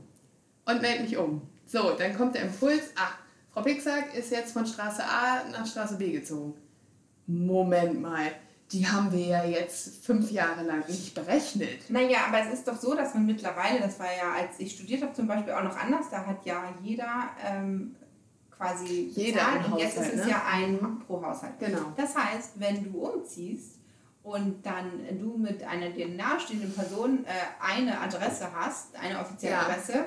und 0.66 0.82
melde 0.82 1.04
mich 1.04 1.16
um. 1.16 1.44
So, 1.66 1.92
dann 1.92 2.18
kommt 2.18 2.36
der 2.36 2.42
Impuls, 2.44 2.92
ach, 2.98 3.18
Frau 3.54 3.62
Pixack 3.62 4.14
ist 4.16 4.32
jetzt 4.32 4.52
von 4.52 4.66
Straße 4.66 5.04
A 5.04 5.44
nach 5.52 5.66
Straße 5.66 5.96
B 5.96 6.12
gezogen. 6.12 6.56
Moment 7.26 8.02
mal, 8.02 8.32
die 8.72 8.88
haben 8.88 9.12
wir 9.12 9.26
ja 9.26 9.44
jetzt 9.44 10.06
fünf 10.06 10.30
Jahre 10.32 10.64
lang 10.64 10.88
nicht 10.88 11.16
berechnet. 11.16 11.90
Naja, 11.90 12.20
aber 12.28 12.46
es 12.46 12.54
ist 12.54 12.68
doch 12.68 12.78
so, 12.80 12.94
dass 12.94 13.14
man 13.16 13.26
mittlerweile, 13.26 13.80
das 13.80 14.00
war 14.00 14.06
ja, 14.16 14.34
als 14.34 14.60
ich 14.60 14.74
studiert 14.74 15.02
habe, 15.02 15.14
zum 15.14 15.28
Beispiel 15.28 15.54
auch 15.54 15.64
noch 15.64 15.76
anders, 15.76 16.06
da 16.12 16.26
hat 16.26 16.46
ja 16.46 16.64
jeder 16.84 17.30
ähm, 17.44 17.96
quasi 18.56 19.12
Jeder 19.16 19.40
bezahlt 19.46 19.72
und 19.72 19.80
jetzt 19.80 19.98
ist 19.98 20.14
es 20.14 20.26
ne? 20.26 20.30
ja 20.32 20.44
ein 20.52 21.00
pro 21.08 21.24
Haushalt. 21.24 21.58
Genau. 21.60 21.94
Das 21.96 22.16
heißt, 22.16 22.60
wenn 22.60 22.84
du 22.92 23.00
umziehst 23.00 23.80
und 24.22 24.64
dann 24.66 24.92
du 25.18 25.38
mit 25.38 25.64
einer 25.64 25.90
dir 25.90 26.08
nahestehenden 26.10 26.74
Person 26.74 27.26
äh, 27.26 27.30
eine 27.60 28.00
Adresse 28.00 28.50
hast, 28.54 28.96
eine 28.98 29.20
offizielle 29.20 29.56
Ja. 29.56 29.62
Adresse, 29.62 30.06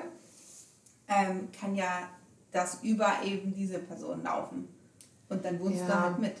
ähm, 1.09 1.49
kann 1.59 1.75
ja 1.75 2.09
das 2.51 2.81
über 2.83 3.11
eben 3.25 3.53
diese 3.53 3.79
Person 3.79 4.23
laufen. 4.23 4.67
Und 5.29 5.43
dann 5.43 5.59
wohnst 5.59 5.79
du 5.79 5.83
Ja. 5.83 5.87
da 5.87 6.01
halt 6.03 6.19
mit. 6.19 6.35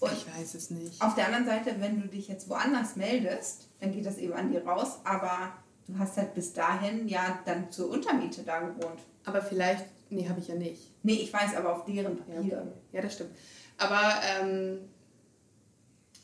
Und 0.00 0.12
ich 0.12 0.26
weiß 0.26 0.54
es 0.54 0.70
nicht. 0.70 1.00
auf 1.00 1.14
der 1.14 1.26
anderen 1.26 1.46
Seite, 1.46 1.76
wenn 1.78 2.00
du 2.00 2.08
dich 2.08 2.28
jetzt 2.28 2.48
woanders 2.48 2.96
meldest, 2.96 3.68
dann 3.80 3.92
geht 3.92 4.04
das 4.06 4.18
eben 4.18 4.32
an 4.32 4.50
dir 4.50 4.66
raus, 4.66 4.98
aber 5.04 5.52
du 5.86 5.96
hast 5.98 6.16
halt 6.16 6.34
bis 6.34 6.52
dahin 6.52 7.06
ja 7.08 7.38
dann 7.44 7.70
zur 7.70 7.90
Untermiete 7.90 8.42
da 8.42 8.60
gewohnt. 8.60 9.00
Aber 9.24 9.40
vielleicht, 9.40 9.84
nee, 10.10 10.28
habe 10.28 10.40
ich 10.40 10.48
ja 10.48 10.54
nicht. 10.56 10.90
Nee, 11.02 11.14
ich 11.14 11.32
weiß 11.32 11.54
aber 11.56 11.72
auf 11.74 11.84
deren 11.84 12.18
Ja, 12.28 12.34
Papiere. 12.34 12.60
okay. 12.62 12.70
ja 12.92 13.02
das 13.02 13.14
stimmt. 13.14 13.30
Aber, 13.78 14.00
ähm, 14.40 14.78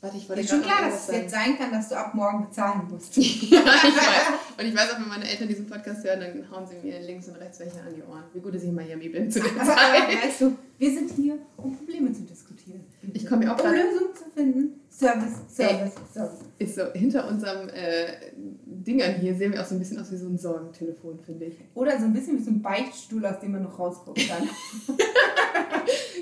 warte, 0.01 0.17
ich 0.17 0.27
wollte 0.29 0.41
Ist 0.41 0.49
schon 0.49 0.61
klar, 0.61 0.81
dass 0.89 1.07
es 1.09 1.15
jetzt 1.15 1.31
sein 1.31 1.57
kann, 1.57 1.71
dass 1.71 1.89
du 1.89 1.95
ab 1.97 2.13
morgen 2.13 2.45
bezahlen 2.47 2.87
musst. 2.89 3.15
ja, 3.17 3.23
ich 3.23 3.51
weiß. 3.51 4.27
Und 4.59 4.65
ich 4.65 4.75
weiß 4.75 4.91
auch, 4.93 4.99
wenn 4.99 5.07
meine 5.07 5.27
Eltern 5.29 5.47
diesen 5.47 5.67
Podcast 5.67 6.03
hören, 6.03 6.19
dann 6.19 6.51
hauen 6.51 6.67
sie 6.67 6.75
mir 6.87 6.99
links 7.01 7.27
und 7.27 7.35
rechts 7.35 7.59
welche 7.59 7.79
an 7.81 7.95
die 7.95 8.03
Ohren. 8.03 8.23
Wie 8.33 8.39
gut, 8.39 8.53
dass 8.53 8.61
ich 8.61 8.69
in 8.69 8.75
Miami 8.75 9.09
bin 9.09 9.31
zu 9.31 9.39
der 9.39 9.51
Aber, 9.53 9.61
aber 9.61 9.71
Zeit. 9.71 10.23
weißt 10.23 10.41
du, 10.41 10.55
wir 10.77 10.93
sind 10.93 11.11
hier, 11.11 11.37
um 11.57 11.75
Probleme 11.75 12.13
zu 12.13 12.21
diskutieren. 12.21 12.83
Ich 13.13 13.25
komme 13.25 13.45
mir 13.45 13.51
auch 13.53 13.57
um 13.57 13.63
gerade- 13.63 13.77
Lösungen 13.83 14.15
zu 14.15 14.23
finden. 14.33 14.79
Service, 14.89 15.33
Service, 15.49 15.93
Service. 16.13 16.39
Ist 16.59 16.75
so, 16.75 16.91
hinter 16.93 17.27
unserem 17.27 17.69
äh, 17.69 18.07
Dingern 18.65 19.15
hier 19.15 19.33
sehen 19.35 19.53
wir 19.53 19.61
auch 19.61 19.65
so 19.65 19.75
ein 19.75 19.79
bisschen 19.79 19.99
aus 19.99 20.11
wie 20.11 20.17
so 20.17 20.27
ein 20.27 20.37
Sorgentelefon, 20.37 21.19
finde 21.19 21.45
ich. 21.45 21.57
Oder 21.73 21.97
so 21.97 22.05
ein 22.05 22.13
bisschen 22.13 22.37
wie 22.37 22.43
so 22.43 22.51
ein 22.51 22.61
Beichtstuhl, 22.61 23.25
aus 23.25 23.39
dem 23.39 23.53
man 23.53 23.63
noch 23.63 23.77
rausgucken 23.79 24.23
kann. 24.27 24.47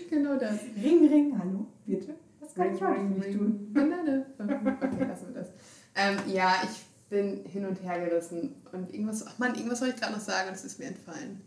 Genau 0.10 0.38
das. 0.38 0.56
ring, 0.84 1.08
ring, 1.08 1.38
hallo, 1.38 1.68
bitte. 1.86 2.16
Was 2.40 2.56
kann 2.56 2.68
Ring, 2.68 2.76
ich 2.76 2.82
heute 2.82 3.26
ring. 3.28 3.38
tun? 3.38 3.74
Banane. 3.74 4.26
Okay, 4.40 5.06
lassen 5.08 5.28
wir 5.34 5.42
das. 5.42 5.48
Ähm, 5.96 6.18
ja, 6.34 6.56
ich 6.64 6.86
bin 7.10 7.44
hin 7.46 7.66
und 7.66 7.76
her 7.84 8.00
gerissen. 8.04 8.56
Und 8.72 8.92
irgendwas, 8.92 9.26
ach 9.28 9.38
Mann, 9.38 9.54
irgendwas 9.56 9.82
wollte 9.82 9.94
ich 9.96 10.02
gerade 10.02 10.14
noch 10.14 10.20
sagen 10.22 10.50
es 10.52 10.66
ist 10.66 10.80
mir 10.80 10.86
entfallen. 10.86 11.42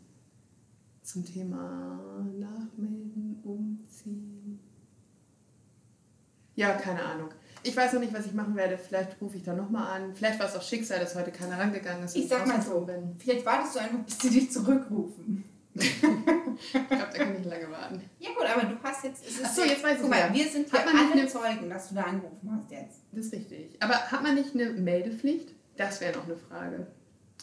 Zum 1.02 1.24
Thema 1.24 2.24
Nachmelden, 2.38 3.40
Umziehen. 3.42 4.31
Ja, 6.62 6.72
keine 6.74 7.02
Ahnung. 7.04 7.28
Ich 7.64 7.76
weiß 7.76 7.92
noch 7.92 8.00
nicht, 8.00 8.12
was 8.12 8.26
ich 8.26 8.32
machen 8.34 8.56
werde. 8.56 8.76
Vielleicht 8.78 9.20
rufe 9.20 9.36
ich 9.36 9.42
da 9.44 9.52
nochmal 9.52 10.00
an. 10.00 10.14
Vielleicht 10.14 10.38
war 10.38 10.46
es 10.48 10.56
auch 10.56 10.62
Schicksal, 10.62 10.98
dass 11.00 11.14
heute 11.14 11.30
keiner 11.30 11.58
rangegangen 11.58 12.04
ist. 12.04 12.16
Ich 12.16 12.28
sag 12.28 12.46
mal 12.46 12.60
so, 12.62 12.80
bin. 12.80 13.14
vielleicht 13.18 13.44
wartest 13.46 13.76
du 13.76 13.80
einfach, 13.80 13.98
bis 14.00 14.18
sie 14.18 14.30
dich 14.30 14.50
zurückrufen. 14.50 15.44
Ich 15.74 16.00
glaube, 16.00 16.22
da 16.88 17.06
kann 17.18 17.36
ich 17.40 17.44
lange 17.46 17.70
warten. 17.70 18.02
Ja 18.18 18.30
gut, 18.30 18.44
aber 18.46 18.66
du 18.66 18.76
hast 18.82 19.04
jetzt... 19.04 19.24
Es 19.26 19.38
ist 19.40 19.56
so, 19.56 19.62
jetzt 19.64 19.82
weiß 19.82 19.94
ich 19.96 20.00
Guck 20.02 20.10
mal, 20.10 20.18
ja. 20.20 20.32
wir 20.34 20.46
sind 20.48 20.68
hier 20.70 20.80
alle 20.80 21.12
eine- 21.12 21.26
Zeugen, 21.26 21.70
dass 21.70 21.88
du 21.88 21.94
da 21.94 22.02
angerufen 22.02 22.50
hast 22.56 22.70
jetzt. 22.70 23.00
Das 23.12 23.26
ist 23.26 23.32
richtig. 23.32 23.76
Aber 23.80 23.94
hat 23.94 24.22
man 24.22 24.34
nicht 24.34 24.54
eine 24.54 24.70
Meldepflicht? 24.70 25.48
Das 25.76 26.00
wäre 26.00 26.16
noch 26.16 26.24
eine 26.24 26.36
Frage. 26.36 26.86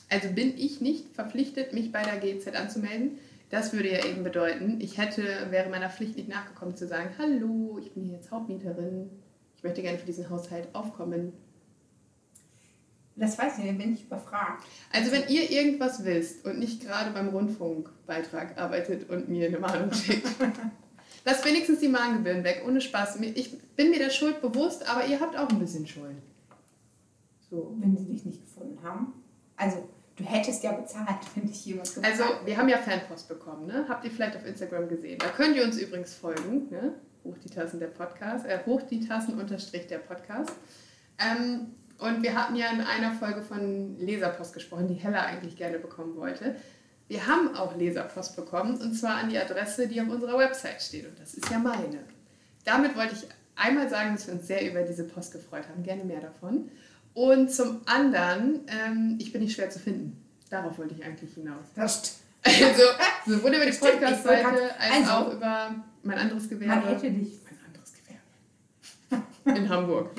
Also 0.10 0.30
bin 0.30 0.58
ich 0.58 0.80
nicht 0.82 1.14
verpflichtet, 1.16 1.74
mich 1.74 1.92
bei 1.92 2.04
der 2.04 2.18
GZ 2.18 2.56
anzumelden? 2.56 3.18
Das 3.50 3.74
würde 3.74 3.91
ja 3.91 4.06
eben 4.06 4.24
bedeuten, 4.24 4.80
ich 4.80 4.97
hätte, 4.97 5.24
wäre 5.50 5.70
meiner 5.70 5.89
Pflicht 5.89 6.16
nicht 6.16 6.30
nachgekommen 6.30 6.76
zu 6.76 6.88
sagen, 6.88 7.10
hallo, 7.18 7.80
ich 7.82 7.93
bin 7.93 8.04
hier 8.04 8.16
jetzt 8.18 8.32
Hauptmieterin, 8.32 9.10
ich 9.56 9.64
möchte 9.64 9.82
gerne 9.82 9.97
für 9.97 10.06
diesen 10.06 10.30
Haushalt 10.30 10.68
aufkommen. 10.74 11.34
Das 13.16 13.38
weiß 13.38 13.58
ich 13.58 13.66
nicht, 13.66 13.78
bin 13.78 13.93
ich 13.93 14.06
überfragt. 14.06 14.64
Also 14.93 15.12
wenn 15.12 15.28
ihr 15.28 15.50
irgendwas 15.52 16.06
wisst 16.06 16.45
und 16.45 16.60
nicht 16.60 16.86
gerade 16.86 17.12
beim 17.12 17.30
Rundfunkbeitrag 17.30 18.58
arbeitet 18.58 19.10
und 19.10 19.28
mir 19.28 19.47
eine 19.47 19.60
Mahnung 19.60 19.91
schickt, 19.93 20.28
lasst 21.26 21.43
wenigstens 21.43 21.80
die 21.80 21.89
Mahngebühren 21.89 22.43
weg, 22.43 22.64
ohne 22.66 22.80
Spaß. 22.80 23.20
Ich 23.20 23.60
bin 23.76 23.89
mir 23.89 24.00
der 24.00 24.12
Schuld 24.12 24.41
bewusst, 24.41 24.88
aber 24.88 25.06
ihr 25.06 25.20
habt 25.20 25.36
auch 25.36 25.50
ein 25.50 25.60
bisschen 25.60 25.86
Schuld. 25.86 26.16
So. 27.50 27.76
Wenn 27.80 27.97
sie 27.97 28.06
dich 28.06 28.26
nicht 28.26 28.41
gefunden 28.41 28.82
haben. 28.84 29.14
Also, 29.58 29.89
du 30.20 30.26
hättest 30.26 30.64
ja 30.64 30.74
bezahlt, 30.74 31.18
wenn 31.36 31.48
dich 31.48 31.66
jemand 31.66 31.88
gefunden 31.88 32.10
Also, 32.10 32.24
wir 32.46 32.58
haben 32.58 32.70
ja 32.70 32.78
Fanpost 32.78 33.28
bekommen, 33.28 33.66
ne? 33.66 33.86
Habt 33.88 34.06
ihr 34.06 34.12
vielleicht 34.12 34.36
auf 34.36 34.46
Instagram 34.46 34.88
gesehen. 34.90 35.18
Da 35.20 35.30
könnt 35.30 35.56
ihr 35.56 35.64
uns 35.64 35.78
übrigens 35.78 36.14
folgen, 36.14 36.70
ne? 36.70 36.94
Hoch 37.24 37.38
die 37.44 37.50
Tassen 37.50 37.80
der 37.80 37.88
Podcast, 37.88 38.46
äh, 38.46 38.60
hoch 38.66 38.82
die 38.84 39.06
Tassen 39.06 39.40
unterstrich 39.40 39.88
der 39.88 40.00
Podcast. 40.00 40.54
Ähm, 41.18 41.74
und 41.98 42.24
wir 42.24 42.36
hatten 42.36 42.56
ja 42.56 42.70
in 42.72 42.82
einer 42.82 43.12
Folge 43.14 43.42
von 43.42 43.98
Leserpost 43.98 44.54
gesprochen, 44.54 44.88
die 44.88 44.94
Hella 44.94 45.26
eigentlich 45.26 45.58
gerne 45.58 45.80
bekommen 45.80 46.16
wollte. 46.16 46.56
Wir 47.08 47.28
haben 47.28 47.56
auch 47.56 47.76
Leserpost 47.76 48.36
bekommen 48.36 48.80
und 48.80 48.94
zwar 48.94 49.16
an 49.16 49.30
die 49.30 49.38
Adresse, 49.38 49.88
die 49.88 50.00
auf 50.00 50.08
unserer 50.08 50.38
Website 50.38 50.82
steht 50.82 51.08
und 51.08 51.20
das 51.20 51.34
ist 51.34 51.50
ja 51.50 51.60
meine. 51.60 52.00
Damit 52.64 52.96
wollte 52.96 53.16
ich 53.16 53.28
einmal 53.56 53.90
sagen, 53.90 54.16
dass 54.16 54.28
wir 54.28 54.36
uns 54.36 54.48
sehr 54.48 54.70
über 54.70 54.84
diese 54.84 55.04
Post 55.04 55.34
gefreut 55.34 55.68
haben, 55.68 55.84
gerne 55.84 56.04
mehr 56.04 56.22
davon. 56.22 56.70
Und 57.14 57.51
zum 57.51 57.82
anderen, 57.86 58.62
ähm, 58.68 59.18
ich 59.20 59.32
bin 59.34 59.41
nicht 59.41 59.53
schwer 59.55 59.70
zu 59.70 59.80
finden. 59.80 60.24
Darauf 60.49 60.78
wollte 60.78 60.95
ich 60.95 61.03
eigentlich 61.03 61.34
hinaus. 61.34 61.66
Das 61.76 62.20
Also 62.43 62.84
sowohl 63.26 63.53
über 63.53 63.66
die 63.66 63.78
Podcast-Seite 63.78 64.47
als 64.80 65.07
also- 65.10 65.12
auch 65.12 65.34
über 65.34 65.76
mein 66.03 66.18
anderes 66.18 66.47
Gewerbe. 66.47 66.76
Man 66.86 66.88
hätte 66.95 67.12
dich. 67.12 67.34
Mein 67.43 67.60
anderes 67.66 67.93
Gewerbe. 67.93 69.60
In 69.60 69.70
Hamburg. 69.70 70.12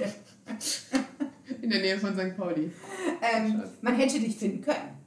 In 1.62 1.70
der 1.70 1.80
Nähe 1.80 1.99
von 1.99 2.12
St. 2.14 2.36
Pauli. 2.36 2.70
Ähm, 3.22 3.62
man 3.80 3.95
hätte 3.97 4.20
dich 4.20 4.36
finden 4.36 4.62
können. 4.62 4.99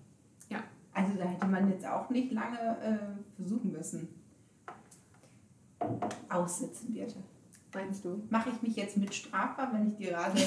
Ja. 0.49 0.63
Also 0.93 1.13
da 1.17 1.25
hätte 1.25 1.45
man 1.45 1.69
jetzt 1.69 1.86
auch 1.86 2.09
nicht 2.09 2.31
lange 2.31 2.57
äh, 2.57 3.36
versuchen 3.41 3.71
müssen. 3.71 4.07
Aussitzen, 6.29 6.93
Birte. 6.93 7.15
Meinst 7.73 8.05
du? 8.05 8.23
Mache 8.29 8.49
ich 8.51 8.61
mich 8.61 8.75
jetzt 8.75 8.97
mit 8.97 9.13
strafbar, 9.13 9.71
wenn 9.73 9.89
ich 9.89 9.97
dir 9.97 10.15
rate, 10.15 10.39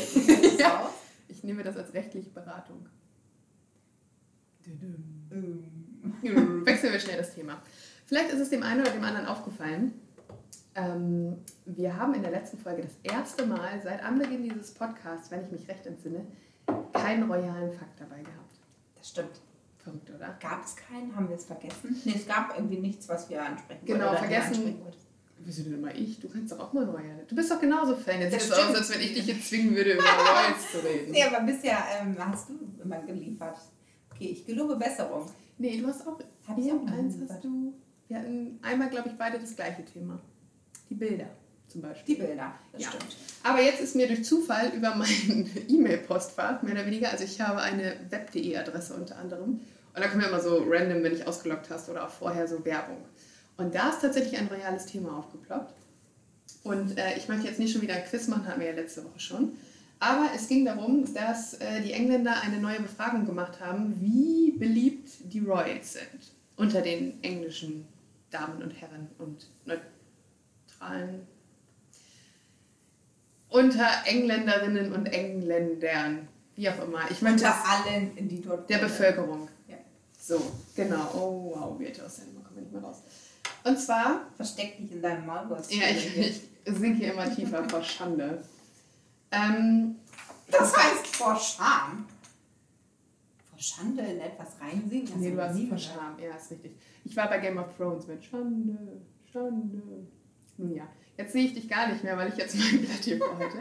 Ja. 0.59 0.89
Ich 1.29 1.43
nehme 1.45 1.63
das 1.63 1.77
als 1.77 1.93
rechtliche 1.95 2.31
Beratung. 2.31 2.87
ähm, 4.67 6.03
Wechseln 6.67 6.93
wir 6.93 7.01
schnell 7.01 7.19
das 7.19 7.35
Thema. 7.35 7.61
Vielleicht 8.07 8.31
ist 8.31 8.41
es 8.41 8.51
dem 8.51 8.63
einen 8.63 8.81
oder 8.83 8.91
dem 8.93 9.03
anderen 9.05 9.27
aufgefallen. 9.27 9.93
Ähm, 10.75 11.39
wir 11.65 11.97
haben 11.97 12.15
in 12.15 12.23
der 12.23 12.31
letzten 12.31 12.59
Folge 12.59 12.83
das 12.83 12.97
erste 13.03 13.47
Mal 13.47 13.81
seit 13.83 14.03
Anbeginn 14.05 14.43
dieses 14.43 14.73
Podcasts, 14.73 15.31
wenn 15.31 15.43
ich 15.43 15.51
mich 15.51 15.67
recht 15.69 15.87
entsinne, 15.87 16.27
keinen 16.93 17.31
royalen 17.31 17.73
Fakt 17.73 17.99
dabei 18.01 18.19
gehabt. 18.19 18.61
Das 18.97 19.09
stimmt. 19.09 19.41
Verrückt, 19.79 20.11
oder? 20.11 20.37
Gab 20.41 20.65
es 20.65 20.77
keinen? 20.77 21.15
Haben 21.15 21.29
wir 21.29 21.37
es 21.37 21.45
vergessen? 21.45 21.97
Nee, 22.05 22.15
es 22.17 22.27
gab 22.27 22.55
irgendwie 22.57 22.79
nichts, 22.79 23.09
was 23.09 23.31
wir 23.31 23.43
ansprechen 23.43 23.87
Genau, 23.87 24.11
oder 24.11 24.19
vergessen. 24.19 24.55
ansprechen. 24.55 24.83
Wieso 25.47 25.63
denn 25.63 25.75
immer 25.75 25.95
ich? 25.95 26.19
Du 26.19 26.29
kannst 26.29 26.51
doch 26.53 26.59
auch 26.59 26.73
mal 26.73 26.85
Royal. 26.85 27.25
Du 27.29 27.37
bist 27.37 27.51
doch 27.51 27.61
genauso 27.61 27.95
Fan. 27.97 28.21
Jetzt 28.21 28.33
sieht 28.33 28.43
es 28.43 28.53
aus, 28.53 28.75
als 28.75 28.93
wenn 28.93 29.01
ich 29.01 29.15
dich 29.15 29.27
jetzt 29.29 29.49
zwingen 29.49 29.77
würde, 29.77 29.93
über 29.93 30.03
Royals 30.03 30.73
zu 30.73 30.79
reden. 30.85 31.13
Nee, 31.13 31.23
aber 31.23 31.41
bisher 31.45 31.79
ähm, 32.01 32.17
hast 32.19 32.49
du 32.49 32.55
immer 32.83 32.99
geliefert. 33.03 33.57
Okay, 34.13 34.31
ich 34.33 34.45
gelobe 34.45 34.75
Besserung. 34.77 35.31
Nee, 35.59 35.81
du 35.81 35.87
hast 35.87 36.07
auch. 36.07 36.19
Hab 36.49 36.59
ich 36.59 36.73
auch 36.73 36.85
geliefert. 36.85 37.31
hast 37.31 37.45
du. 37.45 37.73
Wir 38.09 38.19
hatten 38.19 38.59
einmal, 38.63 38.91
glaube 38.91 39.09
ich, 39.09 39.15
beide 39.17 39.39
das 39.39 39.55
gleiche 39.55 39.85
Thema. 39.85 40.19
Die 40.91 40.95
Bilder 40.95 41.27
zum 41.69 41.83
Beispiel. 41.83 42.15
Die 42.17 42.21
Bilder, 42.23 42.53
das 42.73 42.83
Ja. 42.83 42.89
stimmt. 42.89 43.17
Aber 43.45 43.61
jetzt 43.63 43.81
ist 43.81 43.95
mir 43.95 44.07
durch 44.09 44.25
Zufall 44.25 44.71
über 44.77 44.95
mein 44.97 45.49
E-Mail-Postfach, 45.69 46.63
mehr 46.63 46.73
oder 46.75 46.87
weniger, 46.87 47.11
also 47.11 47.23
ich 47.25 47.41
habe 47.41 47.61
eine 47.61 47.95
web.de-Adresse 48.11 48.95
unter 48.95 49.17
anderem. 49.19 49.61
Und 49.95 50.03
da 50.05 50.09
kommen 50.09 50.23
ja 50.23 50.29
immer 50.29 50.41
so 50.41 50.65
random, 50.69 51.03
wenn 51.03 51.13
ich 51.15 51.27
ausgeloggt 51.27 51.71
hast 51.71 51.89
oder 51.89 52.05
auch 52.07 52.11
vorher 52.11 52.47
so 52.47 52.65
Werbung. 52.65 52.99
Und 53.57 53.75
da 53.75 53.89
ist 53.91 54.01
tatsächlich 54.01 54.39
ein 54.39 54.49
royales 54.49 54.87
Thema 54.87 55.17
aufgeploppt. 55.19 55.75
Und 56.63 56.99
äh, 56.99 57.17
ich 57.17 57.29
möchte 57.29 57.47
jetzt 57.47 57.59
nicht 57.59 57.73
schon 57.73 57.83
wieder 57.83 57.95
ein 57.95 58.05
Quiz 58.05 58.29
machen, 58.29 58.47
hatten 58.47 58.61
wir 58.61 58.69
ja 58.69 58.75
letzte 58.75 59.05
Woche 59.05 59.21
schon. 59.21 59.53
Aber 59.99 60.31
es 60.35 60.49
ging 60.49 60.65
darum, 60.65 61.13
dass 61.15 61.55
äh, 61.55 61.81
die 61.81 61.93
Engländer 61.93 62.41
eine 62.43 62.59
neue 62.59 62.81
Befragung 62.81 63.25
gemacht 63.25 63.61
haben, 63.61 63.99
wie 64.01 64.53
beliebt 64.53 65.11
die 65.33 65.41
Royals 65.41 65.95
sind 65.95 66.33
unter 66.57 66.83
den 66.83 67.23
englischen 67.23 67.87
Damen 68.31 68.63
und 68.63 68.71
Herren 68.71 69.09
und 69.19 69.47
neutralen 69.65 71.27
unter 73.49 73.89
Engländerinnen 74.05 74.93
und 74.93 75.07
Engländern, 75.07 76.29
wie 76.57 76.69
auch 76.69 76.83
immer. 76.83 77.11
Ich 77.11 77.23
meine, 77.23 77.37
Unter 77.37 77.55
allen, 77.65 78.29
die 78.29 78.43
dort 78.43 78.69
der. 78.69 78.79
Bevölkerung. 78.79 79.49
Ja. 79.69 79.77
So, 80.19 80.41
genau. 80.75 81.11
Oh, 81.15 81.53
wow, 81.55 81.79
wird 81.79 82.01
aus 82.03 82.17
der 82.17 82.27
Nummer 82.27 82.41
kommen 82.41 82.57
wir 82.57 82.63
nicht 82.63 82.73
mehr 82.73 82.83
raus. 82.83 83.03
Und 83.67 83.79
zwar, 83.81 84.21
Versteck 84.37 84.79
dich 84.79 84.93
in 84.93 85.03
deinem 85.03 85.27
Maulwurst. 85.27 85.75
ja, 85.75 85.89
ich, 85.91 86.17
ich 86.17 86.43
sinke 86.67 86.99
hier 86.99 87.13
immer 87.13 87.35
tiefer 87.35 87.69
vor 87.69 87.83
Schande. 87.83 88.43
Ähm, 89.33 89.97
Das 90.51 90.77
heißt 90.77 91.07
vor 91.17 91.37
Scham. 91.37 92.07
Vor 93.51 93.59
Schande 93.59 94.03
in 94.03 94.21
etwas 94.21 94.61
reinsinken? 94.61 95.15
Das 95.15 95.17
nee, 95.17 95.31
du 95.33 95.43
hast 95.43 95.61
vor. 95.69 95.79
Scham. 95.79 96.17
Ja, 96.23 96.37
ist 96.37 96.51
richtig. 96.53 96.77
Ich 97.05 97.17
war 97.17 97.29
bei 97.29 97.39
Game 97.39 97.59
of 97.59 97.77
Thrones 97.77 98.07
mit 98.07 98.25
Schande, 98.25 99.01
Schande. 99.33 99.83
Nun 100.59 100.75
ja, 100.75 100.87
jetzt 101.17 101.33
sehe 101.33 101.47
ich 101.47 101.55
dich 101.55 101.69
gar 101.69 101.89
nicht 101.89 102.05
mehr, 102.05 102.17
weil 102.17 102.29
ich 102.29 102.37
jetzt 102.37 102.55
mein 102.59 102.81
Blatt 102.85 103.03
hier 103.03 103.19
vorhalte. 103.19 103.59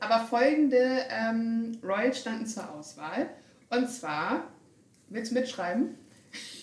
Aber 0.00 0.26
folgende 0.26 1.04
ähm, 1.08 1.78
Royals 1.82 2.18
standen 2.18 2.46
zur 2.46 2.68
Auswahl. 2.72 3.30
Und 3.70 3.88
zwar, 3.88 4.48
willst 5.08 5.30
du 5.30 5.36
mitschreiben? 5.36 5.94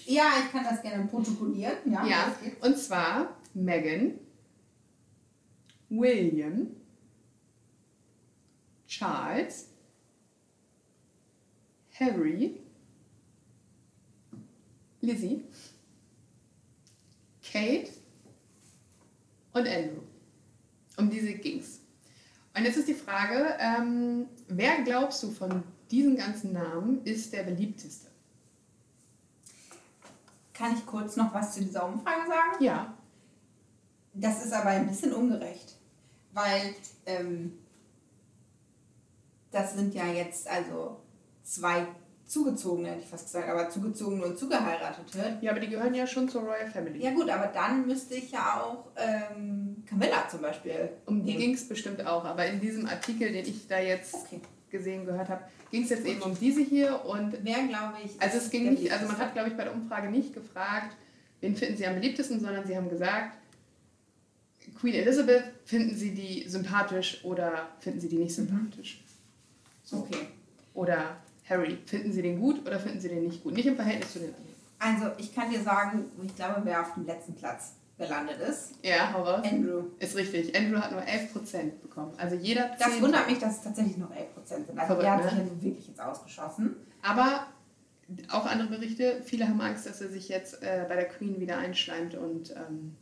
Ja, 0.06 0.34
ich 0.44 0.52
kann 0.52 0.64
das 0.64 0.82
gerne 0.82 1.06
protokollieren. 1.06 1.78
Ja, 1.86 2.06
Ja, 2.06 2.36
und 2.62 2.78
zwar 2.78 3.38
Meghan, 3.54 4.20
William, 5.90 6.68
Charles, 8.88 9.68
Harry, 12.00 12.60
Lizzie, 15.02 15.44
Kate 17.44 17.90
und 19.54 19.68
Andrew. 19.68 20.02
Um 20.98 21.10
diese 21.10 21.34
ging's. 21.34 21.80
Und 22.56 22.66
jetzt 22.66 22.78
ist 22.78 22.88
die 22.88 22.94
Frage, 22.94 23.56
ähm, 23.60 24.26
wer 24.48 24.84
glaubst 24.84 25.24
du 25.24 25.32
von 25.32 25.64
diesen 25.90 26.16
ganzen 26.16 26.54
Namen 26.54 27.04
ist 27.06 27.32
der 27.34 27.44
beliebteste? 27.44 28.11
Kann 30.62 30.76
ich 30.76 30.86
kurz 30.86 31.16
noch 31.16 31.34
was 31.34 31.56
zu 31.56 31.62
dieser 31.62 31.88
Umfrage 31.88 32.28
sagen? 32.28 32.64
Ja. 32.64 32.94
Das 34.14 34.46
ist 34.46 34.54
aber 34.54 34.70
ein 34.70 34.88
bisschen 34.88 35.12
ungerecht, 35.12 35.76
weil 36.34 36.76
ähm, 37.08 37.58
das 39.50 39.74
sind 39.74 39.96
ja 39.96 40.06
jetzt 40.06 40.48
also 40.48 40.98
zwei 41.42 41.88
Zugezogene, 42.28 42.90
hätte 42.90 43.02
ich 43.02 43.08
fast 43.08 43.26
gesagt, 43.26 43.50
aber 43.50 43.72
Zugezogene 43.72 44.24
und 44.24 44.38
Zugeheiratete. 44.38 45.40
Ja, 45.42 45.50
aber 45.50 45.62
die 45.62 45.70
gehören 45.70 45.96
ja 45.96 46.06
schon 46.06 46.30
zur 46.30 46.44
Royal 46.44 46.70
Family. 46.70 47.04
Ja 47.04 47.12
gut, 47.12 47.30
aber 47.32 47.48
dann 47.48 47.88
müsste 47.88 48.14
ich 48.14 48.32
ja 48.32 48.62
auch 48.62 48.92
ähm, 48.98 49.84
Camilla 49.88 50.30
zum 50.30 50.42
Beispiel 50.42 50.92
Um 51.08 51.26
die 51.26 51.38
ging 51.38 51.56
es 51.56 51.68
bestimmt 51.68 52.06
auch, 52.06 52.24
aber 52.24 52.46
in 52.46 52.62
diesem 52.62 52.86
Artikel, 52.86 53.32
den 53.32 53.48
ich 53.48 53.68
da 53.68 53.80
jetzt 53.80 54.14
Okay. 54.14 54.42
Gesehen, 54.72 55.06
gehört 55.06 55.30
habe, 55.30 55.44
ging 55.70 55.84
es 55.84 55.90
jetzt 55.90 56.06
eben 56.06 56.22
um 56.22 56.38
diese 56.40 56.62
hier 56.62 57.04
und 57.06 57.34
Wer, 57.44 57.68
glaube 57.68 57.98
ich. 58.04 58.20
also 58.22 58.38
es 58.38 58.50
ging 58.50 58.70
nicht, 58.74 58.92
also 58.92 59.06
man 59.08 59.18
hat 59.18 59.34
glaube 59.34 59.50
ich 59.50 59.56
bei 59.58 59.64
der 59.66 59.74
Umfrage 59.74 60.10
nicht 60.10 60.34
gefragt, 60.34 60.96
wen 61.42 61.56
finden 61.56 61.78
Sie 61.78 61.86
am 61.86 61.96
beliebtesten, 61.96 62.40
sondern 62.40 62.66
sie 62.66 62.76
haben 62.76 62.90
gesagt, 62.90 63.38
Queen 64.80 64.94
Elizabeth, 64.96 65.44
finden 65.66 65.96
Sie 65.96 66.12
die 66.16 66.48
sympathisch 66.50 67.24
oder 67.24 67.68
finden 67.80 68.00
Sie 68.00 68.08
die 68.10 68.18
nicht 68.18 68.38
Mhm. 68.38 68.48
sympathisch? 68.48 69.04
Okay. 69.92 70.28
Oder 70.74 71.18
Harry, 71.50 71.78
finden 71.86 72.12
Sie 72.14 72.22
den 72.22 72.40
gut 72.40 72.66
oder 72.66 72.80
finden 72.80 73.00
Sie 73.00 73.10
den 73.10 73.24
nicht 73.24 73.44
gut? 73.44 73.54
Nicht 73.54 73.66
im 73.68 73.76
Verhältnis 73.76 74.14
zu 74.14 74.20
den 74.20 74.30
anderen. 74.34 74.52
Also, 75.04 75.12
ich 75.20 75.36
kann 75.36 75.52
dir 75.52 75.62
sagen, 75.62 76.06
ich 76.24 76.36
glaube, 76.36 76.62
wer 76.64 76.82
auf 76.82 76.94
dem 76.96 77.06
letzten 77.06 77.34
Platz 77.36 77.74
gelandet 78.02 78.38
ist. 78.40 78.74
Ja, 78.84 79.14
hau 79.14 79.24
raus. 79.24 79.42
Andrew. 79.44 79.84
Ist 80.00 80.16
richtig. 80.16 80.56
Andrew 80.58 80.80
hat 80.80 80.92
nur 80.92 81.02
11% 81.02 81.80
bekommen. 81.82 82.14
Also 82.18 82.36
jeder 82.36 82.70
Das 82.78 82.90
zehnte. 82.90 83.04
wundert 83.04 83.30
mich, 83.30 83.40
dass 83.40 83.58
es 83.58 83.62
tatsächlich 83.64 83.98
noch 83.98 84.12
11% 84.12 84.16
sind. 84.46 84.70
Also, 84.72 84.86
Verrückt, 84.88 85.04
der 85.04 85.12
hat 85.12 85.24
ne? 85.24 85.30
sich 85.30 85.38
ja 85.40 85.44
nun 85.46 85.62
wirklich 85.62 85.88
jetzt 85.88 86.02
ausgeschossen. 86.02 86.76
Aber 87.02 87.48
auch 88.30 88.46
andere 88.46 88.68
Berichte, 88.70 89.22
viele 89.24 89.48
haben 89.48 89.62
Angst, 89.62 89.86
dass 89.88 90.02
er 90.02 90.10
sich 90.10 90.28
jetzt 90.30 90.62
äh, 90.62 90.86
bei 90.88 90.96
der 90.96 91.06
Queen 91.08 91.40
wieder 91.40 91.58
einschleimt 91.58 92.16
und 92.16 92.52
ähm, 92.52 92.96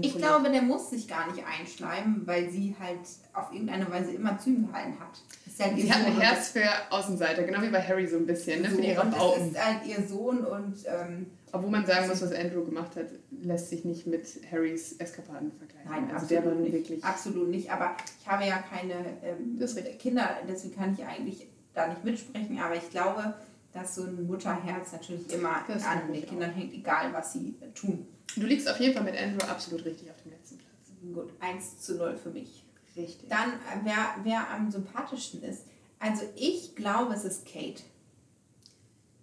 Ich 0.00 0.16
glaube, 0.16 0.50
der 0.50 0.62
muss 0.62 0.90
sich 0.90 1.08
gar 1.08 1.30
nicht 1.32 1.44
einschleimen, 1.46 2.26
weil 2.26 2.50
sie 2.50 2.74
halt 2.78 3.00
auf 3.32 3.52
irgendeine 3.52 3.90
Weise 3.90 4.12
immer 4.12 4.38
zu 4.38 4.50
ihm 4.50 4.66
gehalten 4.68 4.98
hat. 5.00 5.20
Halt 5.58 5.76
Sie 5.78 5.92
hat 5.92 6.06
ein 6.06 6.20
Herz 6.20 6.48
für 6.48 6.64
Außenseiter, 6.90 7.42
genau 7.44 7.62
wie 7.62 7.68
bei 7.68 7.82
Harry 7.82 8.06
so 8.06 8.16
ein 8.16 8.26
bisschen, 8.26 8.62
ne? 8.62 8.70
so, 8.70 8.76
für 8.82 8.96
Rabauken. 8.96 9.52
Das 9.52 9.62
ist 9.62 9.66
halt 9.66 9.86
ihr 9.86 10.06
Sohn 10.08 10.44
und 10.44 10.76
ähm, 10.86 11.26
Obwohl 11.52 11.70
man 11.70 11.84
sagen 11.86 12.08
muss, 12.08 12.22
was 12.22 12.32
Andrew 12.32 12.64
gemacht 12.64 12.96
hat, 12.96 13.06
lässt 13.42 13.68
sich 13.68 13.84
nicht 13.84 14.06
mit 14.06 14.26
Harrys 14.50 14.92
Eskapaden 14.98 15.52
vergleichen. 15.52 15.90
Nein, 15.90 16.04
also 16.04 16.14
absolut 16.14 16.30
der 16.30 16.44
war 16.46 16.54
nicht. 16.54 16.72
wirklich. 16.72 17.04
Absolut 17.04 17.48
nicht. 17.48 17.70
Aber 17.70 17.96
ich 18.20 18.26
habe 18.28 18.44
ja 18.46 18.58
keine 18.58 18.94
ähm, 19.22 19.58
Das. 19.58 19.76
Kinder, 19.98 20.30
deswegen 20.48 20.74
kann 20.74 20.94
ich 20.94 21.04
eigentlich 21.04 21.46
da 21.74 21.88
nicht 21.88 22.04
mitsprechen. 22.04 22.58
Aber 22.58 22.74
ich 22.76 22.88
glaube, 22.90 23.34
dass 23.72 23.94
so 23.94 24.04
ein 24.04 24.26
Mutterherz 24.26 24.92
natürlich 24.92 25.32
immer 25.32 25.64
Das 25.68 25.84
an 25.84 26.12
den 26.12 26.26
Kindern 26.26 26.50
hängt, 26.52 26.72
egal 26.72 27.12
was 27.12 27.32
sie 27.34 27.54
tun. 27.74 28.06
Du 28.36 28.46
liegst 28.46 28.68
auf 28.68 28.78
jeden 28.80 28.94
Fall 28.94 29.04
mit 29.04 29.16
Andrew 29.16 29.46
absolut 29.46 29.84
richtig 29.84 30.10
auf 30.10 30.20
dem 30.22 30.32
letzten 30.32 30.58
Platz. 30.58 30.70
Gut, 31.14 31.32
1 31.40 31.80
zu 31.80 31.96
0 31.96 32.16
für 32.16 32.30
mich. 32.30 32.64
Richtig. 32.96 33.28
Dann, 33.28 33.52
äh, 33.52 33.80
wer, 33.84 34.16
wer 34.22 34.50
am 34.50 34.70
sympathischsten 34.70 35.42
ist. 35.42 35.66
Also 35.98 36.24
ich 36.36 36.74
glaube, 36.74 37.14
es 37.14 37.24
ist 37.24 37.46
Kate. 37.46 37.82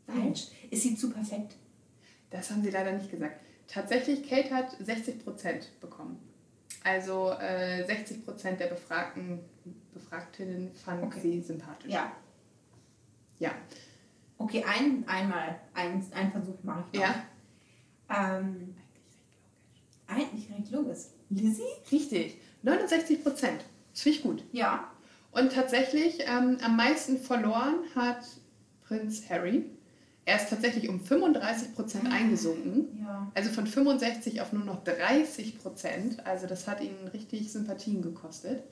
Falsch. 0.08 0.48
Ist 0.72 0.84
sie 0.84 0.96
zu 0.96 1.12
perfekt? 1.12 1.56
Das 2.30 2.50
haben 2.52 2.64
sie 2.64 2.70
leider 2.72 2.92
nicht 2.94 3.12
gesagt. 3.12 3.42
Tatsächlich, 3.68 4.28
Kate 4.28 4.50
hat 4.54 4.74
60% 4.82 5.64
bekommen. 5.80 6.20
Also 6.84 7.32
äh, 7.40 7.86
60% 7.86 8.56
der 8.56 8.68
Befragten, 8.68 9.40
Befragtinnen 9.94 10.74
fanden 10.74 11.06
Okay. 11.06 11.20
sie 11.22 11.42
sympathisch. 11.42 11.92
Ja. 11.92 12.12
Ja. 13.40 13.52
Okay, 14.38 14.64
ein, 14.64 15.08
einmal, 15.08 15.60
ein, 15.74 16.06
einen 16.14 16.32
Versuch 16.32 16.64
mache 16.64 16.86
ich 16.92 17.00
noch. 17.00 17.08
Ja. 17.08 18.38
Ähm, 18.40 18.76
eigentlich 20.10 20.50
recht 20.52 20.72
logisch. 20.72 21.06
Lizzie? 21.30 21.64
Richtig. 21.92 22.38
69 22.64 23.24
Prozent. 23.24 23.66
Das 23.92 24.02
finde 24.02 24.18
ich 24.18 24.24
gut. 24.24 24.44
Ja. 24.52 24.92
Und 25.32 25.54
tatsächlich 25.54 26.20
ähm, 26.22 26.58
am 26.64 26.76
meisten 26.76 27.18
verloren 27.18 27.76
hat 27.96 28.26
Prinz 28.88 29.30
Harry. 29.30 29.66
Er 30.26 30.36
ist 30.38 30.50
tatsächlich 30.50 30.90
um 30.90 31.00
35 31.00 31.76
Prozent 31.76 32.12
eingesunken. 32.12 33.00
Ja. 33.02 33.32
Also 33.34 33.50
von 33.50 33.66
65 33.66 34.42
auf 34.42 34.54
nur 34.54 34.64
noch 34.64 34.84
30 34.84 35.60
Prozent. 35.60 36.26
Also 36.26 36.48
das 36.48 36.68
hat 36.68 36.82
ihn 36.82 36.96
richtig 37.14 37.52
Sympathien 37.52 38.02
gekostet. 38.02 38.64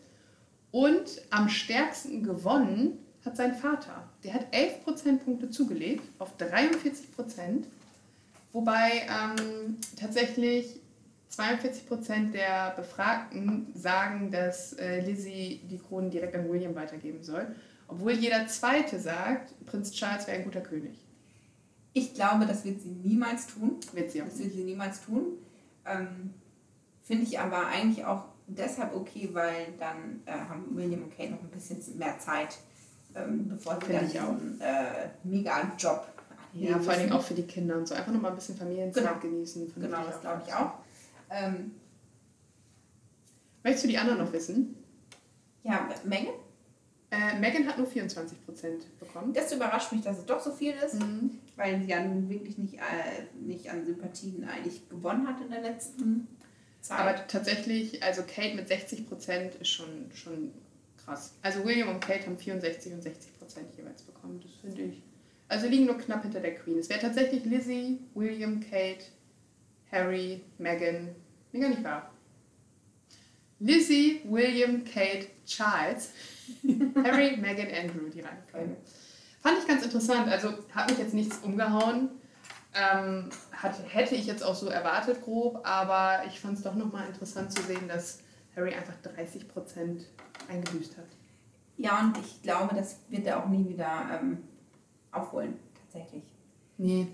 Und 0.71 1.21
am 1.29 1.49
stärksten 1.49 2.23
gewonnen 2.23 2.99
hat 3.25 3.38
sein 3.38 3.55
Vater. 3.55 4.09
Der 4.23 4.33
hat 4.33 4.47
11 4.51 4.83
Prozentpunkte 4.83 5.49
zugelegt 5.49 6.03
auf 6.19 6.35
43 6.38 7.15
Prozent. 7.15 7.67
Wobei 8.53 9.07
ähm, 9.07 9.77
tatsächlich 9.99 10.79
42 11.30 11.88
Prozent 11.88 12.34
der 12.34 12.71
Befragten 12.75 13.67
sagen, 13.75 14.32
dass 14.32 14.73
äh, 14.73 15.01
Lizzie 15.01 15.61
die 15.69 15.78
Krone 15.78 16.09
direkt 16.09 16.36
an 16.36 16.49
William 16.49 16.73
weitergeben 16.75 17.23
soll. 17.23 17.47
Obwohl 17.88 18.13
jeder 18.13 18.47
Zweite 18.47 18.99
sagt, 18.99 19.53
Prinz 19.65 19.91
Charles 19.91 20.28
wäre 20.28 20.38
ein 20.38 20.43
guter 20.43 20.61
König. 20.61 20.97
Ich 21.93 22.13
glaube, 22.13 22.45
das 22.45 22.63
wird 22.65 22.82
sie 22.82 22.89
niemals 22.91 23.47
tun. 23.47 23.78
Wird 23.93 24.11
sie 24.11 24.21
auch 24.21 24.25
Das 24.25 24.39
wird 24.39 24.53
sie 24.53 24.63
niemals 24.63 25.01
tun. 25.03 25.23
Ähm, 25.86 26.34
Finde 27.03 27.23
ich 27.23 27.39
aber 27.39 27.67
eigentlich 27.67 28.03
auch 28.05 28.25
deshalb 28.47 28.93
okay, 28.95 29.30
weil 29.34 29.73
dann 29.80 30.21
äh, 30.25 30.32
haben 30.32 30.65
William 30.75 31.03
und 31.03 31.15
Kate 31.15 31.32
noch 31.32 31.41
ein 31.41 31.49
bisschen 31.49 31.80
mehr 31.97 32.17
Zeit, 32.19 32.57
ähm, 33.15 33.47
bevor 33.49 33.80
sie 33.86 33.93
dann 33.93 34.05
diesen 34.05 34.61
äh, 34.61 35.09
mega 35.23 35.71
Job 35.78 36.07
Ja, 36.53 36.78
vor 36.80 36.91
allen 36.93 37.01
Dingen 37.03 37.13
auch 37.13 37.23
für 37.23 37.34
die 37.34 37.43
Kinder 37.43 37.78
und 37.78 37.88
so. 37.88 37.95
Einfach 37.95 38.11
nochmal 38.11 38.32
ein 38.32 38.38
bisschen 38.38 38.57
Familienzeit 38.57 39.03
Genau. 39.03 39.19
genießen. 39.19 39.73
Genau, 39.75 40.03
das 40.05 40.19
glaube 40.21 40.41
ich 40.45 40.53
auch. 40.53 40.73
Ähm, 41.30 41.71
Möchtest 43.63 43.84
du 43.86 43.89
die 43.89 43.97
anderen 43.97 44.19
noch 44.19 44.32
wissen? 44.34 44.75
ja, 45.63 45.89
Menge. 46.05 46.30
Äh, 47.11 47.39
Megan 47.39 47.67
hat 47.67 47.78
nur 47.78 47.88
24% 47.88 48.34
bekommen. 48.99 49.34
Das 49.34 49.51
überrascht 49.53 49.91
mich, 49.93 50.01
dass 50.01 50.17
es 50.19 50.25
doch 50.25 50.39
so 50.41 50.51
viel 50.51 50.73
ist, 50.86 50.95
Mhm. 50.95 51.32
weil 51.57 51.82
sie 51.82 51.88
ja 51.89 52.03
nun 52.03 52.30
wirklich 52.30 52.57
nicht, 52.57 52.75
äh, 52.75 53.23
nicht 53.41 53.69
an 53.69 53.86
Sympathien 53.86 54.43
eigentlich 54.47 54.88
gewonnen 54.89 55.28
hat 55.28 55.39
in 55.41 55.49
der 55.49 55.61
letzten 55.61 56.28
Zeit. 56.82 56.99
Aber 56.99 57.28
tatsächlich, 57.28 58.01
also 58.03 58.23
Kate 58.23 58.55
mit 58.55 58.67
60% 58.69 59.55
ist 59.61 59.69
schon, 59.69 60.09
schon 60.13 60.51
krass. 61.03 61.34
Also 61.41 61.63
William 61.65 61.89
und 61.89 61.99
Kate 62.01 62.25
haben 62.25 62.38
64 62.38 62.93
und 62.93 63.01
60% 63.03 63.75
jeweils 63.78 64.03
bekommen. 64.03 64.41
Das 64.41 64.51
finde 64.61 64.82
ich. 64.93 65.01
Also 65.49 65.67
liegen 65.67 65.86
nur 65.86 65.97
knapp 65.97 66.23
hinter 66.23 66.41
der 66.41 66.55
Queen. 66.55 66.78
Es 66.78 66.89
wäre 66.89 66.99
tatsächlich 66.99 67.43
Lizzie, 67.45 67.99
William, 68.15 68.59
Kate, 68.61 69.05
Harry, 69.91 70.43
Meghan. 70.57 71.15
Nee, 71.51 71.59
gar 71.59 71.69
nicht 71.69 71.83
wahr. 71.83 72.11
Lizzie, 73.59 74.21
William, 74.25 74.83
Kate, 74.83 75.27
Charles, 75.45 76.11
Harry, 77.03 77.38
Meghan, 77.38 77.67
Andrew, 77.73 78.09
die 78.09 78.21
Reihenfolge. 78.21 78.77
Fand 79.41 79.59
ich 79.59 79.67
ganz 79.67 79.83
interessant. 79.83 80.27
Also 80.29 80.53
hat 80.73 80.89
mich 80.89 80.99
jetzt 80.99 81.13
nichts 81.13 81.39
umgehauen. 81.39 82.09
Ähm, 82.75 83.29
hat, 83.53 83.75
hätte 83.91 84.15
ich 84.15 84.27
jetzt 84.27 84.43
auch 84.43 84.53
so 84.53 84.67
erwartet, 84.67 85.23
grob, 85.23 85.65
aber 85.65 86.25
ich 86.27 86.39
fand 86.39 86.57
es 86.57 86.63
doch 86.63 86.75
nochmal 86.75 87.07
interessant 87.07 87.51
zu 87.51 87.63
sehen, 87.63 87.88
dass 87.88 88.19
Harry 88.55 88.73
einfach 88.73 88.93
30% 89.03 90.03
eingebüßt 90.47 90.97
hat. 90.97 91.05
ja, 91.77 91.99
und 91.99 92.17
ich 92.19 92.41
glaube, 92.43 92.75
das 92.75 92.99
wird 93.09 93.25
er 93.25 93.41
auch 93.43 93.47
nie 93.47 93.67
wieder 93.67 94.19
ähm, 94.21 94.43
aufholen, 95.11 95.57
tatsächlich. 95.81 96.23
Nee, 96.77 97.07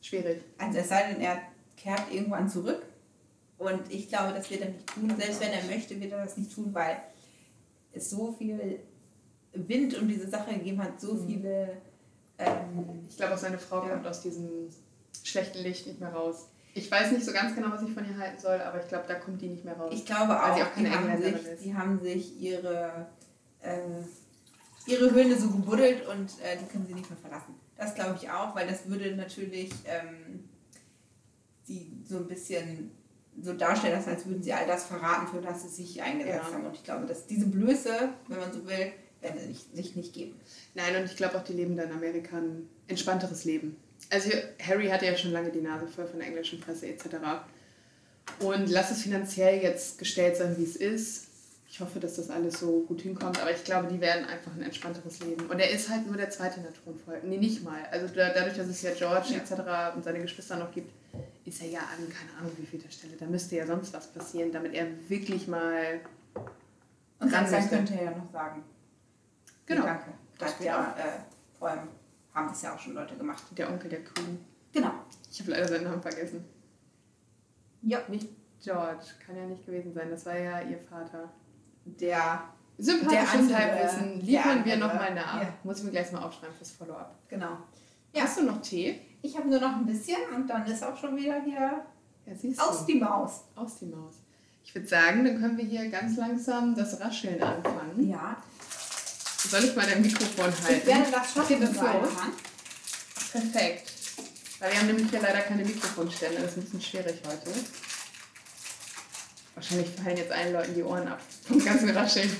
schwierig. 0.00 0.42
Also 0.58 0.78
es 0.78 0.88
sei 0.88 1.12
denn, 1.12 1.20
er 1.20 1.42
kehrt 1.76 2.12
irgendwann 2.12 2.48
zurück. 2.48 2.82
Und 3.58 3.90
ich 3.92 4.08
glaube, 4.08 4.32
das 4.34 4.50
wird 4.50 4.62
er 4.62 4.68
nicht 4.70 4.86
tun. 4.86 5.12
Selbst 5.18 5.40
wenn 5.40 5.50
er 5.52 5.64
möchte, 5.64 6.00
wird 6.00 6.12
er 6.12 6.24
das 6.24 6.36
nicht 6.36 6.54
tun, 6.54 6.70
weil 6.74 6.96
es 7.92 8.10
so 8.10 8.32
viel 8.32 8.80
Wind 9.52 9.96
um 10.00 10.08
diese 10.08 10.28
Sache 10.28 10.52
gegeben 10.54 10.82
hat, 10.82 11.00
so 11.00 11.14
Mhm. 11.14 11.26
viele. 11.26 11.76
Ähm, 12.38 13.06
Ich 13.08 13.16
glaube, 13.16 13.34
auch 13.34 13.38
seine 13.38 13.58
Frau 13.58 13.84
Ja. 13.84 13.90
kommt 13.90 14.06
aus 14.06 14.20
diesem 14.22 14.68
schlechten 15.22 15.58
Licht 15.62 15.86
nicht 15.86 16.00
mehr 16.00 16.12
raus. 16.12 16.48
Ich 16.74 16.90
weiß 16.90 17.12
nicht 17.12 17.24
so 17.24 17.32
ganz 17.32 17.54
genau, 17.54 17.70
was 17.70 17.82
ich 17.82 17.92
von 17.92 18.04
ihr 18.04 18.18
halten 18.18 18.40
soll, 18.40 18.60
aber 18.60 18.82
ich 18.82 18.88
glaube, 18.88 19.04
da 19.06 19.14
kommt 19.14 19.40
die 19.40 19.46
nicht 19.48 19.64
mehr 19.64 19.76
raus. 19.76 19.92
ich 19.94 20.04
glaube 20.04 20.32
auch, 20.42 20.56
sie 20.56 20.62
auch 20.62 20.74
die, 20.76 20.90
haben 20.90 21.22
sich, 21.22 21.34
die 21.62 21.74
haben 21.74 22.00
sich 22.00 22.40
ihre, 22.40 23.06
äh, 23.62 23.78
ihre 24.86 25.12
Höhle 25.12 25.38
so 25.38 25.48
gebuddelt 25.50 26.04
und 26.08 26.30
äh, 26.42 26.56
die 26.60 26.66
können 26.66 26.84
sie 26.88 26.94
nicht 26.94 27.08
mehr 27.08 27.18
verlassen. 27.20 27.54
Das 27.76 27.94
glaube 27.94 28.18
ich 28.20 28.28
auch, 28.28 28.56
weil 28.56 28.66
das 28.66 28.88
würde 28.88 29.14
natürlich 29.14 29.70
ähm, 29.86 30.48
die 31.68 31.90
so 32.08 32.18
ein 32.18 32.26
bisschen 32.28 32.90
so 33.42 33.52
darstellen 33.52 33.94
lassen, 33.94 34.10
als 34.10 34.26
würden 34.26 34.42
sie 34.42 34.52
all 34.52 34.66
das 34.66 34.84
verraten, 34.84 35.26
für 35.26 35.40
das 35.40 35.62
sie 35.62 35.68
sich 35.68 36.00
eingesetzt 36.02 36.44
Ja. 36.50 36.54
haben. 36.54 36.66
Und 36.66 36.74
ich 36.76 36.84
glaube, 36.84 37.06
dass 37.06 37.26
diese 37.26 37.46
Blöße, 37.46 38.10
wenn 38.28 38.38
man 38.38 38.52
so 38.52 38.64
will, 38.66 38.92
werden 39.20 39.40
sie 39.40 39.46
nicht, 39.48 39.74
sich 39.74 39.96
nicht 39.96 40.12
geben. 40.12 40.38
Nein, 40.74 40.94
und 40.96 41.04
ich 41.06 41.16
glaube 41.16 41.36
auch, 41.38 41.42
die 41.44 41.54
leben 41.54 41.76
da 41.76 41.82
in 41.84 41.92
Amerika 41.92 42.36
ein 42.36 42.68
entspannteres 42.86 43.44
Leben. 43.44 43.76
Also 44.10 44.30
Harry 44.62 44.86
hatte 44.88 45.06
ja 45.06 45.16
schon 45.16 45.32
lange 45.32 45.50
die 45.50 45.62
Nase 45.62 45.88
voll 45.88 46.06
von 46.06 46.18
der 46.18 46.28
englischen 46.28 46.60
Presse 46.60 46.86
etc. 46.86 47.06
Und 48.40 48.68
lass 48.70 48.90
es 48.90 49.02
finanziell 49.02 49.62
jetzt 49.62 49.98
gestellt 49.98 50.36
sein, 50.36 50.56
wie 50.58 50.64
es 50.64 50.76
ist. 50.76 51.26
Ich 51.68 51.80
hoffe, 51.80 51.98
dass 51.98 52.14
das 52.14 52.30
alles 52.30 52.60
so 52.60 52.82
gut 52.82 53.00
hinkommt, 53.00 53.40
aber 53.40 53.50
ich 53.50 53.64
glaube, 53.64 53.88
die 53.92 54.00
werden 54.00 54.24
einfach 54.26 54.52
ein 54.54 54.62
entspannteres 54.62 55.20
Leben. 55.20 55.46
Und 55.46 55.58
er 55.58 55.70
ist 55.70 55.88
halt 55.88 56.06
nur 56.06 56.16
der 56.16 56.30
zweite 56.30 56.58
in 56.58 56.62
der 56.62 56.72
Thronfolge. 56.74 57.26
Nee, 57.26 57.38
nicht 57.38 57.64
mal. 57.64 57.80
Also 57.90 58.06
da, 58.14 58.32
dadurch, 58.32 58.56
dass 58.56 58.68
es 58.68 58.80
ja 58.82 58.92
George 58.92 59.30
Ja. 59.32 59.38
etc. 59.38 59.96
und 59.96 60.04
seine 60.04 60.20
Geschwister 60.20 60.56
noch 60.56 60.70
gibt, 60.72 60.92
ist 61.44 61.60
er 61.62 61.68
ja 61.68 61.80
an 61.80 62.08
keine 62.08 62.38
Ahnung 62.38 62.52
wie 62.56 62.66
viel 62.66 62.80
der 62.80 62.90
Stelle. 62.90 63.16
Da 63.16 63.26
müsste 63.26 63.56
ja 63.56 63.66
sonst 63.66 63.92
was 63.92 64.12
passieren, 64.12 64.52
damit 64.52 64.74
er 64.74 64.86
wirklich 65.08 65.46
mal. 65.46 66.00
Und 67.20 67.32
dann, 67.32 67.46
könnte 67.68 67.94
er 67.94 68.04
ja 68.04 68.10
noch 68.10 68.30
sagen. 68.30 68.64
Genau. 69.66 69.82
Nee, 69.82 69.88
danke. 69.88 70.12
Das 70.38 70.58
geht 70.58 70.66
ja, 70.66 70.94
äh, 70.98 71.58
vor 71.58 71.68
allem 71.68 71.88
haben 72.34 72.48
das 72.48 72.62
ja 72.62 72.74
auch 72.74 72.78
schon 72.78 72.94
Leute 72.94 73.16
gemacht. 73.16 73.42
Der 73.56 73.70
Onkel 73.70 73.88
der 73.90 74.04
Queen. 74.04 74.44
Genau. 74.72 74.92
Ich 75.30 75.40
habe 75.40 75.52
leider 75.52 75.68
seinen 75.68 75.84
Namen 75.84 76.02
vergessen. 76.02 76.44
Ja. 77.82 78.02
Nicht 78.08 78.28
George, 78.62 79.04
kann 79.24 79.36
ja 79.36 79.44
nicht 79.46 79.64
gewesen 79.64 79.92
sein. 79.92 80.10
Das 80.10 80.26
war 80.26 80.36
ja 80.36 80.60
ihr 80.62 80.78
Vater. 80.78 81.30
Der 81.84 82.48
Sympathisches 82.78 83.54
Halbwissen 83.54 84.20
liefern 84.22 84.64
wir 84.64 84.76
nochmal 84.76 85.14
nach. 85.14 85.42
ja. 85.42 85.54
Muss 85.62 85.78
ich 85.78 85.84
mir 85.84 85.90
gleich 85.92 86.10
mal 86.12 86.22
aufschreiben 86.24 86.56
fürs 86.56 86.72
Follow-up. 86.72 87.16
Genau. 87.28 87.58
Hast 88.16 88.38
du 88.38 88.44
noch 88.44 88.60
Tee? 88.62 89.00
Ich 89.24 89.34
habe 89.38 89.48
nur 89.48 89.58
noch 89.58 89.76
ein 89.76 89.86
bisschen 89.86 90.18
und 90.36 90.46
dann 90.46 90.66
ist 90.66 90.84
auch 90.84 91.00
schon 91.00 91.16
wieder 91.16 91.40
hier 91.42 91.82
Ja, 92.26 92.62
aus 92.62 92.80
du. 92.80 92.92
die 92.92 93.00
Maus. 93.00 93.40
Aus 93.56 93.78
die 93.80 93.86
Maus. 93.86 94.16
Ich 94.62 94.74
würde 94.74 94.86
sagen, 94.86 95.24
dann 95.24 95.40
können 95.40 95.56
wir 95.56 95.64
hier 95.64 95.88
ganz 95.88 96.18
langsam 96.18 96.74
das 96.74 97.00
Rascheln 97.00 97.42
anfangen. 97.42 98.06
Ja. 98.06 98.36
Soll 99.48 99.64
ich 99.64 99.74
mal 99.74 99.86
dein 99.86 100.02
Mikrofon 100.02 100.44
halten? 100.44 100.74
Ich 100.74 100.86
werde 100.86 101.10
das 101.10 101.32
schaffen. 101.32 101.58
Das. 101.58 103.32
Perfekt. 103.32 103.92
Weil 104.58 104.72
wir 104.72 104.78
haben 104.78 104.86
nämlich 104.88 105.08
hier 105.08 105.22
leider 105.22 105.40
keine 105.40 105.64
Mikrofonstände. 105.64 106.42
Das 106.42 106.50
ist 106.50 106.56
ein 106.58 106.64
bisschen 106.64 106.82
schwierig 106.82 107.22
heute. 107.26 107.50
Wahrscheinlich 109.54 109.88
fallen 109.88 110.18
jetzt 110.18 110.32
allen 110.32 110.52
Leuten 110.52 110.74
die 110.74 110.82
Ohren 110.82 111.08
ab 111.08 111.20
vom 111.48 111.64
ganzen 111.64 111.88
Rascheln. 111.90 112.30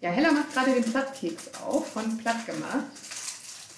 Ja, 0.00 0.10
Hella 0.10 0.32
macht 0.32 0.52
gerade 0.52 0.72
den 0.72 0.90
Plattkeks 0.90 1.54
auf, 1.64 1.92
von 1.92 2.18
Platt 2.18 2.44
gemacht. 2.46 3.05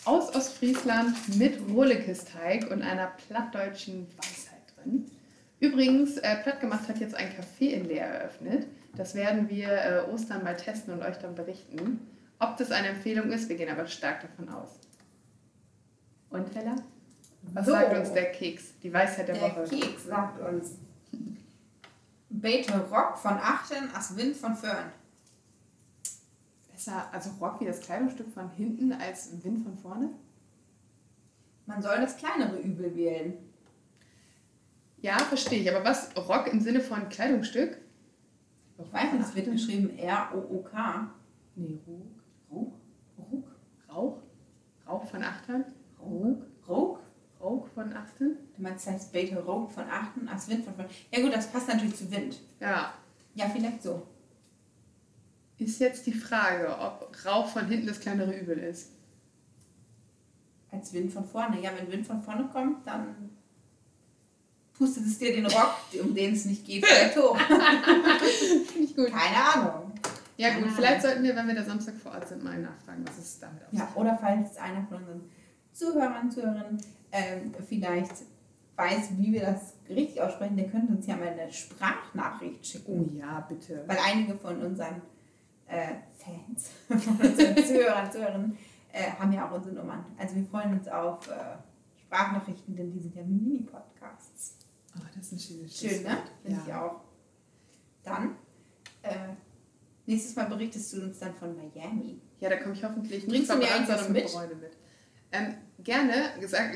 Aus 0.09 0.35
Ostfriesland 0.35 1.37
mit 1.37 1.61
Rohlekesteig 1.69 2.71
und 2.71 2.81
einer 2.81 3.09
plattdeutschen 3.29 4.07
Weisheit 4.17 4.63
drin. 4.75 5.05
Übrigens, 5.61 6.17
äh, 6.17 6.37
Platt 6.37 6.61
gemacht 6.63 6.89
hat 6.89 6.97
jetzt 6.99 7.15
ein 7.15 7.29
Café 7.29 7.73
in 7.73 7.85
Leer 7.85 8.07
eröffnet. 8.07 8.67
Das 8.97 9.15
werden 9.15 9.51
wir 9.51 9.69
äh, 9.69 10.01
Ostern 10.11 10.43
mal 10.43 10.57
testen 10.57 10.95
und 10.95 11.03
euch 11.03 11.19
dann 11.19 11.35
berichten. 11.35 12.01
Ob 12.39 12.57
das 12.57 12.71
eine 12.71 12.89
Empfehlung 12.89 13.31
ist, 13.31 13.51
wir 13.51 13.57
gehen 13.57 13.69
aber 13.69 13.87
stark 13.87 14.23
davon 14.23 14.49
aus. 14.49 14.79
Und 16.31 16.55
Hella? 16.55 16.77
Was 17.53 17.67
So. 17.67 17.73
sagt 17.73 17.95
uns 17.95 18.11
der 18.15 18.33
Keks? 18.33 18.79
Die 18.83 18.91
Weisheit 18.91 19.29
der, 19.29 19.35
Der 19.35 19.43
Woche. 19.57 19.65
Keks 19.65 20.05
sagt 20.07 20.41
uns. 20.41 20.77
Bete 22.31 22.73
Rock 22.91 23.19
von 23.19 23.33
Achten, 23.33 23.91
as 23.95 24.17
Wind 24.17 24.37
von 24.37 24.57
Besser, 26.79 27.13
also 27.13 27.31
Rock 27.41 27.61
wie 27.61 27.65
das 27.65 27.81
Kleidungsstück 27.81 28.31
von 28.31 28.51
hinten 28.51 28.93
als 28.93 29.43
Wind 29.43 29.65
von 29.65 29.77
vorne? 29.77 30.11
Man 31.67 31.83
soll 31.83 31.97
das 31.97 32.17
kleinere 32.17 32.57
Übel 32.61 32.95
wählen. 32.95 33.35
Ja, 34.99 35.19
verstehe 35.19 35.61
ich. 35.61 35.75
Aber 35.75 35.85
was? 35.85 36.17
Rock 36.17 36.47
im 36.47 36.61
Sinne 36.61 36.79
von 36.79 37.09
Kleidungsstück? 37.09 37.79
Ich 38.79 38.93
weiß 38.93 39.13
nicht, 39.13 39.25
es 39.25 39.35
wird 39.35 39.51
geschrieben 39.51 39.99
R-O-O-K. 39.99 41.11
Nee, 41.57 41.81
Ruck. 41.85 42.07
Ruck? 42.49 42.75
Ruck? 43.19 43.57
Rauch? 43.93 44.23
Rauch 44.87 45.05
von 45.05 45.25
Achtern? 45.25 45.65
Ruck? 46.01 46.47
Ruck? 46.69 47.01
Rauch 47.41 47.67
von 47.75 47.93
Achtern? 47.93 48.37
Du 48.55 48.63
meinst, 48.63 48.87
das 48.87 48.95
heißt 48.95 49.13
Bete 49.13 49.43
Rock 49.45 49.73
von 49.73 49.83
Achten, 49.91 50.29
as 50.29 50.49
Wind 50.49 50.65
von 50.65 50.77
Föhn. 50.77 50.87
Ja 51.11 51.23
gut, 51.23 51.35
das 51.35 51.51
passt 51.51 51.67
natürlich 51.67 51.97
zu 51.97 52.09
Wind. 52.09 52.41
Ja. 52.61 52.95
Ja, 53.35 53.47
vielleicht 53.47 53.83
so. 53.83 54.07
Ist 55.59 55.81
jetzt 55.81 56.07
die 56.07 56.13
Frage, 56.13 56.69
ob 56.79 57.13
Rauch 57.25 57.49
von 57.49 57.67
hinten 57.67 57.87
das 57.87 58.01
kleinere 58.01 58.33
Übel 58.33 58.59
ist. 58.59 58.91
Als 60.71 60.93
Wind 60.93 61.13
von 61.13 61.25
vorne. 61.25 61.61
Ja, 61.61 61.71
wenn 61.77 61.91
Wind 61.91 62.07
von 62.07 62.23
vorne 62.23 62.49
kommt, 62.53 62.87
dann 62.87 63.31
pustet 64.79 65.07
es 65.07 65.19
dir 65.19 65.35
den 65.35 65.47
Rock, 65.47 65.75
um 66.01 66.15
den 66.15 66.35
es 66.35 66.45
nicht 66.45 66.65
geht, 66.65 66.87
vielleicht 66.87 67.17
hoch. 67.17 67.37
Finde 67.37 68.85
ich 68.85 68.95
gut. 68.95 69.11
Keine 69.11 69.37
Ahnung. 69.37 69.93
Ja 70.37 70.51
gut, 70.51 70.63
Keine 70.63 70.75
vielleicht 70.77 71.03
sollten 71.03 71.25
wir, 71.25 71.35
wenn 71.35 71.49
wir 71.49 71.55
da 71.57 71.65
Samstag 71.65 71.97
vor 71.97 72.13
Ort 72.13 72.29
sind, 72.29 72.45
mal 72.45 72.59
nachfragen, 72.59 73.05
was 73.05 73.19
es 73.19 73.41
damit 73.41 73.65
auf 73.65 73.71
sich 73.71 73.81
Ja, 73.81 73.93
oder 73.97 74.17
falls 74.17 74.57
einer 74.57 74.87
von 74.87 74.99
unseren 74.99 75.23
Zuhörern, 75.73 76.31
Zuhörerinnen 76.31 76.81
ähm, 77.11 77.55
vielleicht 77.69 78.13
weiß, 78.77 79.11
wie 79.19 79.33
wir 79.33 79.41
das 79.43 79.75
richtig 79.89 80.21
aussprechen, 80.23 80.57
der 80.57 80.69
könnte 80.69 80.93
uns 80.93 81.07
ja 81.09 81.17
mal 81.17 81.29
eine 81.29 81.53
Sprachnachricht 81.53 82.65
schicken. 82.65 82.93
Oh 82.93 83.19
ja, 83.19 83.45
bitte. 83.49 83.83
Weil 83.89 83.99
einige 84.07 84.35
von 84.35 84.63
unseren 84.63 85.03
äh, 85.69 85.95
Fans, 86.17 86.71
von 87.05 87.17
unseren 87.17 87.57
Zuhörern, 87.65 88.11
Zuhörerinnen, 88.11 88.59
äh, 88.93 89.11
haben 89.13 89.33
ja 89.33 89.49
auch 89.49 89.55
unsere 89.55 89.75
Nummern. 89.77 90.05
Also 90.19 90.35
wir 90.37 90.45
freuen 90.45 90.73
uns 90.79 90.89
auf 90.89 91.29
äh, 91.29 91.33
Sprachnachrichten, 92.01 92.75
denn 92.75 92.91
die 92.91 92.99
sind 93.01 93.15
ja 93.15 93.23
Mini-Podcasts. 93.23 94.57
Oh, 94.97 95.03
das 95.15 95.27
ist 95.27 95.33
ein 95.33 95.39
schönes 95.39 95.79
Schön, 95.79 96.03
ne? 96.03 96.19
Finde 96.43 96.61
ich 96.63 96.69
Ja. 96.69 96.87
auch. 96.87 97.01
Dann, 98.03 98.37
äh, 99.03 99.11
nächstes 100.07 100.35
Mal 100.35 100.47
berichtest 100.47 100.93
du 100.95 101.03
uns 101.03 101.19
dann 101.19 101.35
von 101.35 101.55
Miami. 101.57 102.21
ja, 102.41 102.49
da 102.49 102.57
komme 102.57 102.75
ich 102.75 102.83
hoffentlich 102.83 103.27
nicht 103.27 103.29
Bringst 103.29 103.51
du 103.51 103.57
mir 103.57 104.13
mit? 104.13 104.31
Freude 104.31 104.55
mit. 104.57 104.73
Ähm, 105.31 105.55
gerne, 105.85 106.41
gesagt, 106.41 106.75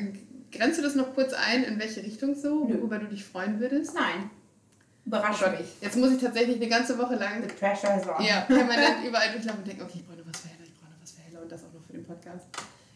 grenzt 0.51 0.78
du 0.78 0.82
das 0.82 0.95
noch 0.95 1.14
kurz 1.14 1.32
ein, 1.32 1.64
in 1.64 1.78
welche 1.80 2.03
Richtung 2.03 2.34
so, 2.34 2.66
Nö. 2.66 2.76
worüber 2.78 2.99
du 2.99 3.07
dich 3.09 3.24
freuen 3.24 3.59
würdest? 3.59 3.95
Nein, 3.95 4.30
überrasch 5.05 5.40
mich. 5.59 5.80
jetzt 5.80 5.96
muss 5.96 6.12
ich 6.12 6.20
tatsächlich 6.20 6.57
eine 6.57 6.68
ganze 6.68 6.96
Woche 6.98 7.14
lang 7.16 7.42
The 7.42 7.48
pressure 7.55 7.96
is 7.96 8.07
on. 8.07 8.24
ja, 8.24 8.42
permanent 8.42 9.05
überall 9.07 9.30
durchlaufen 9.32 9.61
und 9.61 9.66
denken, 9.66 9.82
okay, 9.82 9.98
ich 9.98 10.07
brauche 10.07 10.18
noch 10.18 10.26
was 10.28 10.40
für 10.40 10.48
Heller, 10.48 10.64
ich 10.64 10.74
brauche 10.74 10.90
noch 10.90 11.00
was 11.03 11.12
für 11.12 11.22
Heller 11.22 11.42
und 11.42 11.53
das 11.53 11.64
auch 11.64 11.72
noch 11.72 11.82
für 11.84 11.92
den 11.92 12.05
Podcast. 12.05 12.46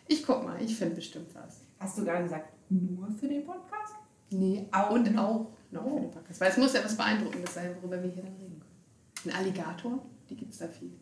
Ich 0.08 0.24
guck 0.24 0.44
mal, 0.44 0.60
ich 0.62 0.76
finde 0.76 0.94
bestimmt 0.94 1.34
was. 1.34 1.60
Hast 1.80 1.98
du 1.98 2.04
gerade 2.04 2.22
gesagt, 2.24 2.52
nur 2.70 3.10
für 3.10 3.26
den 3.28 3.44
Podcast? 3.44 3.94
Nee, 4.30 4.66
Auch 4.72 4.90
und 4.90 5.12
noch? 5.14 5.22
auch 5.24 5.46
noch 5.70 5.84
Oh. 5.84 5.94
für 5.96 6.00
den 6.00 6.10
Podcast. 6.10 6.40
Weil 6.40 6.50
es 6.50 6.56
muss 6.56 6.72
ja 6.74 6.84
was 6.84 6.96
Beeindruckendes 6.96 7.54
sein, 7.54 7.74
worüber 7.80 8.02
wir 8.02 8.10
hier 8.10 8.22
dann 8.22 8.34
reden 8.34 8.60
können. 8.60 9.34
Ein 9.34 9.40
Alligator, 9.40 9.98
die 10.30 10.36
gibt 10.36 10.52
es 10.52 10.58
da 10.58 10.68
viel. 10.68 10.92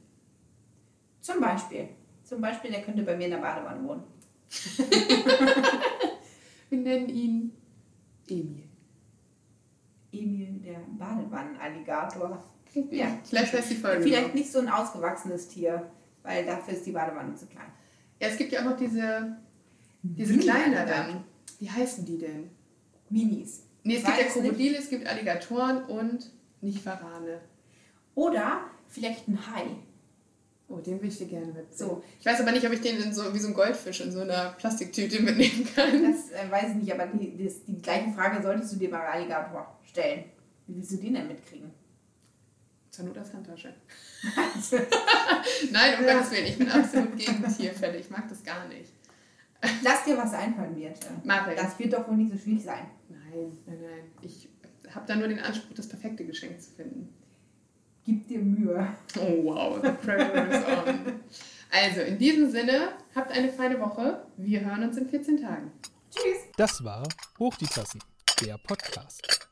Zum 1.21 1.41
Beispiel. 1.41 1.89
Zum 2.23 2.41
Beispiel, 2.41 2.71
der 2.71 2.83
könnte 2.83 3.03
bei 3.03 3.17
mir 3.17 3.27
in 3.27 3.31
der 3.33 3.39
Badewanne 3.39 3.87
wohnen. 3.87 4.03
Wir 6.71 6.79
nennen 6.79 7.09
ihn 7.09 7.53
Emil. 8.29 8.65
Emil, 10.23 10.61
der 10.61 10.81
Badewannenalligator. 10.99 12.43
Ja, 12.91 13.07
Vielleicht 13.25 13.53
heißt 13.53 13.71
die 13.71 13.75
Folge. 13.77 14.03
Vielleicht 14.03 14.29
noch. 14.29 14.35
nicht 14.35 14.51
so 14.51 14.59
ein 14.59 14.69
ausgewachsenes 14.69 15.49
Tier, 15.49 15.91
weil 16.23 16.45
dafür 16.45 16.75
ist 16.75 16.85
die 16.87 16.93
Badewanne 16.93 17.35
zu 17.35 17.47
klein. 17.47 17.67
Ja, 18.21 18.29
es 18.29 18.37
gibt 18.37 18.53
ja 18.53 18.61
auch 18.61 18.65
noch 18.65 18.77
diese, 18.77 19.37
diese 20.03 20.39
kleineren. 20.39 21.25
Wie 21.61 21.71
heißen 21.71 22.05
die 22.05 22.19
denn? 22.19 22.51
Minis. 23.11 23.63
Nee, 23.85 23.95
es 23.95 24.01
Ich 24.01 24.07
gibt 24.07 24.19
ja 24.19 24.25
weiß 24.25 24.35
nicht. 24.37 24.45
Krokodile, 24.45 24.79
es 24.79 24.91
gibt 24.91 25.07
Alligatoren 25.07 25.85
und 25.85 26.31
nicht 26.63 26.85
Warane. 26.85 27.41
Oder 28.15 28.63
vielleicht 28.89 29.29
ein 29.29 29.39
Hai. 29.47 29.65
Oh, 30.75 30.81
den 30.81 31.01
will 31.01 31.09
ich 31.09 31.19
dir 31.19 31.27
gerne 31.27 31.47
mitnehmen. 31.47 31.69
So. 31.73 32.03
Ich 32.19 32.27
weiß 32.27 32.41
aber 32.41 32.51
nicht, 32.51 32.67
ob 32.67 32.73
ich 32.73 32.81
den 32.81 33.01
in 33.01 33.15
so, 33.15 33.33
wie 33.33 33.39
so 33.39 33.49
ein 33.49 33.55
Goldfisch 33.55 34.01
in 34.01 34.11
so 34.11 34.21
einer 34.21 34.51
Plastiktüte 34.59 35.23
mitnehmen 35.23 35.69
kann. 35.75 36.03
Das 36.03 36.31
äh, 36.33 36.51
weiß 36.51 36.71
ich 36.71 36.77
nicht, 36.77 36.93
aber 36.93 37.07
die, 37.07 37.45
das, 37.45 37.65
die 37.65 37.81
gleiche 37.81 38.11
Frage 38.13 38.43
solltest 38.43 38.73
du 38.73 38.77
dir 38.79 38.91
beim 38.91 39.03
Alligator 39.03 39.79
stellen. 39.85 40.25
Wie 40.67 40.77
willst 40.77 40.93
du 40.93 40.97
den 40.97 41.15
denn 41.15 41.29
mitkriegen? 41.29 41.71
Zur 42.91 43.05
Not 43.05 43.19
als 43.19 43.33
Handtasche. 43.33 43.75
Nein, 45.73 45.99
um 45.99 46.07
Gottes 46.07 46.31
Willen, 46.31 46.47
ich 46.47 46.59
bin 46.59 46.71
absolut 46.71 47.17
gegen 47.17 47.45
Tierfälle. 47.57 47.99
Ich 47.99 48.11
mag 48.11 48.29
das 48.29 48.43
gar 48.43 48.67
nicht. 48.69 48.93
Lass 49.83 50.05
dir 50.05 50.17
was 50.17 50.33
einfallen, 50.33 50.75
Birte. 50.75 51.09
Mach 51.25 51.49
ich. 51.49 51.57
Das 51.57 51.79
wird 51.79 51.93
doch 51.93 52.09
wohl 52.09 52.17
nicht 52.17 52.33
so 52.33 52.39
schwierig 52.39 52.65
sein. 52.65 52.87
Nein, 53.09 53.59
nein, 53.67 53.79
nein. 53.81 54.05
Ich 54.23 54.49
habe 54.95 55.07
da 55.07 55.17
nur 55.17 55.29
den 55.29 55.41
Anspruch, 55.41 55.75
das 55.75 55.89
perfekte 55.89 56.25
Geschenk 56.25 56.61
zu 56.61 56.71
finden. 56.71 57.13
Gib 58.05 58.29
dir 58.29 58.39
Mühe. 58.39 58.87
Oh 59.19 59.45
wow, 59.45 59.81
the 59.83 59.91
pressure 59.91 60.47
is 60.49 60.65
on. 60.65 61.21
Also, 61.73 62.01
in 62.03 62.19
diesem 62.19 62.51
Sinne, 62.51 62.91
habt 63.15 63.33
eine 63.33 63.51
feine 63.51 63.81
Woche. 63.81 64.27
Wir 64.37 64.61
hören 64.61 64.85
uns 64.85 64.97
in 64.97 65.09
14 65.09 65.41
Tagen. 65.41 65.73
Tschüss. 66.11 66.37
Das 66.57 66.85
war 66.85 67.09
Hoch 67.39 67.57
die 67.57 67.67
Tassen, 67.67 68.01
der 68.43 68.59
Podcast. 68.59 69.49